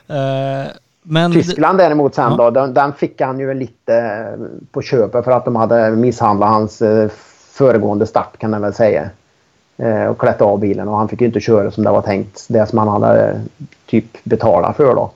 [0.07, 0.72] Eh,
[1.03, 2.38] men Tyskland däremot sen Ja.
[2.38, 6.49] då, den, den fick han ju lite eh, på köpet för att de hade misshandlat
[6.49, 7.10] hans eh,
[7.52, 9.10] föregående start kan man väl säga.
[9.77, 12.45] Eh, och klätt av bilen och han fick ju inte köra som det var tänkt.
[12.48, 13.41] Det som han hade
[13.86, 15.11] typ betalat för då.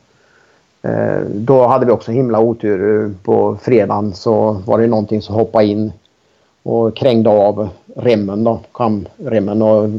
[0.82, 3.04] Eh, då hade vi också himla otur.
[3.04, 5.92] Eh, på fredagen så var det någonting som hoppade in
[6.64, 9.90] och krängde av remmen då, kamremmen och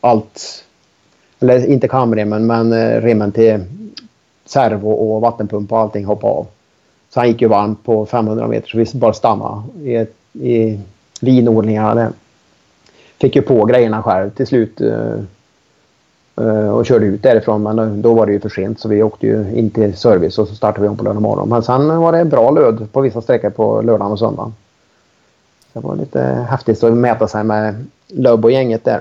[0.00, 0.64] allt.
[1.40, 3.64] Eller inte kamremmen men eh, remmen till
[4.44, 6.46] servo och vattenpump och allting hoppade av.
[7.10, 10.80] Så han gick ju varmt på 500 meter så vi bara stannade i, ett, i
[11.20, 12.10] linodlingarna där.
[13.20, 15.14] Fick ju på grejerna själv till slut eh,
[16.72, 19.52] och körde ut därifrån men då- var det ju för sent så vi åkte ju
[19.54, 21.48] in till service och så startade vi om på lördag morgon.
[21.48, 24.54] Men sen var det bra löd på vissa sträckor på lördagen och söndagen.
[25.72, 26.20] Det var lite
[26.50, 29.00] häftigt att mäta sig med Löb och gänget där.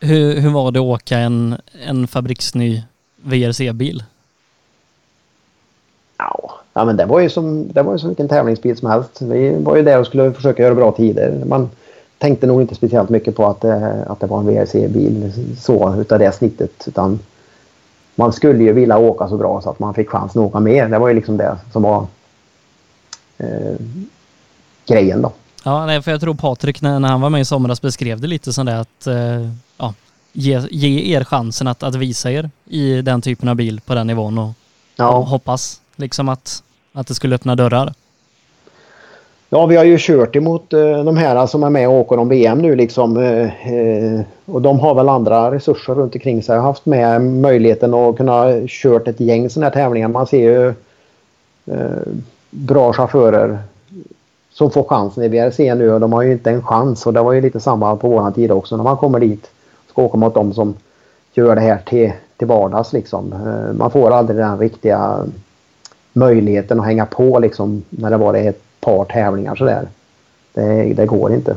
[0.00, 1.56] hur, hur var det att åka en,
[1.88, 2.82] en fabriksny
[3.16, 4.02] VRC-bil?
[6.74, 9.22] Ja men det var ju som, det var ju som vilken tävlingsbil som helst.
[9.22, 11.42] Vi var ju där och skulle försöka göra bra tider.
[11.46, 11.70] Man
[12.22, 16.18] tänkte nog inte speciellt mycket på att, det- att det var en VRC-bil så utav
[16.18, 16.84] det snittet.
[16.88, 17.18] Utan
[18.14, 20.88] man skulle ju vilja åka så bra så att man fick chansen att åka mer.
[20.88, 22.06] Det var ju liksom det som var
[23.38, 23.76] eh,
[24.86, 25.32] grejen då.
[25.64, 28.26] Ja, nej, för jag tror Patrik när, när han var med i somras beskrev det
[28.26, 29.94] lite som det att eh, ja,
[30.32, 34.06] ge, ge er chansen att, att visa er i den typen av bil på den
[34.06, 34.54] nivån och, och
[34.96, 36.62] Ja, hoppas liksom att,
[36.92, 37.94] att det skulle öppna dörrar
[39.54, 42.28] ja vi har ju kört emot eh, de här som är med och åker om
[42.28, 43.16] VM nu liksom.
[43.16, 46.54] Eh, eh, och de har väl andra resurser runt omkring sig.
[46.54, 50.08] Jag har haft med möjligheten att kunna kört ett gäng sådana här tävlingar.
[50.08, 50.68] Man ser ju
[51.66, 52.02] eh,
[52.50, 53.58] bra chaufförer
[54.52, 57.22] som får chansen i VRC nu och de har ju inte en chans och det
[57.22, 59.50] var ju lite samma på våran tid också när man kommer dit.
[59.88, 60.74] Ska åka mot dem som
[61.34, 63.32] gör det här till, till vardags liksom.
[63.32, 65.18] Eh, Man får aldrig den riktiga
[66.12, 69.88] möjligheten att hänga på liksom när det var ett par tävlingar sådär.
[70.54, 71.56] Det, det går inte.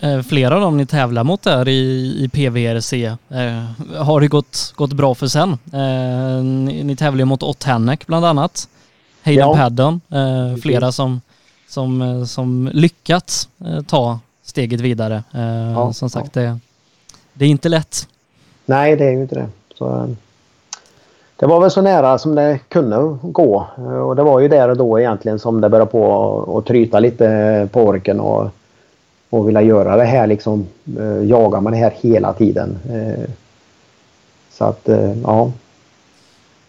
[0.00, 3.16] Eh, flera av dem ni tävlar mot där i, i PVRC eh,
[4.02, 5.58] har det gått, gått bra för sen.
[5.72, 8.68] Eh, ni, ni tävlar ju mot Ottanek bland annat.
[9.22, 9.56] Hayden Ja.
[9.56, 10.00] Paddon.
[10.10, 11.20] Eh, flera som,
[11.68, 15.24] som, eh, som lyckats eh, ta steget vidare.
[15.74, 16.58] Ja, som sagt, det,
[17.34, 18.08] det är inte lätt.
[18.66, 19.48] Nej, det är ju inte det.
[19.74, 20.16] Så,
[21.42, 23.66] det var väl så nära som det kunde gå.
[23.78, 27.00] Eh, och det var ju där och då egentligen som det började på att tryta
[27.00, 28.50] lite på orken och,
[29.30, 30.66] och vilja göra det här liksom.
[30.98, 32.78] Eh, jaga med det här hela tiden.
[32.90, 33.30] Eh,
[34.50, 34.88] så att,
[35.24, 35.52] ja.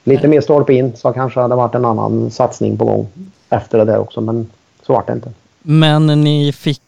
[0.03, 3.07] Lite mer stolpe in så kanske hade varit en annan satsning på gång
[3.49, 4.49] efter det där också men
[4.85, 5.31] så vart det inte.
[5.61, 6.81] Men ni fick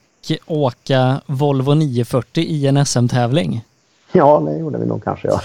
[0.46, 3.64] åka Volvo 940 i en SM-tävling.
[4.18, 5.42] Ja, det gjorde vi nog kanske ja.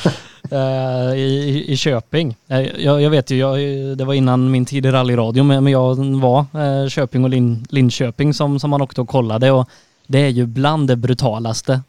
[0.51, 2.37] eh, i, i Köping.
[2.49, 3.59] Eh, Jag, jag vet ju, jag,
[3.99, 8.35] det var innan min tid i rallyradio, men jag var eh, Köping och Lin, Linköping
[8.35, 9.69] som, som man åkte och kollade och
[10.07, 11.81] det är ju bland det brutalaste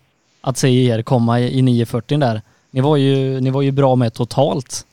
[0.41, 2.41] att se er komma i, i 940 där.
[2.71, 4.85] Ni var, ju, ni var ju bra med totalt.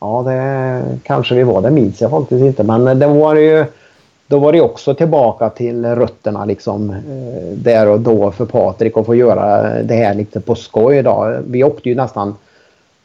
[0.00, 1.62] Ja, det kanske vi var.
[1.62, 2.62] Det minns jag faktiskt inte.
[2.62, 3.66] Men det var ju,
[4.28, 9.06] då var det också tillbaka till rötterna liksom eh, där och då för Patrik att
[9.06, 11.02] få göra det här lite på skoj.
[11.02, 11.38] Då.
[11.46, 12.36] Vi åkte ju nästan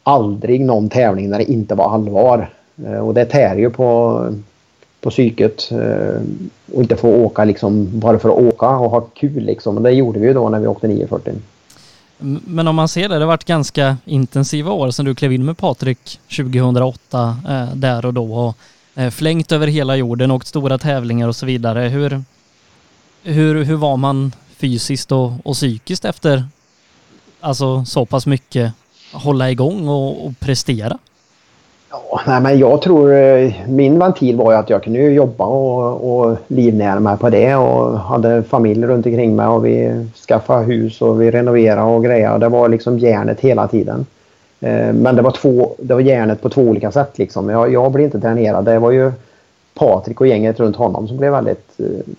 [0.03, 2.49] aldrig någon tävling när det inte var allvar.
[2.85, 4.19] Eh, och det tär ju på,
[5.01, 5.71] på psyket.
[5.71, 6.21] Eh,
[6.73, 9.77] och inte få åka liksom bara för att åka och ha kul liksom.
[9.77, 11.33] Och det gjorde vi ju då när vi åkte 940.
[12.45, 15.45] Men om man ser det, det har varit ganska intensiva år sedan du klev in
[15.45, 17.37] med Patrik 2008
[17.75, 18.57] där och då och
[18.95, 21.79] Eh, flängt över hela jorden, åkt stora tävlingar och så vidare.
[21.79, 22.23] Hur,
[23.23, 26.43] hur, hur var man fysiskt och, och psykiskt efter
[27.39, 28.73] alltså så pass mycket
[29.13, 30.97] hålla igång och, och prestera?
[31.89, 36.19] Ja, nej, men jag tror eh, min ventil var ju att jag kunde jobba och,
[36.19, 41.01] och livnära mig på det och hade familj runt omkring mig och vi skaffade hus
[41.01, 42.39] och vi renoverade och grejer.
[42.39, 44.05] Det var liksom järnet hela tiden.
[44.63, 47.17] Eh, men det var, två, det var järnet på två olika sätt.
[47.17, 47.49] Liksom.
[47.49, 48.65] Jag, jag blev inte dränerad.
[48.65, 49.11] Det var ju
[49.73, 52.13] Patrik och gänget runt honom som blev väldigt eh,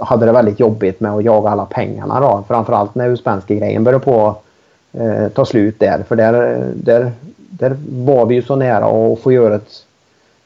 [0.00, 2.44] hade det väldigt jobbigt med att jaga alla pengarna då.
[2.48, 4.36] Framförallt när Uspensky-grejen började på
[4.92, 6.04] eh, ta slut där.
[6.08, 9.82] För där, där, där var vi ju så nära att få göra ett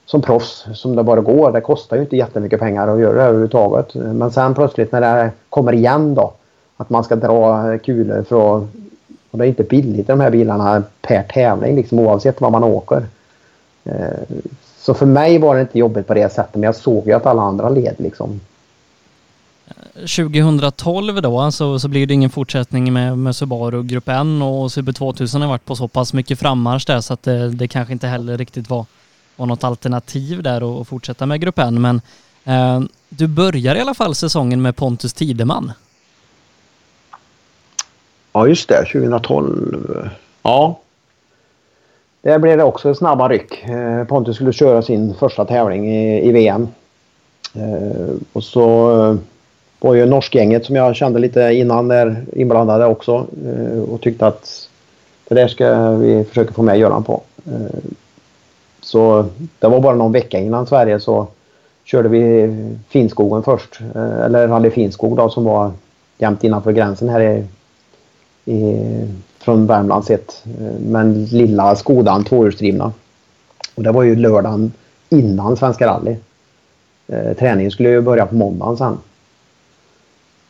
[0.07, 1.53] som proffs som det bara går.
[1.53, 3.95] Det kostar ju inte jättemycket pengar att göra det överhuvudtaget.
[3.95, 6.33] Men sen plötsligt när det kommer igen då.
[6.77, 8.63] Att man ska dra kulor för att...
[9.31, 13.07] Och det är inte billigt de här bilarna per tävling liksom oavsett var man åker.
[13.85, 14.37] Eh,
[14.79, 17.27] så för mig var det inte jobbigt på det sättet men jag såg ju att
[17.27, 18.41] alla andra led liksom.
[19.95, 24.93] 2012 då så, så blir det ingen fortsättning med, med Subaru Grupp N och Super
[24.93, 28.07] 2000 har varit på så pass mycket frammarsch där så att det, det kanske inte
[28.07, 28.87] heller riktigt var,
[29.37, 31.81] var något alternativ där att fortsätta med Grupp N.
[31.81, 32.01] Men
[32.45, 35.73] eh, du börjar i alla fall säsongen med Pontus Tideman.
[38.33, 40.11] Ja just det, 2012.
[40.43, 40.79] Ja.
[42.23, 43.65] Där blev det också snabba ryck.
[43.69, 46.69] Eh, Pontus skulle köra sin första tävling i, i VM.
[47.55, 49.19] Eh, och så
[49.81, 54.69] var ju norskgänget som jag kände lite innan där inblandade också eh, och tyckte att
[55.29, 57.23] det där ska vi försöka få med Göran på.
[57.47, 57.91] Eh,
[58.81, 59.27] så
[59.59, 61.27] det var bara någon vecka innan Sverige så
[61.85, 62.49] körde vi
[62.89, 63.81] Finskogen först.
[63.95, 65.73] Eh, eller Rally Finskog då som var
[66.19, 67.45] jämt innanför gränsen här i,
[68.45, 68.77] i,
[69.39, 70.45] från Värmland sett.
[70.87, 72.93] Men lilla Skodan tvåhjulsdrivna.
[73.75, 74.73] Och det var ju lördagen
[75.09, 76.17] innan Svenska rally.
[77.09, 78.99] Eh, träningen skulle ju börja på måndagen sen.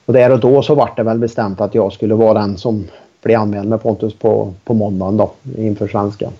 [0.06, 2.84] Och där och då så var det väl bestämt att jag skulle vara den som
[3.22, 6.30] blev anmäld med Pontus på, på måndagen då inför svenska.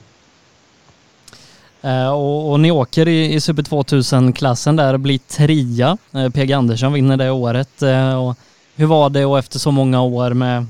[1.82, 5.98] Eh, och, och, ni åker i, i Super 2000-klassen där och blir trea.
[6.14, 7.82] Eh, PG Andersson vinner det året.
[7.82, 8.36] Eh, och
[8.76, 10.66] hur var det och efter så många år med,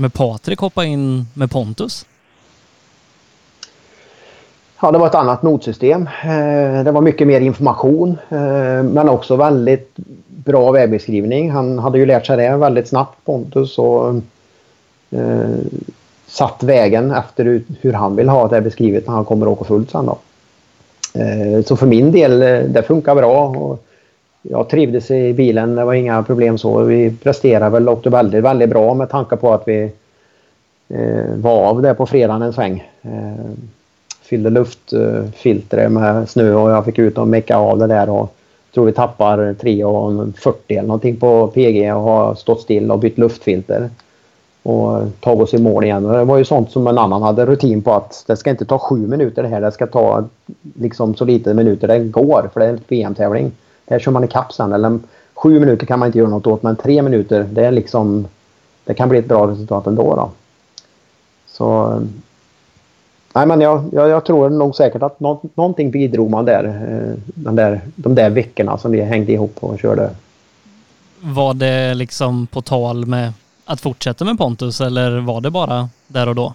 [0.00, 2.06] med Patrik hoppa in med Pontus?
[4.82, 6.08] Ja, det var ett annat notsystem.
[6.24, 9.96] Eh, det var mycket mer information eh, men också väldigt
[10.26, 11.50] bra vägbeskrivning.
[11.50, 14.14] Han hade ju lärt sig det väldigt snabbt Pontus och
[15.10, 15.58] eh,
[16.26, 20.06] satt vägen efter hur han vill ha det beskrivet när han kommer åka fullt sen
[20.06, 20.18] då.
[21.66, 22.38] Så för min del,
[22.72, 23.48] det funkar bra.
[23.48, 23.84] Och
[24.42, 26.82] jag trivdes i bilen, det var inga problem så.
[26.82, 29.92] Vi presterade väl och åkte väldigt, väldigt bra med tanke på att vi
[30.88, 32.90] eh, var av där på fredagen en sväng.
[33.02, 33.50] Eh,
[34.22, 38.10] fyllde luftfiltret eh, med snö och jag fick ut och mecka av det där.
[38.10, 38.34] Och,
[38.74, 43.90] tror vi tappar 3,40 eller någonting på PG och har stått still och bytt luftfilter.
[44.62, 46.06] Och tagit oss i mål igen.
[46.06, 48.64] Och det var ju sånt som en annan hade rutin på att det ska inte
[48.64, 49.60] ta sju minuter det här.
[49.60, 50.24] Det ska ta
[50.78, 53.52] liksom så lite minuter det går för det är en VM-tävling.
[53.90, 54.72] Här kör man i kapp sen.
[54.72, 54.98] Eller
[55.34, 58.26] sju minuter kan man inte göra något åt men tre minuter det är liksom
[58.84, 60.14] det kan bli ett bra resultat ändå.
[60.14, 60.30] Då.
[61.46, 62.00] Så
[63.34, 67.22] Nej, men jag, jag, jag, tror nog säkert att nå, någonting bidrog man där, eh,
[67.24, 67.80] den där.
[67.94, 70.10] De där veckorna som vi hängde ihop och körde.
[71.20, 73.32] Var det liksom på tal med
[73.64, 76.54] att fortsätta med Pontus eller var det bara där och då?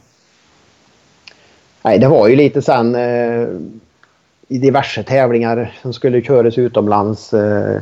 [1.81, 3.47] Nej, det var ju lite sen eh,
[4.47, 7.33] i diverse tävlingar som skulle köras utomlands.
[7.33, 7.81] Eh,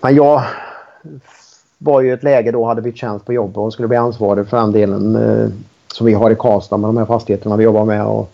[0.00, 0.42] men jag
[1.78, 4.48] var ju i ett läge då hade bytt tjänst på jobbet och skulle bli ansvarig
[4.48, 5.16] för den delen.
[5.16, 5.48] Eh,
[5.92, 8.06] som vi har i Karlstad med de här fastigheterna vi jobbar med.
[8.06, 8.30] Och,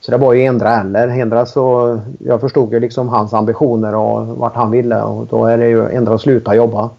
[0.00, 1.08] så det var ju ändra eller.
[1.08, 5.58] Ändra så jag förstod ju liksom hans ambitioner och vart han ville och då är
[5.58, 6.90] det ju ändra att sluta jobba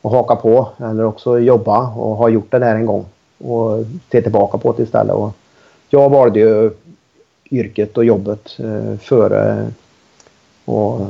[0.00, 3.04] och haka på eller också jobba och ha gjort det där en gång
[3.38, 5.14] och se tillbaka på det istället.
[5.14, 5.32] Och
[5.88, 6.70] jag valde ju
[7.50, 9.72] yrket och jobbet eh, före
[10.64, 11.08] och,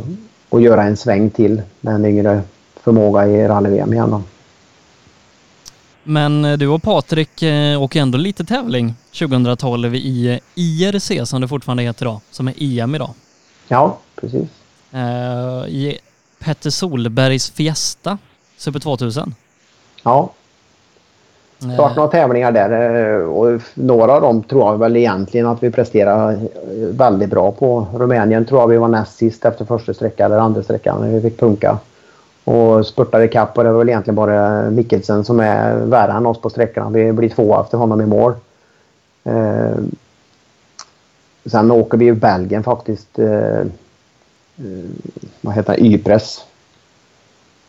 [0.48, 2.42] och göra en sväng till med en yngre
[2.76, 4.10] förmåga i rally-VM igen.
[4.10, 4.22] Då.
[6.02, 11.48] Men eh, du och Patrik eh, åker ändå lite tävling 2012 i IRC som det
[11.48, 13.10] fortfarande heter idag, som är EM idag.
[13.68, 14.48] Ja, precis.
[15.68, 15.98] I
[16.38, 18.18] Petter Solbergs Fiesta,
[18.56, 19.34] Super 2000.
[20.02, 20.30] Ja.
[21.58, 25.46] Det har varit några tävlingar där eh, och några av dem tror jag väl egentligen
[25.46, 26.38] att vi presterar eh,
[26.90, 27.86] väldigt bra på.
[27.94, 31.20] Rumänien tror jag vi var näst sist efter första sträckan eller andra sträckan när vi
[31.20, 31.78] fick punka.
[32.44, 36.40] och spurtade ikapp och det var väl egentligen bara Mikkelsen som är värre än oss
[36.40, 36.90] på sträckorna.
[36.90, 38.34] Vi blir två efter honom i mål.
[39.24, 39.76] Eh,
[41.46, 43.18] sen åker vi i Belgien faktiskt.
[43.18, 43.62] Eh,
[45.40, 45.84] vad heter det?
[45.84, 46.44] Ypres.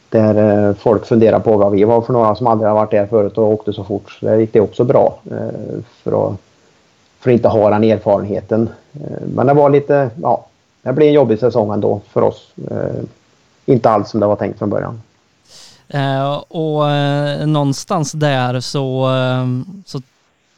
[0.10, 3.06] Där eh, folk funderar på vad vi var för några som aldrig har varit där
[3.06, 4.12] förut och åkte så fort.
[4.12, 5.20] Så där gick det också bra.
[5.32, 6.38] Eh, för, att,
[7.20, 8.70] för att inte ha den erfarenheten.
[8.94, 10.46] Eh, men det var lite, ja,
[10.82, 12.54] det blev en jobbig säsong ändå för oss.
[13.66, 15.02] Inte alls som det var tänkt från början.
[16.48, 16.84] Och
[17.48, 19.10] någonstans där så,
[19.86, 20.02] så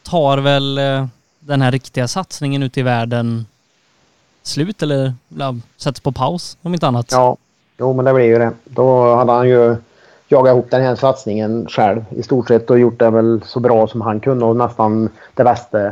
[0.03, 0.79] tar väl
[1.39, 3.45] den här riktiga satsningen ute i världen
[4.43, 7.11] slut eller ja, sätts på paus om inte annat.
[7.11, 7.37] Ja,
[7.81, 8.51] jo men det blir ju det.
[8.63, 9.75] Då hade han ju
[10.27, 13.87] jagat ihop den här satsningen själv i stort sett och gjort det väl så bra
[13.87, 15.91] som han kunde och nästan det bästa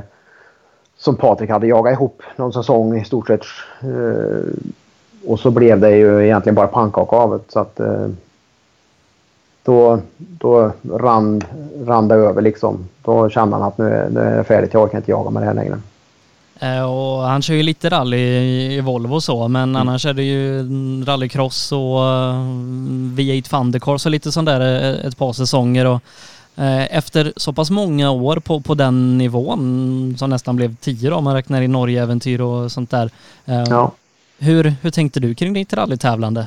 [0.97, 3.41] som Patrik hade jagat ihop någon säsong i stort sett.
[3.81, 4.49] Eh,
[5.27, 7.51] och så blev det ju egentligen bara pannkaka av det.
[7.51, 8.07] Så att, eh,
[9.63, 11.41] då, då rann,
[11.85, 12.87] rann det över liksom.
[13.03, 15.53] Då kände han att nu är det färdigt, jag orkar inte jaga med det här
[15.53, 15.79] längre.
[16.59, 19.75] Eh, och han kör ju lite rally i Volvo och så, men mm.
[19.75, 20.63] annars är det ju
[21.05, 21.99] rallycross och
[23.15, 24.61] V8 Thundercross och lite sånt där
[25.07, 25.85] ett par säsonger.
[25.85, 26.01] Och
[26.89, 31.23] efter så pass många år på, på den nivån, som nästan blev tio då om
[31.23, 33.09] man räknar i Norge-äventyr och sånt där.
[33.45, 33.91] Ja.
[34.39, 36.45] Hur, hur tänkte du kring ditt rallytävlande?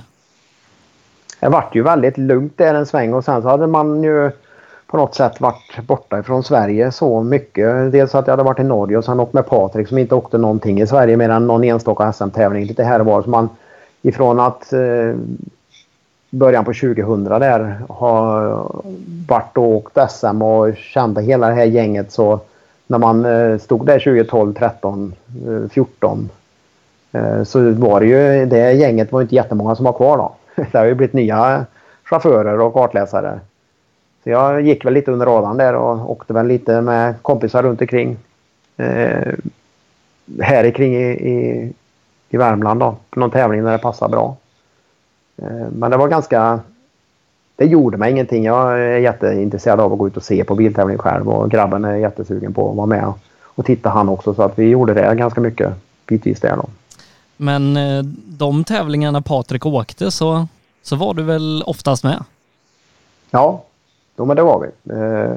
[1.40, 4.30] Det vart ju väldigt lugnt där en sväng och sen så hade man ju
[4.93, 7.93] på något sätt varit borta ifrån Sverige så mycket.
[7.93, 10.39] Dels att jag hade varit i Norge och sen åkt med Patrik som inte åkte
[10.39, 13.23] någonting i Sverige mer än någon enstaka SM-tävling lite här och var.
[13.23, 13.48] Så man
[14.02, 15.14] ifrån att eh,
[16.31, 18.51] början på 2000 där har
[19.28, 22.40] varit och åkt SM och kände hela det här gänget så
[22.86, 25.14] när man eh, stod där 2012, 13,
[25.47, 26.28] eh, 14
[27.12, 30.32] Eh, så var det ju, det gänget var inte jättemånga som var kvar då.
[30.73, 31.66] Det har ju blivit nya
[32.05, 33.40] chaufförer och kartläsare.
[34.22, 37.80] Så jag gick väl lite under radarn där och åkte väl lite med kompisar runt
[37.80, 38.16] omkring.
[38.76, 39.34] Eh,
[40.40, 41.72] här kring i, i,
[42.30, 44.36] i Värmland då, på någon tävling där det passade bra.
[45.36, 46.60] Eh, men det var ganska...
[47.56, 48.44] Det gjorde mig ingenting.
[48.44, 51.96] Jag är jätteintresserad av att gå ut och se på biltävling själv och grabben är
[51.96, 53.12] jättesugen på att vara med
[53.54, 55.72] och titta han också så att vi gjorde det ganska mycket
[56.06, 56.68] bitvis där då.
[57.36, 60.48] Men eh, de tävlingarna Patrik åkte så,
[60.82, 62.24] så var du väl oftast med?
[63.30, 63.64] Ja,
[64.16, 64.93] jo, men det var vi.
[64.94, 65.36] Eh,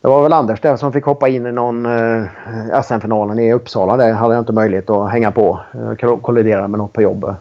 [0.00, 3.96] det var väl Anders där som fick hoppa in i någon eh, SM-finalen i Uppsala.
[3.96, 5.60] Där hade jag inte möjlighet att hänga på.
[5.98, 7.36] Jag kolliderade med något på jobbet.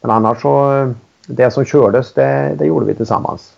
[0.00, 0.94] Men annars så,
[1.26, 3.52] det som kördes, det, det gjorde vi tillsammans.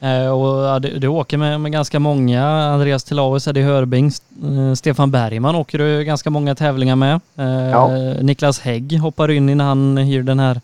[0.00, 2.46] Eh, och du, du, åker med, med ganska många.
[2.48, 7.20] Andreas Tilaus, Eddie Hörbing, eh, Stefan Bergman åker du ganska många tävlingar med.
[7.36, 7.88] Eh, ja.
[8.20, 10.60] Niklas Hägg hoppar in när han hyr den här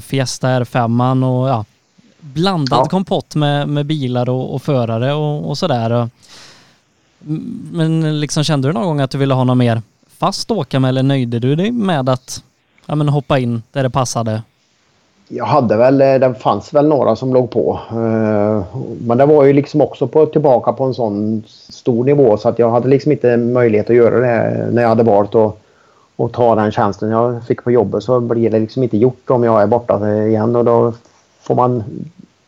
[0.00, 1.64] Fiesta R5 och ja,
[2.20, 2.84] blandad ja.
[2.84, 6.08] kompott med, med bilar och, och förare och, och sådär.
[7.72, 9.82] Men liksom kände du någon gång att du ville ha något mer
[10.18, 12.42] fast åka med eller nöjde du dig med att
[12.86, 14.42] ja, men hoppa in där det passade
[15.32, 17.80] jag hade väl, eh, det fanns väl några som låg på.
[17.90, 18.62] Eh,
[19.06, 22.58] men det var ju liksom också på, tillbaka på en sån stor nivå så att
[22.58, 25.56] jag hade liksom inte möjlighet att göra det när jag hade valt att,
[26.16, 29.44] att ta den tjänsten jag fick på jobbet så blir det liksom inte gjort om
[29.44, 30.92] jag är borta igen och då
[31.50, 31.84] får man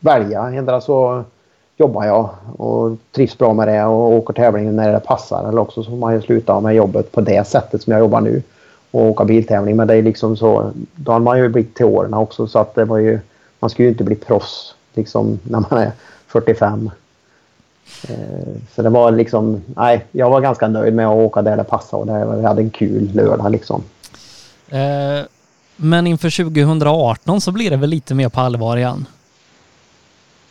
[0.01, 0.43] välja.
[0.43, 1.25] Endera så
[1.77, 5.83] jobbar jag och trivs bra med det och åker tävling när det passar eller också
[5.83, 8.43] så får man ju sluta med jobbet på det sättet som jag jobbar nu
[8.91, 9.77] och åka biltävling.
[9.77, 12.75] Men det är liksom så, då har man ju blivit till åren också så att
[12.75, 13.21] det var ju,
[13.61, 15.93] man ska ju inte bli proffs liksom när man är
[16.27, 16.91] 45.
[18.09, 21.65] Eh, så det var liksom, nej, jag var ganska nöjd med att åka där det
[21.65, 23.83] passade och där vi hade en kul lördag liksom.
[24.69, 25.27] Eh,
[25.83, 29.07] men inför 2018 så blir det väl lite mer på allvar igen?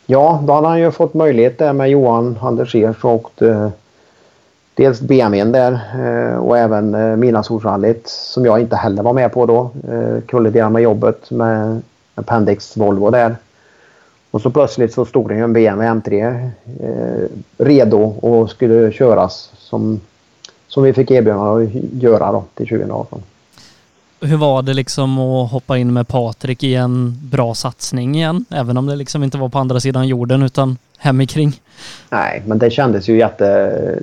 [0.06, 3.68] Ja, då hade han ju fått möjlighet där med Johan Andersers och åkte eh,
[4.74, 9.46] dels BMWn där eh, och även eh, Midnattssolsrallyt som jag inte heller var med på
[9.46, 9.70] då.
[9.92, 11.82] Eh, kolliderade med jobbet med
[12.14, 13.36] Appendix Volvo där.
[14.30, 16.50] Och så plötsligt så stod det ju en BMW M3
[16.80, 17.28] eh,
[17.64, 20.00] redo och skulle köras som,
[20.68, 23.22] som vi fick erbjudande att göra då till 2018.
[24.24, 28.44] Hur var det liksom att hoppa in med Patrik i en bra satsning igen?
[28.50, 31.60] Även om det liksom inte var på andra sidan jorden utan hemikring?
[32.10, 33.98] Nej, men det kändes ju jätte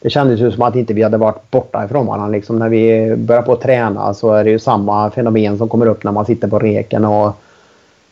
[0.00, 2.28] det kändes ju som att inte vi hade varit borta ifrån varandra.
[2.28, 5.86] Liksom när vi börjar på att träna så är det ju samma fenomen som kommer
[5.86, 7.04] upp när man sitter på reken.
[7.04, 7.26] Och,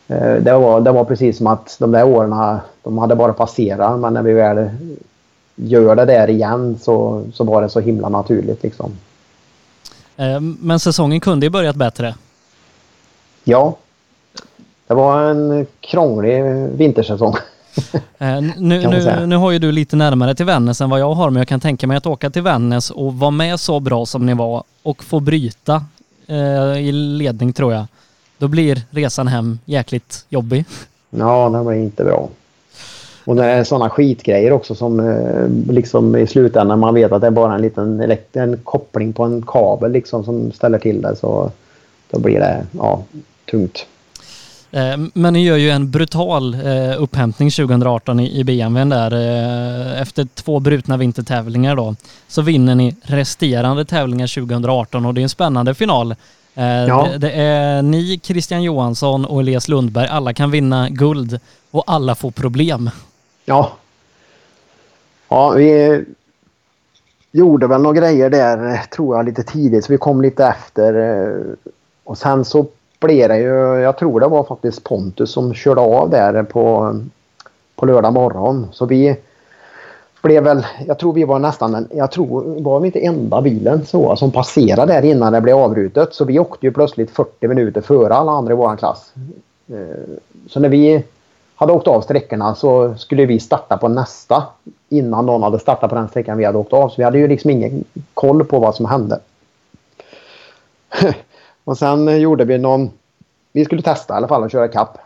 [0.09, 4.01] eh, det, var, det var precis som att de där åren de hade bara passerat
[4.01, 4.71] men när vi väl
[5.55, 8.63] gör det där igen så, så var det så himla naturligt.
[8.63, 8.93] Liksom.
[10.23, 12.15] Eh, men säsongen kunde ju börjat bättre.
[13.45, 13.77] Ja.
[14.87, 16.43] det var en krånglig
[16.79, 17.35] vintersäsong.
[18.19, 21.31] Eh, nu, nu, nu har ju du lite närmare till Vännäs än vad jag har
[21.31, 24.27] men jag kan tänka mig att åka till Vännäs och vara med så bra som
[24.27, 25.85] ni var och få bryta
[26.27, 27.87] eh, i ledning tror jag.
[28.39, 30.65] Då blir resan hem jäkligt jobbig.
[31.11, 32.29] Ja, det blir inte bra.
[33.25, 37.21] Och när det är sådana skitgrejer också som eh, liksom i slutändan man vet att
[37.21, 41.17] det är bara en liten en koppling på en kabel liksom som ställer till det
[41.17, 41.51] så
[42.11, 43.03] då blir det ja,
[43.51, 43.87] tungt.
[44.71, 49.13] Eh, men ni gör ju en brutal eh, upphämtning 2018 i BMWn där.
[50.03, 51.95] Efter två brutna vintertävlingar då
[52.29, 56.15] så vinner ni resterande tävlingar 2018 och det är en spännande final.
[56.55, 57.09] Ja.
[57.13, 61.41] Det, det är ni, Christian Johansson och Elias Lundberg, alla kan vinna guld
[61.71, 62.91] och alla får problem.
[63.45, 63.73] Ja.
[65.29, 66.05] Ja, vi
[67.33, 70.95] gjorde väl några grejer där tror jag lite tidigt så vi kom lite efter.
[70.95, 71.71] Eh,
[72.05, 72.67] och sen så
[73.01, 76.97] blev det ju, jag tror det var faktiskt Pontus som körde av där på,
[77.77, 78.67] på lördag morgon.
[78.73, 79.17] Så vi
[80.23, 84.17] blev väl, jag tror vi var nästan, jag tror, var vi inte enda bilen så
[84.17, 86.15] som passerade där innan det blev avbrutet.
[86.15, 89.13] Så vi åkte ju plötsligt 40 minuter före alla andra i vår klass.
[89.69, 90.17] Eh,
[90.49, 91.05] så när vi
[91.63, 94.43] hade åkt av sträckorna så skulle vi starta på nästa
[94.89, 96.89] innan någon hade startat på den sträckan vi hade åkt av.
[96.89, 97.85] Så vi hade ju liksom ingen
[98.15, 99.19] koll på vad som hände.
[101.65, 102.91] och sen gjorde vi någon...
[103.53, 104.99] Vi skulle testa i alla fall att köra kapp.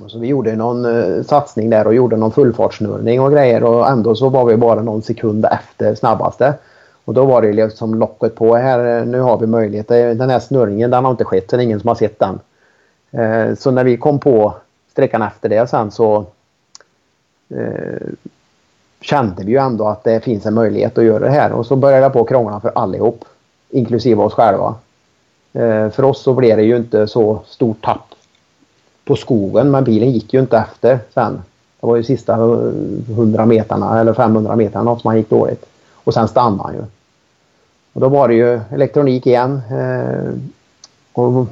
[0.00, 3.88] Och så vi gjorde någon eh, satsning där och gjorde någon fullfartssnurrning och grejer och
[3.88, 6.54] ändå så var vi bara någon sekund efter snabbaste.
[7.04, 8.98] Och då var det liksom locket på här.
[8.98, 9.88] Eh, nu har vi möjlighet.
[9.88, 11.48] Den här snurringen den har inte skett.
[11.48, 12.40] Det är ingen som har sett den.
[13.10, 14.54] Eh, så när vi kom på
[14.94, 16.26] sträckan efter det sen så
[17.48, 18.08] eh,
[19.00, 21.52] kände vi ju ändå att det finns en möjlighet att göra det här.
[21.52, 23.24] Och så började det på att krångla för allihop.
[23.70, 24.74] Inklusive oss själva.
[25.52, 28.14] Eh, för oss så blev det ju inte så stort tapp
[29.04, 31.42] på skogen men bilen gick ju inte efter sen.
[31.80, 35.66] Det var ju sista 100 meterna eller 500 meterna som han gick dåligt.
[35.94, 36.82] Och sen stannade han ju.
[37.92, 39.60] Och då var det ju elektronik igen.
[39.70, 40.32] Eh,
[41.12, 41.46] och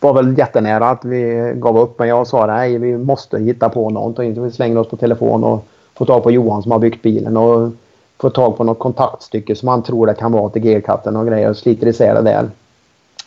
[0.00, 3.90] var väl jättenära att vi gav upp men jag sa nej vi måste hitta på
[3.90, 4.44] någonting.
[4.44, 5.64] Vi slängde oss på telefon och
[5.94, 7.72] få tag på Johan som har byggt bilen och
[8.18, 11.50] få tag på något kontaktstycke som han tror det kan vara till G-katten och grejer
[11.50, 12.50] och sliter isär det där.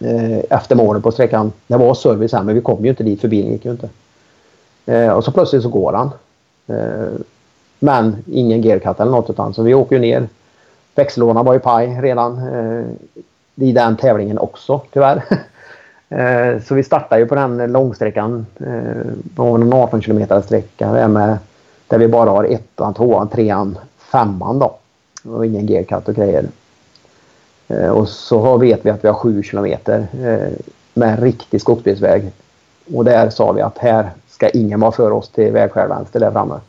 [0.03, 1.51] Eh, efter målet på sträckan.
[1.67, 3.89] Det var service här men vi kom ju inte dit för bilen gick ju inte.
[4.85, 6.09] Eh, och så plötsligt så går han.
[6.67, 7.09] Eh,
[7.79, 10.27] men ingen G-katt eller något utan så vi åker ju ner.
[10.95, 12.41] Växellådan var ju paj redan
[13.55, 15.23] i den tävlingen också tyvärr.
[16.11, 18.45] Eh, så vi startade ju på den långsträckan.
[18.59, 21.37] Eh, det var en 18 km sträcka där, med,
[21.87, 24.77] där vi bara har ettan, tvåan, trean, femman då.
[25.23, 26.45] Och ingen G-cut och grejer.
[27.67, 29.99] Eh, och så vet vi att vi har 7 km eh,
[30.93, 32.31] med en riktig skogsbilsväg.
[32.95, 36.31] Och där sa vi att här ska ingen vara för oss till vägskäl vänster där
[36.31, 36.59] framme.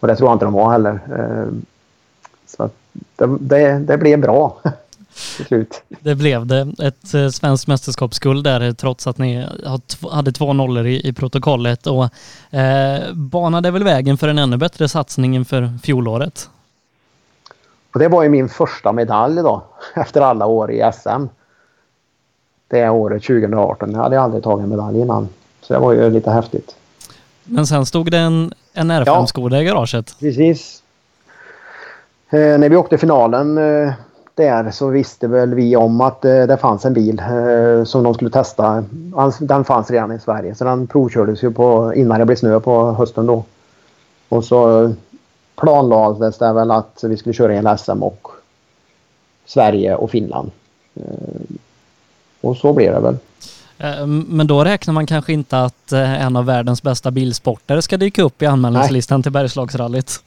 [0.00, 0.98] Och det tror jag inte de var heller.
[1.18, 1.52] Eh,
[2.46, 2.70] så
[3.16, 4.56] det, det, det blev bra.
[5.36, 5.82] till slut.
[5.88, 6.72] Det blev det.
[6.78, 9.46] Ett eh, svenskt mästerskapsguld där trots att ni
[10.10, 12.04] hade två nollor i, i protokollet och
[12.58, 16.50] eh, banade väl vägen för en ännu bättre satsning inför fjolåret.
[17.92, 19.62] Och det var ju min första medalj då
[19.94, 21.26] efter alla år i SM.
[22.68, 23.92] Det året 2018.
[23.92, 25.28] Jag hade aldrig tagit en medalj innan.
[25.60, 26.76] Så det var ju lite häftigt.
[27.44, 30.16] Men sen stod det en, en R5-skoda ja, i garaget.
[30.20, 30.82] Precis.
[32.30, 33.92] Eh, när vi åkte finalen eh,
[34.34, 38.14] där så visste väl vi om att eh, det fanns en bil eh, som de
[38.14, 38.84] skulle testa.
[39.40, 42.92] Den fanns redan i Sverige så den provkördes ju på, innan det blev snö på
[42.92, 43.44] hösten då.
[44.28, 44.92] Och så
[45.56, 48.28] planlades det väl att vi skulle köra en SM och
[49.46, 50.50] Sverige och Finland.
[50.94, 51.56] Eh,
[52.40, 53.16] och så blev det väl.
[54.26, 58.42] Men då räknar man kanske inte att en av världens bästa bilsporter ska dyka upp
[58.42, 59.22] i anmälningslistan Nej.
[59.22, 60.22] till Bergslagsrallyt?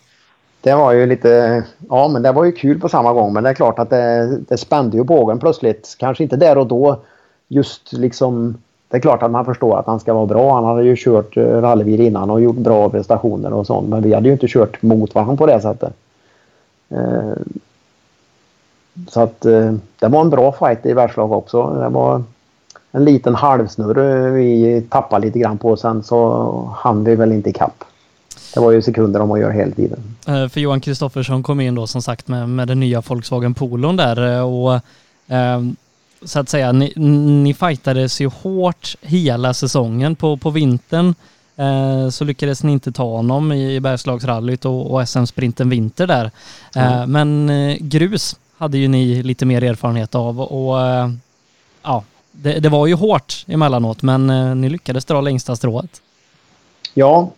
[0.63, 1.63] Det var ju lite...
[1.89, 3.33] Ja, men det var ju kul på samma gång.
[3.33, 5.95] Men det är klart att det, det spände ju bågen plötsligt.
[5.99, 6.99] Kanske inte där och då.
[7.47, 8.57] Just liksom...
[8.87, 10.53] Det är klart att man förstår att han ska vara bra.
[10.53, 13.89] Han hade ju kört eh, rallybil innan och gjort bra prestationer och sånt.
[13.89, 15.93] Men vi hade ju inte kört mot varandra på det sättet.
[16.89, 17.33] Eh,
[19.07, 21.69] så att eh, det var en bra fight i världslag också.
[21.69, 22.23] Det var
[22.91, 25.75] en liten halvsnurr vi tappade lite grann på.
[25.75, 27.83] Sen så hann vi väl inte ikapp.
[28.53, 29.99] Det var ju sekunder om att göra hela tiden.
[30.27, 33.95] Eh, för Johan Kristoffersson kom in då som sagt med, med den nya Volkswagen Polon
[33.95, 34.73] där eh, och
[35.35, 35.61] eh,
[36.25, 36.93] så att säga, ni,
[37.43, 41.15] ni fightades ju hårt hela säsongen på, på vintern.
[41.55, 46.31] Eh, så lyckades ni inte ta honom i, i Bergslagsrallyt och, och SM-sprinten vinter där.
[46.75, 47.11] Eh, mm.
[47.11, 50.77] Men eh, grus hade ju ni lite mer erfarenhet av och
[51.83, 56.01] ja, det, det var ju hårt emellanåt, men ni lyckades dra längsta strået.
[56.93, 57.31] Ja.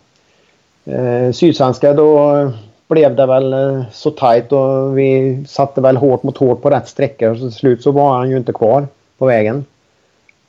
[0.86, 2.50] Eh, Sydsvenska då
[2.88, 6.88] blev det väl eh, så tajt och vi satte väl hårt mot hårt på rätt
[6.88, 7.30] sträcka.
[7.30, 8.86] Och till slut så var han ju inte kvar
[9.18, 9.64] på vägen.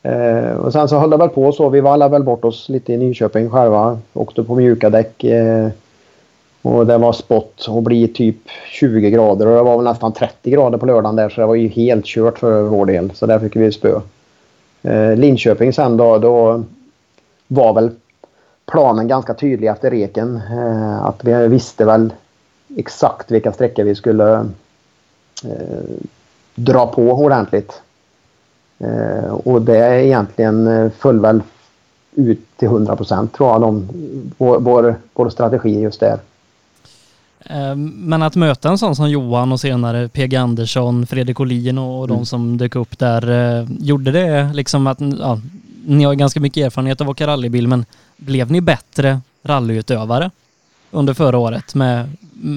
[0.03, 1.69] Eh, och sen så höll det väl på så.
[1.69, 3.99] Vi vallade väl bort oss lite i Nyköping själva.
[4.13, 5.23] Åkte på mjuka däck.
[5.23, 5.69] Eh,
[6.61, 8.37] och det var spott och bli typ
[8.71, 11.55] 20 grader och det var väl nästan 30 grader på lördagen där så det var
[11.55, 13.11] ju helt kört för vår del.
[13.13, 14.01] Så där fick vi spö.
[14.83, 16.63] Eh, Linköping sen då, då
[17.47, 17.91] var väl
[18.71, 20.41] planen ganska tydlig efter reken.
[20.51, 22.13] Eh, att vi visste väl
[22.75, 24.33] exakt vilka sträckor vi skulle
[25.43, 25.83] eh,
[26.55, 27.81] dra på ordentligt.
[28.79, 31.41] Eh, och det egentligen föll väl
[32.15, 33.87] ut till 100 procent tror jag, de,
[34.37, 36.19] vår, vår, vår strategi just där.
[37.85, 42.17] Men att möta en sån som Johan och senare PG Andersson, Fredrik Olin och mm.
[42.17, 45.39] de som dök upp där, gjorde det liksom att, ja,
[45.87, 47.85] ni har ganska mycket erfarenhet av att åka rallybil, men
[48.17, 50.31] blev ni bättre rallyutövare
[50.91, 52.09] under förra året med,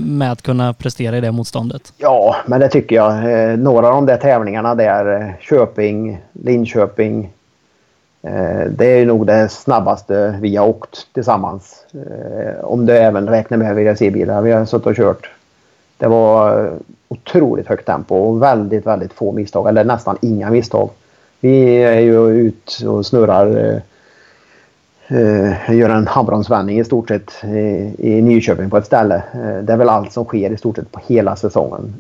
[0.06, 1.92] med att kunna prestera i det motståndet?
[1.98, 3.12] Ja, men det tycker jag.
[3.12, 7.30] Eh, några av de där tävlingarna där, eh, Köping, Linköping,
[8.22, 11.84] eh, det är nog det snabbaste vi har åkt tillsammans.
[11.92, 15.30] Eh, om du även räknar med VRC-bilar vi har suttit och kört.
[15.98, 16.70] Det var
[17.08, 20.90] otroligt högt tempo och väldigt, väldigt få misstag, eller nästan inga misstag.
[21.40, 23.46] Vi är ju ute och snurrar.
[23.56, 29.22] Eh, eh, gör en handbromsvändning i stort sett i, i Nyköping på ett ställe.
[29.34, 31.94] Eh, det är väl allt som sker i stort sett på hela säsongen.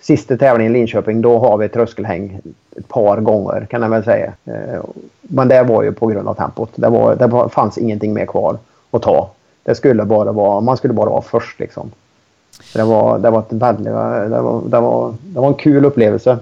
[0.00, 2.40] Sista tävlingen i Linköping, då har vi tröskelhäng
[2.76, 4.32] ett par gånger kan jag väl säga.
[4.44, 4.80] Eh,
[5.20, 6.70] men det var ju på grund av tempot.
[6.74, 8.58] Det, var, det fanns ingenting mer kvar
[8.90, 9.30] att ta.
[9.62, 11.90] Det skulle bara vara, man skulle bara vara först liksom.
[12.74, 14.24] Det var, det var, ett väldigt, det var,
[14.68, 16.38] det var, det var en kul upplevelse.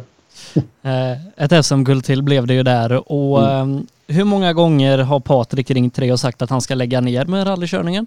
[0.83, 3.61] Eh, ett SM-guld till blev det ju där och mm.
[3.61, 7.01] Ehm, hur många gånger har Patrik ringt till dig och sagt att han ska lägga
[7.01, 8.07] ner med rallykörningen?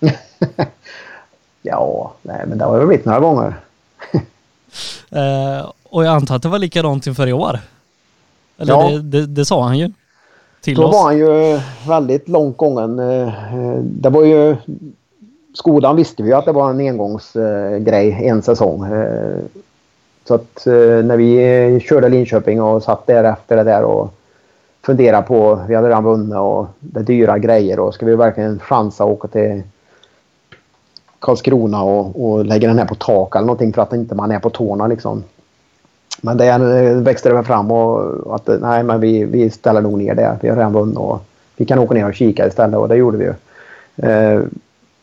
[1.62, 3.54] ja, nej men det har väl blivit några gånger.
[5.16, 7.60] uh, och jag antar att det var likadant inför i år?
[8.58, 8.88] Eller ja.
[8.88, 9.90] det, det, det, sa han ju
[10.66, 10.92] Då oss.
[10.92, 12.98] var han ju väldigt långt gången.
[12.98, 13.32] Eh,
[13.82, 14.56] det var ju...
[15.54, 18.84] Skolan visste vi ju att det var en engångsgrej, en säsong.
[20.28, 24.14] Så att eh, när vi körde Linköping och satt där efter det där och
[24.82, 29.04] funderade på, vi hade redan vunnit och det dyra grejer och ska vi verkligen chansa
[29.04, 29.62] och åka till
[31.18, 34.38] Karlskrona och, och lägga den här på tak eller någonting för att inte man är
[34.38, 35.24] på tårna liksom.
[36.22, 36.58] Men det
[36.94, 40.38] växte det fram och att nej men vi, vi ställer nog ner det.
[40.40, 41.20] Vi har redan vunnit och
[41.56, 43.34] vi kan åka ner och kika istället och det gjorde vi ju.
[44.10, 44.40] Eh,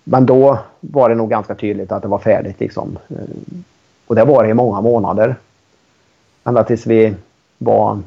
[0.03, 2.97] men då var det nog ganska tydligt att det var färdigt liksom.
[3.09, 3.15] Eh,
[4.07, 5.35] och det var det i många månader.
[6.43, 7.13] Ända tills vi
[7.57, 7.99] var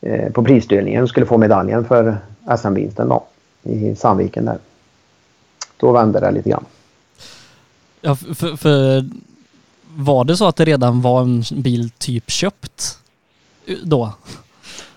[0.00, 2.16] eh, på prisdelningen och skulle få medaljen för
[2.58, 3.24] SM-vinsten då
[3.62, 4.58] i Sandviken där.
[5.76, 6.64] Då vände det lite grann.
[8.00, 9.04] Ja, för, för
[9.94, 12.98] var det så att det redan var en bil typ köpt
[13.84, 14.12] då?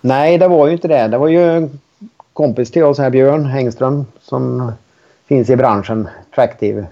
[0.02, 1.07] Nej, det var ju inte det.
[1.07, 1.80] Det var ju en
[2.34, 4.72] kompis till oss här, Björn Hängström, som
[5.26, 6.86] finns i branschen, Tractive eh,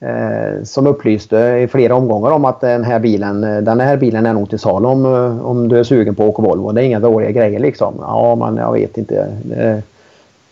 [0.00, 4.26] Eh, som upplyste i flera omgångar om att den här bilen, eh, den här bilen
[4.26, 6.72] är nog till salu om, eh, om du är sugen på att åka Volvo.
[6.72, 7.94] Det är inga dåliga grejer liksom.
[8.00, 9.28] Ja, men jag vet inte.
[9.42, 9.82] Det,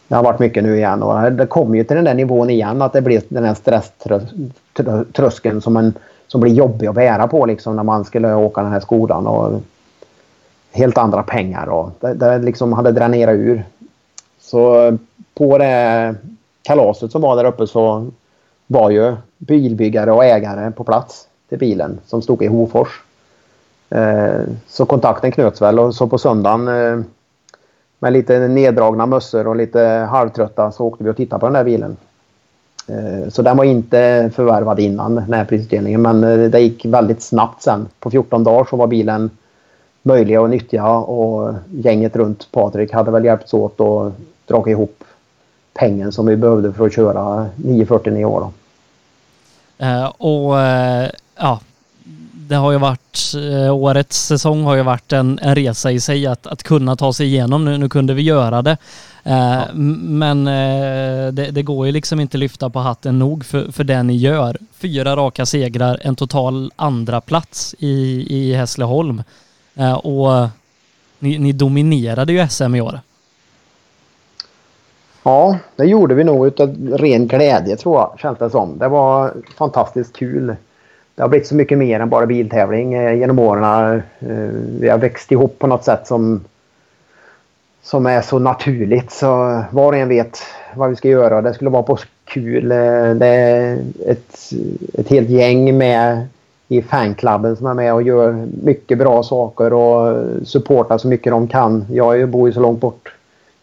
[0.09, 2.82] det har varit mycket nu igen och det kommer ju till den där nivån igen
[2.82, 5.94] att det blir den här stresströskeln som, en,
[6.27, 9.60] som blir jobbig att bära på liksom när man skulle åka den här skolan och
[10.73, 13.64] helt andra pengar och det, det liksom hade dränerat ur.
[14.40, 14.97] Så
[15.35, 16.14] på det
[16.62, 18.06] kalaset som var där uppe så
[18.67, 23.03] var ju bilbyggare och ägare på plats till bilen som stod i Hofors.
[23.91, 27.05] Eh, så kontakten knöts väl och så på söndagen eh,
[27.99, 29.81] med lite neddragna mössor och lite
[30.11, 31.97] halvtrötta så åkte vi och tittade på den där bilen.
[32.89, 37.23] Eh, så den var inte förvärvad innan den här prisutdelningen men eh, det gick väldigt
[37.23, 37.89] snabbt sen.
[38.01, 39.31] På 14 dagar så var bilen
[40.03, 44.13] möjlig att nyttja och gänget runt Patrik hade väl hjälpts åt och
[44.47, 45.05] dragit ihop
[45.78, 48.40] pengen som vi behövde för att köra 949 år.
[48.40, 48.53] Då.
[49.78, 51.61] Eh, och eh, ja,
[52.32, 56.27] det har ju varit, eh, årets säsong har ju varit en, en resa i sig
[56.27, 57.65] att, att kunna ta sig igenom.
[57.65, 58.77] Nu, nu kunde vi göra det.
[59.23, 59.65] Ja.
[59.74, 60.44] Men
[61.35, 64.59] det, det, går ju liksom inte lyfta på hatten nog för, för det ni gör.
[64.78, 69.23] Fyra raka segrar, en total andra plats i, i Hässleholm.
[70.03, 70.48] Och
[71.19, 73.01] ni, ni dominerade ju SM i år.
[75.27, 78.78] Ja, det gjorde vi nog utav ren glädje tror jag, känns det som.
[78.78, 80.57] Det var fantastiskt kul.
[81.15, 84.03] Det har blivit så mycket mer än bara biltävling eh, genom åren.
[84.19, 84.28] Eh,
[84.81, 86.44] vi har växt ihop på något sätt som
[87.82, 90.39] som är så naturligt så var och en vet
[90.74, 91.43] vad vi ska göra.
[91.43, 92.73] Det skulle vara på kul.
[92.73, 94.53] Eh, det är ett,
[94.94, 96.27] ett helt gäng med
[96.69, 101.48] i fanklubben som är med och gör mycket bra saker och supportar så mycket de
[101.48, 101.85] kan.
[101.90, 103.16] Jag bor ju så långt bort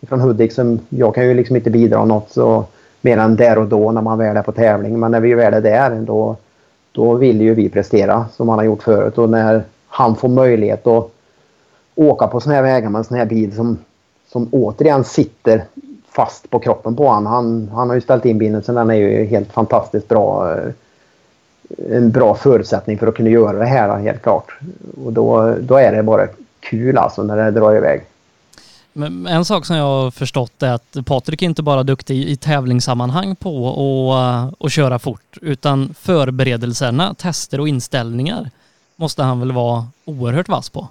[0.08, 2.66] från Hudik som jag kan ju liksom inte bidra något så,
[3.02, 5.00] mer än där och då när man väl är på tävling.
[5.00, 6.36] Men när vi väl är där då,
[6.92, 10.88] då vill ju vi prestera som han har gjort förut och när han får möjlighet
[10.88, 11.12] att
[11.96, 13.78] åka på sådana här vägar med en sån här bil som,
[14.28, 15.64] som återigen sitter
[16.10, 17.26] fast på kroppen på honom.
[17.26, 20.52] Han, han har ju ställt in bilen så den är ju helt fantastiskt bra.
[20.52, 20.72] Eh,
[21.92, 24.60] en bra förutsättning för att kunna göra det här helt klart.
[25.06, 26.28] Och då, då är det bara
[26.60, 28.02] kul alltså när det drar iväg.
[28.94, 32.36] Men en sak som jag har förstått är att Patrik är inte bara duktig i
[32.36, 33.74] tävlingssammanhang på
[34.60, 38.50] att, köra fort, utan förberedelserna, tester och inställningar
[38.96, 40.88] måste han väl vara oerhört vass på?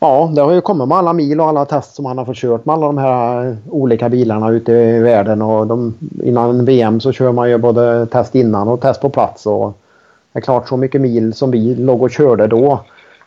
[0.00, 2.36] Ja, det har ju kommit med alla mil och alla test som han har fått
[2.36, 5.42] kört med alla de här olika bilarna ute i världen.
[5.42, 5.94] Och de,
[6.24, 9.46] innan VM så kör man ju både test innan och test på plats.
[9.46, 9.78] Och
[10.32, 12.80] det är klart så mycket mil som vi låg och körde då.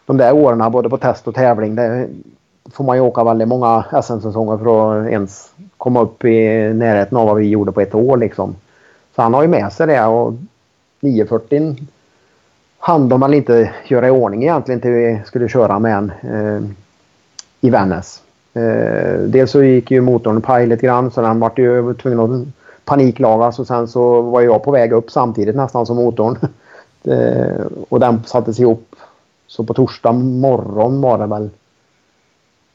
[0.05, 1.75] De där åren både på test och tävling.
[1.75, 2.07] Det
[2.72, 7.27] får man ju åka väldigt många SM-säsonger för att ens komma upp i närheten av
[7.27, 8.56] vad vi gjorde på ett år liksom.
[9.15, 10.34] Så han har ju med sig det och
[10.99, 11.76] 940
[12.85, 16.69] hann de väl inte göra i ordning egentligen till vi skulle köra med en eh,
[17.61, 18.22] i Vännäs.
[18.53, 22.48] Eh, dels så gick ju motorn paj lite grann så den vart ju tvungen att
[22.85, 26.38] paniklagas och sen så var jag på väg upp samtidigt nästan som motorn.
[27.03, 28.95] eh, och den sattes ihop.
[29.48, 31.49] Så på torsdag morgon var det väl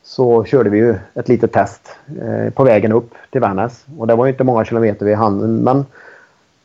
[0.08, 3.84] så körde vi ju ett litet test eh, på vägen upp till Vännäs.
[3.98, 5.86] Och det var ju inte många kilometer vid handen men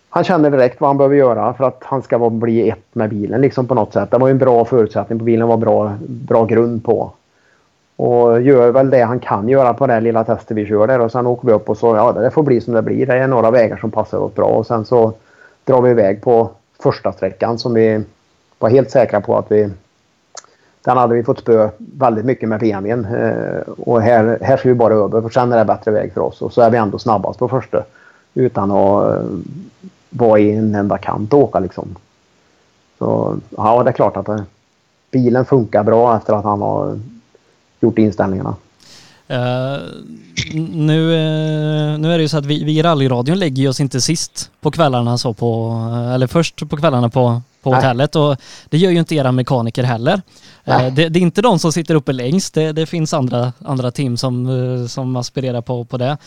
[0.10, 3.42] han kände direkt vad han behöver göra för att han ska bli ett med bilen
[3.42, 4.12] liksom på något sätt.
[4.12, 7.12] Det var ju en bra förutsättning på bilen, var bra, bra grund på.
[7.96, 11.12] Och gör väl det han kan göra på det lilla testet vi kör där och
[11.12, 13.06] sen åker vi upp och så, ja det får bli som det blir.
[13.06, 15.14] Det är några vägar som passar oss bra och sen så
[15.66, 16.50] drar vi iväg på
[16.84, 18.04] första sträckan som vi
[18.60, 19.70] var helt säkra på att vi
[20.84, 23.06] den hade vi fått spö väldigt mycket med PMen.
[23.06, 26.22] Eh, och här, här ska vi bara över för sen är det bättre väg för
[26.22, 26.42] oss.
[26.42, 27.84] Och så är vi ändå snabbast på första.
[28.34, 29.24] Utan att eh,
[30.10, 31.96] vara i en enda kant och åka liksom.
[33.00, 34.44] Så ja, det är klart att det,
[35.12, 37.00] bilen funkar bra efter att han har
[37.80, 38.56] gjort inställningarna.
[39.32, 39.82] Uh,
[40.72, 44.02] nu, uh, nu är det ju så att vi, vi i rallyradion lägger oss inte
[44.02, 45.72] sist på kvällarna så på,
[46.14, 48.38] eller först på kvällarna på, på hotellet och
[48.70, 50.22] det gör ju inte era mekaniker heller.
[50.68, 53.92] Uh, det, det, är inte de som sitter uppe längst, det, det finns andra, andra
[53.92, 56.18] team som, som aspirerar på, på det.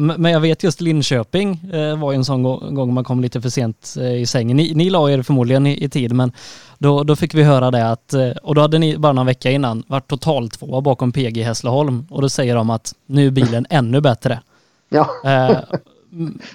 [0.00, 1.60] Men jag vet just Linköping
[1.98, 2.42] var ju en sån
[2.74, 4.56] gång man kom lite för sent i sängen.
[4.56, 6.32] Ni, ni la er förmodligen i, i tid men
[6.78, 9.82] då, då fick vi höra det att, och då hade ni bara någon vecka innan
[9.86, 14.00] varit total två bakom PG Hässleholm och då säger de att nu är bilen ännu
[14.00, 14.40] bättre.
[14.88, 15.10] Ja.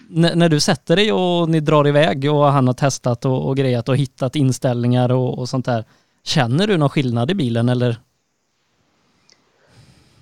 [0.10, 3.90] När du sätter dig och ni drar iväg och han har testat och, och grejat
[3.90, 5.86] och hittat inställningar och, och sånt där.
[6.24, 7.98] Känner du någon skillnad i bilen eller?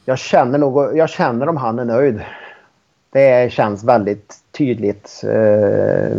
[0.06, 2.22] Jag känner nog, jag känner om han är nöjd.
[3.12, 5.24] Det känns väldigt tydligt.
[5.24, 6.18] Eh,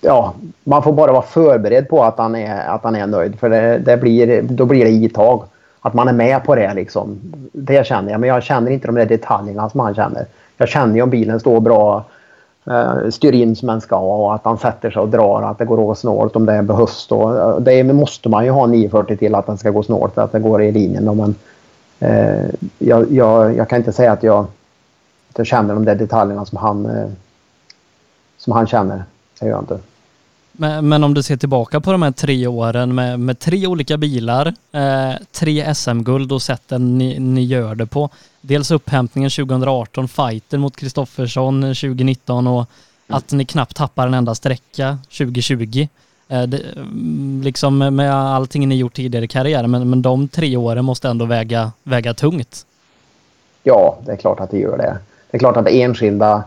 [0.00, 0.34] ja,
[0.64, 3.38] man får bara vara förberedd på att han är, att han är nöjd.
[3.38, 5.44] För det, det blir, då blir det i tag.
[5.80, 7.18] Att man är med på det liksom.
[7.52, 8.20] Det känner jag.
[8.20, 10.26] Men jag känner inte de där detaljerna som han känner.
[10.56, 12.04] Jag känner ju om bilen står bra,
[12.66, 15.42] eh, styr in som den ska och att han sätter sig och drar.
[15.42, 17.06] Att det går att gå snålt om det behövs.
[17.06, 17.58] Då.
[17.58, 20.62] Det måste man ju ha 940 till att den ska gå snålt att det går
[20.62, 21.04] i linjen.
[21.04, 21.14] Då.
[21.14, 21.34] Men
[21.98, 24.40] eh, jag, jag, jag, kan inte säga att jag,
[25.30, 27.08] att jag känner de där detaljerna som han, eh,
[28.38, 29.04] som han känner.
[29.40, 29.78] Det gör jag inte.
[30.58, 33.96] Men, men, om du ser tillbaka på de här tre åren med, med tre olika
[33.96, 38.10] bilar, eh, tre SM-guld och sätten ni, ni gör det på.
[38.48, 42.66] Dels upphämtningen 2018, fighten mot Kristoffersson 2019 och
[43.06, 45.88] att ni knappt tappar en enda sträcka 2020.
[46.28, 50.56] Eh, det, mm, liksom med allting ni gjort tidigare i karriären, men, men de tre
[50.56, 52.66] åren måste ändå väga, väga tungt.
[53.62, 54.98] Ja, det är klart att det gör det.
[55.30, 56.44] Det är klart att enskilda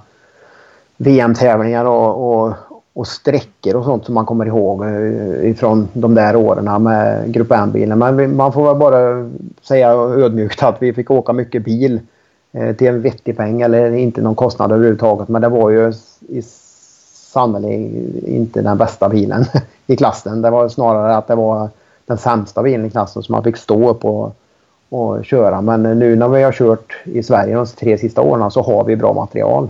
[0.97, 2.53] VM-tävlingar och, och,
[2.99, 7.51] och sträckor och sånt som man kommer ihåg eh, ifrån de där åren med Grupp
[7.51, 7.99] M-bilen.
[7.99, 9.30] Men man får väl bara
[9.61, 11.99] säga ödmjukt att vi fick åka mycket bil
[12.51, 15.27] eh, till en vettig peng eller inte någon kostnad överhuvudtaget.
[15.27, 15.93] Men det var ju
[16.27, 16.41] i
[17.34, 19.45] sannerligen inte den bästa bilen
[19.88, 20.41] i klassen.
[20.41, 21.69] Det var snarare att det var
[22.05, 24.35] den sämsta bilen i klassen som man fick stå upp och,
[24.89, 25.61] och köra.
[25.61, 28.95] Men nu när vi har kört i Sverige de tre sista åren så har vi
[28.95, 29.69] bra material.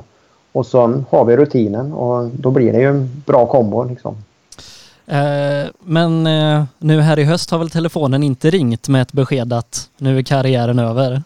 [0.51, 3.83] Och så har vi rutinen och då blir det ju en bra kombo.
[3.83, 4.17] Liksom.
[5.07, 9.53] Eh, men eh, nu här i höst har väl telefonen inte ringt med ett besked
[9.53, 11.23] att nu är karriären över?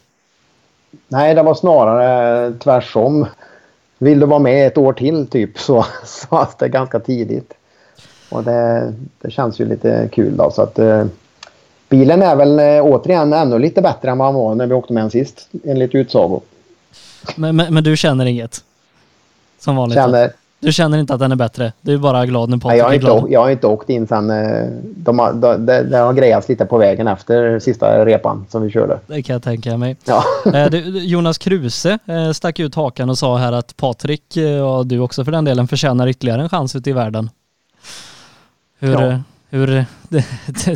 [1.08, 3.26] Nej, det var snarare tvärsom.
[3.98, 7.54] Vill du vara med ett år till typ så sades det ganska tidigt.
[8.30, 11.06] Och det, det känns ju lite kul då så att eh,
[11.90, 14.94] bilen är väl eh, återigen ännu lite bättre än vad han var när vi åkte
[14.94, 16.42] med den sist enligt utsago.
[17.36, 18.64] Men, men, men du känner inget?
[19.64, 19.96] Som vanligt?
[19.98, 21.74] Känner, Du känner inte att den är bättre?
[21.82, 23.24] Du är bara glad när Patrik är inte, glad?
[23.24, 24.30] åkt- jag har inte åkt in sen.
[24.30, 28.62] eh, De har, de, det, det har grejats lite på vägen efter sista repan som
[28.62, 29.00] vi körde.
[29.08, 29.98] Det kan jag tänka mig.
[30.06, 30.24] Ja.
[30.54, 34.38] Eh, Jonas Kruse eh, stack ut hakan och sa här att Patrik,
[34.78, 37.30] och du också för den delen, förtjänar ytterligare en chans ute i världen.
[38.80, 39.20] Hur, Ja.
[39.50, 39.86] hur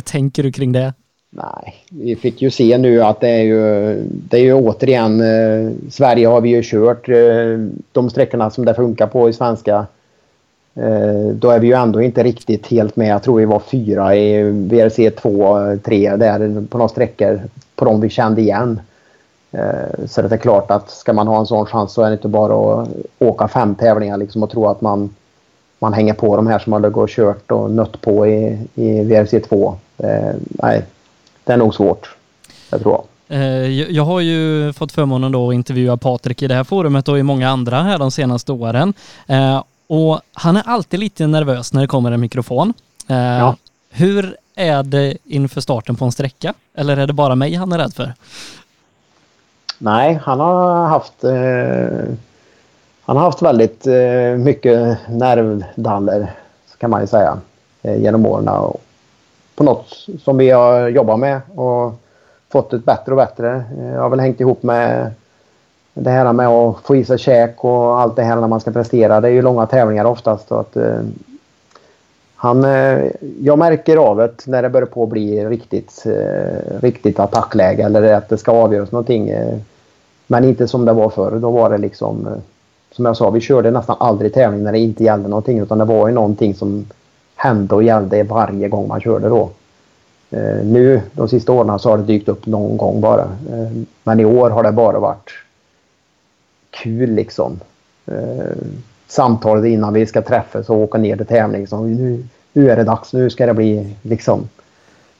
[0.00, 0.94] tänker du kring det?
[1.30, 5.72] Nej, vi fick ju se nu att det är ju, det är ju återigen, eh,
[5.90, 9.86] Sverige har vi ju kört eh, de sträckorna som det funkar på i svenska.
[10.74, 13.08] Eh, då är vi ju ändå inte riktigt helt med.
[13.08, 17.40] Jag tror vi var fyra i VRC 2, 3 där på några sträckor
[17.76, 18.80] på de vi kände igen.
[19.52, 22.12] Eh, så det är klart att ska man ha en sån chans så är det
[22.12, 22.88] inte bara att
[23.18, 25.14] åka fem tävlingar liksom och tro att man,
[25.78, 29.00] man hänger på de här som har gått och kört och nött på i, i
[29.04, 29.74] VRC 2.
[29.98, 30.84] Eh, nej,
[31.48, 32.16] det är nog svårt.
[32.70, 33.38] Det tror jag.
[33.38, 37.08] Eh, Jag jag har ju fått förmånen då att intervjua Patrik i det här forumet
[37.08, 38.94] och i många andra här de senaste åren.
[39.26, 42.72] Eh, Och han är alltid lite nervös när det kommer en mikrofon.
[43.08, 43.56] Eh, Ja.
[43.90, 46.54] Hur är det inför starten på en sträcka?
[46.74, 48.14] Eller är det bara mig han är rädd för?
[49.78, 52.14] Nej, han har haft eh,
[53.02, 56.32] han har haft väldigt eh, mycket nervdaller
[56.78, 57.38] kan man ju säga
[57.82, 58.48] eh, genom åren.
[58.48, 58.80] Och
[59.58, 61.92] på något som vi har jobbat med och
[62.48, 63.64] fått ett bättre och bättre.
[63.94, 65.10] Jag har väl hängt ihop med
[65.94, 68.70] det här med att få i sig käk och allt det här när man ska
[68.70, 69.20] prestera.
[69.20, 70.52] Det är ju långa tävlingar oftast.
[70.52, 71.00] Och att, eh,
[72.34, 73.04] han, eh,
[73.40, 78.12] jag märker av det när det börjar på att bli riktigt, eh, riktigt attackläge eller
[78.14, 79.28] att det ska avgöras någonting.
[79.28, 79.58] Eh,
[80.26, 81.38] men inte som det var förr.
[81.38, 82.32] Då var det liksom, eh,
[82.92, 85.58] som jag sa, vi körde nästan aldrig tävling när det inte gällde någonting.
[85.58, 86.86] Utan det var ju någonting som
[87.38, 89.50] hände och gällde varje gång man körde då.
[90.30, 93.22] Eh, nu de sista åren så har det dykt upp någon gång bara.
[93.22, 93.70] Eh,
[94.04, 95.30] men i år har det bara varit
[96.70, 97.60] kul liksom.
[98.06, 98.56] Eh,
[99.06, 101.66] samtalet innan vi ska träffas och åka ner till tävling.
[101.66, 103.12] Så nu, nu är det dags.
[103.12, 104.48] Nu ska det bli liksom.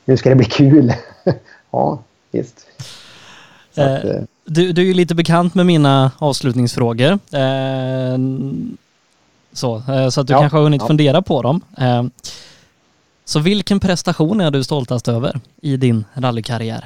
[0.04, 0.92] Nu ska det bli kul.
[1.70, 1.98] ja,
[2.30, 2.66] visst.
[3.76, 4.02] Att,
[4.44, 7.18] Du, du är ju lite bekant med mina avslutningsfrågor.
[9.58, 10.86] Så, eh, så att du Ja, kanske har hunnit ja.
[10.86, 11.60] fundera på dem.
[11.78, 12.02] Eh,
[13.24, 16.84] så vilken prestation är du stoltast över i din rallykarriär?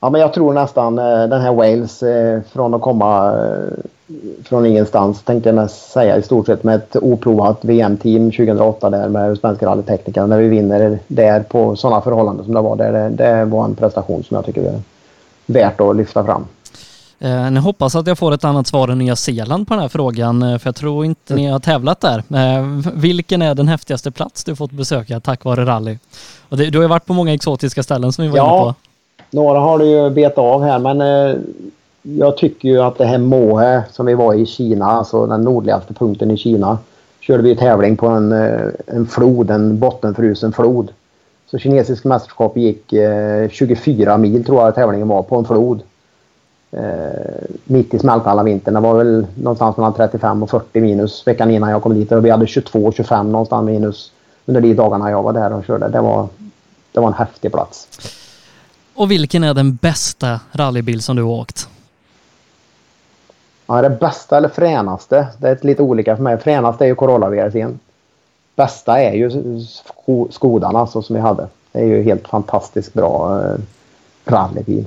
[0.00, 2.02] Ja, men jag tror nästan eh, den här Wales
[2.52, 3.34] från att komma
[4.44, 9.38] från ingenstans tänkte jag säga i stort sett med ett oprovat VM-team 2008 där med
[9.38, 12.92] svenska rallyteknikerna när vi vinner där på sådana förhållanden som det var där.
[12.92, 14.80] Det, det var en prestation som jag tycker är
[15.46, 16.44] värt att lyfta fram.
[17.18, 19.88] Eh, ni hoppas att jag får ett annat svar än Nya Zeeland på den här
[19.88, 22.18] frågan, eh, för jag tror inte ni har tävlat där.
[22.18, 22.64] Eh,
[22.94, 25.98] vilken är den häftigaste plats du fått besöka tack vare rally?
[26.48, 28.44] Och du har ju varit på många exotiska ställen som vi var Ja.
[28.62, 28.74] inne på.
[29.30, 31.36] Några har du ju betat av här men eh,
[32.02, 35.94] jag tycker ju att det här Mohe som vi var i Kina, alltså den nordligaste
[35.94, 36.78] punkten i Kina,
[37.20, 40.88] körde vi tävling på en, eh, en flod, en bottenfrusen flod.
[41.50, 45.80] Så kinesisk mästerskap gick eh, 24 mil tror jag tävlingen var på en flod.
[46.76, 48.74] Eh, mitt i smältkalla vintern.
[48.74, 52.12] Det var väl någonstans mellan 35 och 40 minus veckan innan jag kom dit.
[52.12, 54.12] Och vi hade 22-25 någonstans minus
[54.46, 55.88] under de dagarna jag var där och körde.
[55.88, 56.28] Det var,
[56.92, 57.88] det var en häftig plats.
[58.94, 61.68] Och vilken är den bästa rallybil som du har åkt?
[63.66, 65.26] Ja, det bästa eller fränaste?
[65.38, 66.38] Det är lite olika för mig.
[66.38, 67.78] Fränaste är ju Corolla VRC'n.
[68.56, 69.30] Bästa är ju
[69.90, 71.48] sko Skodan alltså som vi hade.
[71.72, 73.56] Det är ju helt fantastiskt bra eh,
[74.24, 74.84] rallybil.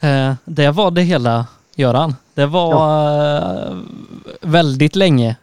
[0.00, 2.16] Eh, det var det hela, Göran.
[2.34, 3.76] Det var eh,
[4.40, 5.36] väldigt länge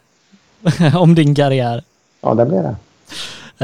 [0.95, 1.83] om din karriär.
[2.21, 2.75] Ja, det blir det.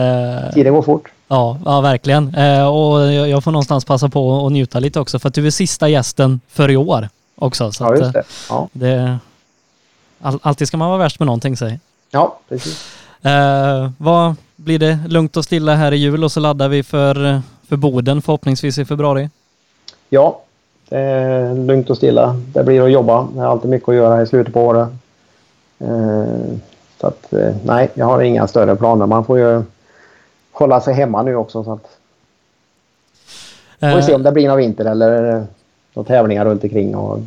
[0.01, 1.07] Eh, Tiden går fort.
[1.27, 2.35] ja, ja, verkligen.
[2.35, 5.47] Eh, och jag, jag får någonstans passa på att njuta lite också för att du
[5.47, 7.71] är sista gästen för i år också.
[7.71, 8.23] Så Ja, just eh, det.
[8.49, 9.17] Ja, det
[10.21, 11.79] all, alltid ska man vara värst med någonting, säg.
[12.11, 12.87] ja precis.
[13.21, 17.41] Eh, vad blir det lugnt och stilla här i jul och så laddar vi för,
[17.67, 19.29] för Boden förhoppningsvis i februari.
[20.09, 20.41] Ja,
[20.89, 22.35] det är lugnt och stilla.
[22.53, 23.27] Det blir att jobba.
[23.35, 24.87] Det är alltid mycket att göra i slutet på året.
[25.79, 26.57] Eh,
[27.01, 29.05] så att, eh, nej, jag har inga större planer.
[29.05, 29.63] Man får ju
[30.51, 31.63] hålla sig hemma nu också.
[31.63, 31.97] Så att,
[33.79, 35.43] får vi se om det blir någon vinter eller
[35.93, 36.95] några tävlingar runt omkring.
[36.95, 37.19] Och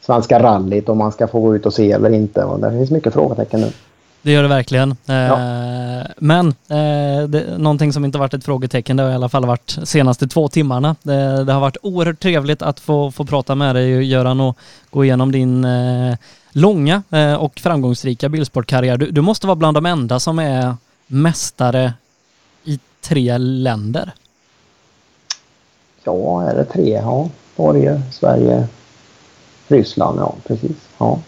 [0.00, 2.44] Svenska rallyt om man ska få gå ut och se eller inte.
[2.44, 3.70] Och det finns mycket frågetecken nu.
[4.24, 4.96] Det gör det verkligen.
[5.06, 5.38] Ja.
[6.18, 9.78] Men eh, det, någonting som inte varit ett frågetecken, det har i alla fall varit
[9.84, 10.96] senaste två timmarna.
[11.02, 14.58] Det, det har varit oerhört trevligt att få, få prata med dig Göran och
[14.90, 16.16] gå igenom din eh,
[16.52, 18.96] långa eh, och framgångsrika bilsportkarriär.
[18.96, 20.76] Du, du, måste vara bland de enda som är
[21.06, 21.92] mästare
[22.64, 24.12] i tre länder.
[26.04, 26.90] Ja, är det tre?
[26.90, 28.68] Ja, Norge, Sverige,
[29.68, 30.20] Ryssland.
[30.20, 30.76] Ja, precis.
[30.98, 31.18] Ja.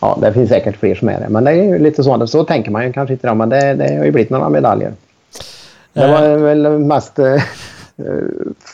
[0.00, 1.28] Ja, det finns säkert fler som är det.
[1.28, 2.26] Men det är ju lite så.
[2.26, 3.34] Så tänker man ju kanske inte.
[3.34, 4.92] Men det, det har ju blivit några medaljer.
[5.92, 6.36] Det var eh.
[6.36, 7.42] väl mest eh,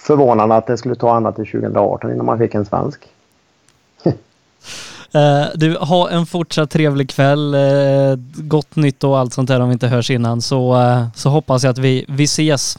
[0.07, 3.01] förvånande att det skulle ta ända till 2018 innan man fick en svensk.
[5.12, 7.57] Eh, du, ha en fortsatt trevlig kväll.
[8.35, 10.43] Gott nytt och allt sånt där om vi inte hörs innan.
[10.43, 10.82] Så,
[11.15, 12.78] så hoppas jag att vi, vi ses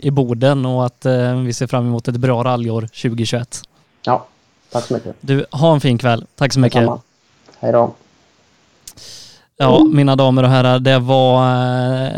[0.00, 1.06] i Boden och att
[1.44, 3.62] vi ser fram emot ett bra rallyår 2021.
[4.02, 4.26] Ja,
[4.72, 5.16] tack så mycket.
[5.20, 6.26] Du, ha en fin kväll.
[6.36, 6.80] Tack så mycket.
[6.80, 7.00] Detsamma.
[7.60, 7.94] Hej då.
[9.58, 11.44] Ja, mina damer och herrar, det var
[12.06, 12.10] eh,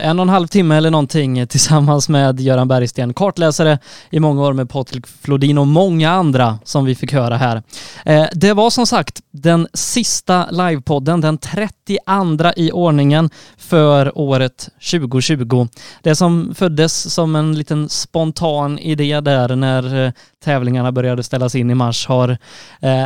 [0.00, 3.78] en och en halv timme eller någonting tillsammans med Göran Bergsten, kartläsare
[4.10, 7.62] i många år med Patrik Flodin och många andra som vi fick höra här.
[8.04, 15.68] Eh, det var som sagt den sista livepodden, den 32 i ordningen för året 2020.
[16.02, 20.12] Det som föddes som en liten spontan idé där när eh,
[20.44, 22.38] tävlingarna började ställas in i mars har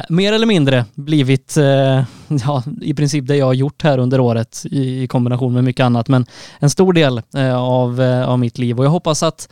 [0.08, 1.56] mer eller mindre blivit
[2.46, 5.84] ja, i princip det jag har gjort här under året i, i kombination med mycket
[5.84, 6.08] annat.
[6.08, 6.26] Men
[6.58, 9.48] en stor del eh, av, eh, av mitt liv och jag hoppas att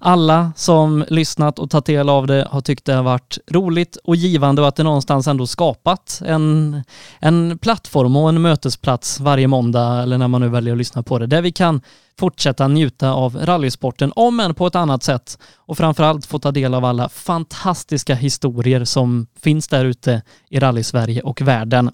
[0.00, 4.16] alla som lyssnat och tagit del av det har tyckt det har varit roligt och
[4.16, 6.82] givande och att det någonstans ändå skapat en,
[7.18, 11.18] en plattform och en mötesplats varje måndag eller när man nu väljer att lyssna på
[11.18, 11.80] det, där vi kan
[12.18, 16.74] fortsätta njuta av rallysporten, om än på ett annat sätt och framförallt få ta del
[16.74, 21.90] av alla fantastiska historier som finns där ute i rally-Sverige och världen.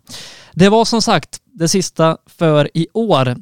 [0.53, 3.37] Det var som sagt det sista för i år.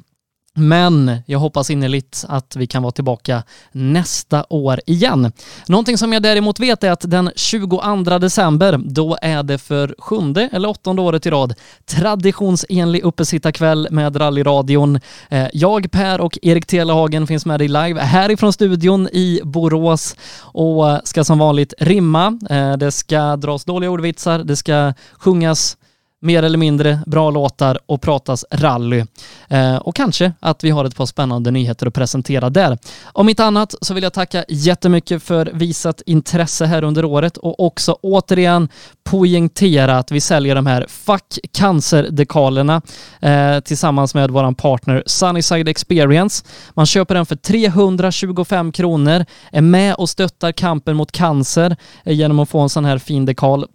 [0.57, 5.31] Men jag hoppas innerligt att vi kan vara tillbaka nästa år igen.
[5.67, 10.49] Någonting som jag däremot vet är att den 22 december, då är det för sjunde
[10.51, 11.53] eller åttonde året i rad
[11.85, 14.99] traditionsenlig uppesittarkväll med rallyradion.
[15.29, 20.99] Eh, jag, Per och Erik Telehagen finns med dig live härifrån studion i Borås och
[21.03, 22.39] ska som vanligt rimma.
[22.49, 25.77] Eh, det ska dras dåliga ordvitsar, det ska sjungas
[26.25, 29.05] mer eller mindre bra låtar och pratas rally.
[29.47, 32.77] Eh, och kanske att vi har ett par spännande nyheter att presentera där.
[33.03, 37.59] Om inte annat så vill jag tacka jättemycket för visat intresse här under året och
[37.59, 38.69] också återigen
[39.03, 42.81] poängtera att vi säljer de här Fuck Cancer-dekalerna
[43.19, 46.45] eh, tillsammans med vår partner Sunnyside Experience.
[46.73, 52.39] Man köper den för 325 kronor, är med och stöttar kampen mot cancer eh, genom
[52.39, 53.65] att få en sån här fin dekal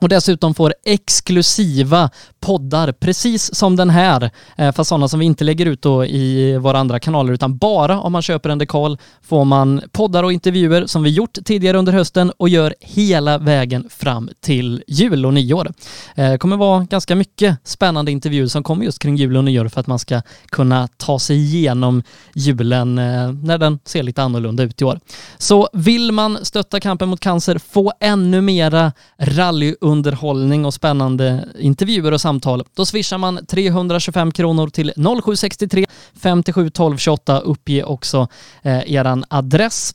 [0.00, 2.10] och dessutom får exklusiva
[2.40, 6.56] poddar, precis som den här, eh, fast sådana som vi inte lägger ut då i
[6.56, 10.86] våra andra kanaler, utan bara om man köper en dekal får man poddar och intervjuer
[10.86, 15.72] som vi gjort tidigare under hösten och gör hela vägen fram till jul och nyår.
[16.16, 19.80] Det kommer vara ganska mycket spännande intervjuer som kommer just kring jul och nyår för
[19.80, 22.02] att man ska kunna ta sig igenom
[22.34, 25.00] julen eh, när den ser lite annorlunda ut i år.
[25.38, 32.12] Så vill man stötta kampen mot cancer, få ännu mera rally underhållning och spännande intervjuer
[32.12, 37.38] och samtal, då swishar man 325 kronor till 0763 57 12 28.
[37.38, 38.28] Uppge också
[38.62, 39.94] eh, eran adress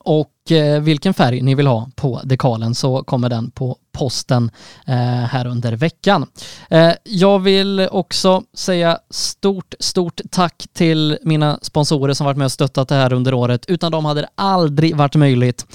[0.00, 4.50] och Eh, vilken färg ni vill ha på dekalen så kommer den på posten
[4.86, 6.26] eh, här under veckan.
[6.70, 12.52] Eh, jag vill också säga stort, stort tack till mina sponsorer som varit med och
[12.52, 13.66] stöttat det här under året.
[13.66, 15.66] Utan dem hade det aldrig varit möjligt.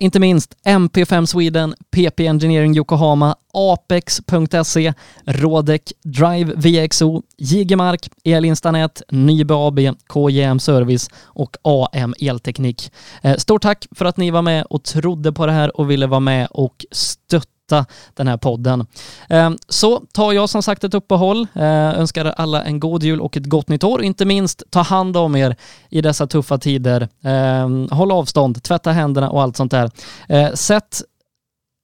[0.00, 4.92] Inte minst MP5 Sweden, PP Engineering Yokohama, Apex.se,
[5.24, 9.78] Rodec, Drive VXO, Jigemark, Elinstanät, Nybe AB,
[10.14, 12.92] KJM Service och AM Elteknik.
[13.38, 16.20] Stort tack för att ni var med och trodde på det här och ville vara
[16.20, 18.86] med och stötta den här podden.
[19.28, 23.36] Ehm, så tar jag som sagt ett uppehåll, ehm, önskar alla en god jul och
[23.36, 24.02] ett gott nytt år.
[24.02, 25.56] Inte minst ta hand om er
[25.90, 27.08] i dessa tuffa tider.
[27.24, 29.90] Ehm, håll avstånd, tvätta händerna och allt sånt där.
[30.56, 31.02] Sätt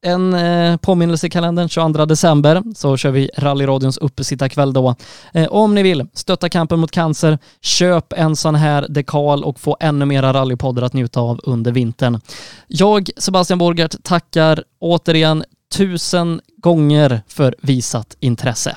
[0.03, 4.95] en eh, påminnelse i kalendern 22 december så kör vi rallyradions uppesittarkväll då.
[5.33, 9.77] Eh, om ni vill stötta kampen mot cancer, köp en sån här dekal och få
[9.81, 12.21] ännu mera rallypoddar att njuta av under vintern.
[12.67, 15.45] Jag, Sebastian Borgert, tackar återigen
[15.75, 18.77] tusen gånger för visat intresse.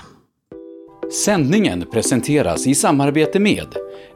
[1.25, 3.67] Sändningen presenteras i samarbete med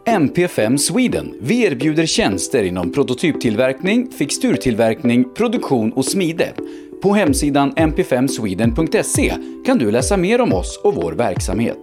[0.08, 1.34] MP5 Sweden.
[1.42, 6.54] Vi erbjuder tjänster inom prototyptillverkning, fixturtillverkning, produktion och smide.
[7.02, 9.34] På hemsidan mp5sweden.se
[9.66, 11.78] kan du läsa mer om oss och vår verksamhet.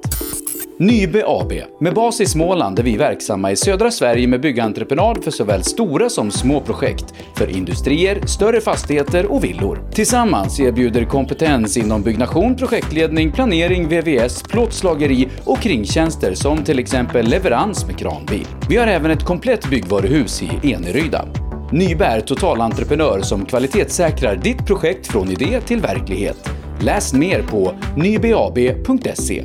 [0.79, 5.31] Nybe AB, med bas i Småland är vi verksamma i södra Sverige med byggentreprenad för
[5.31, 9.91] såväl stora som små projekt, för industrier, större fastigheter och villor.
[9.93, 17.87] Tillsammans erbjuder kompetens inom byggnation, projektledning, planering, VVS, plåtslageri och kringtjänster som till exempel leverans
[17.87, 18.47] med kranbil.
[18.69, 21.44] Vi har även ett komplett byggvaruhus i Eneryda.
[21.73, 26.51] Nybe är totalentreprenör som kvalitetssäkrar ditt projekt från idé till verklighet.
[26.81, 29.45] Läs mer på nybeab.se.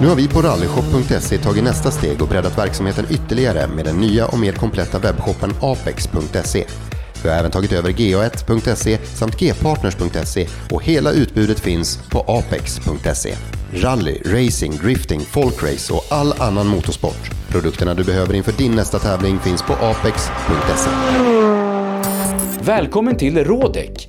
[0.00, 4.26] Nu har vi på rallyshop.se tagit nästa steg och breddat verksamheten ytterligare med den nya
[4.26, 6.64] och mer kompletta webbshoppen apex.se.
[7.26, 13.34] Vi har även tagit över ga1.se samt gpartners.se och hela utbudet finns på apex.se.
[13.72, 17.30] Rally, racing, drifting, folkrace och all annan motorsport.
[17.48, 20.90] Produkterna du behöver inför din nästa tävling finns på apex.se.
[22.60, 24.08] Välkommen till Rådek!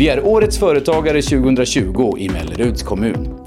[0.00, 3.38] Vi är Årets Företagare 2020 i Melleruds kommun.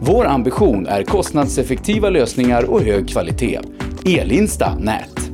[0.00, 3.60] Vår ambition är kostnadseffektiva lösningar och hög kvalitet.
[4.04, 5.30] Elinsta Nät.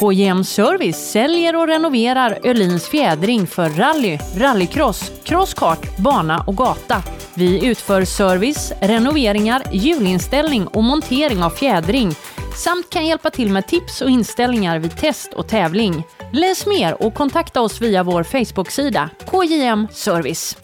[0.00, 7.02] KJM Service säljer och renoverar Öhlins fjädring för rally, rallycross, crosskart, bana och gata.
[7.34, 12.14] Vi utför service, renoveringar, hjulinställning och montering av fjädring
[12.56, 16.04] samt kan hjälpa till med tips och inställningar vid test och tävling.
[16.32, 20.56] Läs mer och kontakta oss via vår Facebook-sida KJM Service.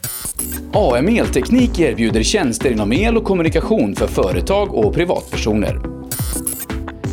[0.72, 5.80] AM Elteknik erbjuder tjänster inom el och kommunikation för företag och privatpersoner.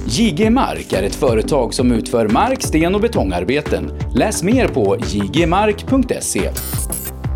[0.08, 3.92] JG Mark är ett företag som utför mark-, sten och betongarbeten.
[4.16, 6.52] Läs mer på jgmark.se.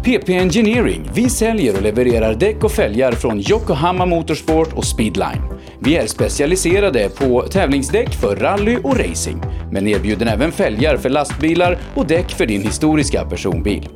[0.03, 1.09] PP Engineering.
[1.13, 5.41] Vi säljer och levererar däck och fälgar från Yokohama Motorsport och Speedline.
[5.79, 11.77] Vi är specialiserade på tävlingsdäck för rally och racing, men erbjuder även fälgar för lastbilar
[11.95, 13.89] och däck för din historiska personbil.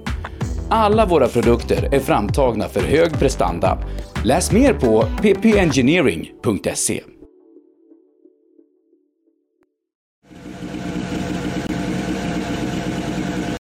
[0.70, 3.78] Alla våra produkter är framtagna för hög prestanda.
[4.24, 7.13] Läs mer på ppengineering.se.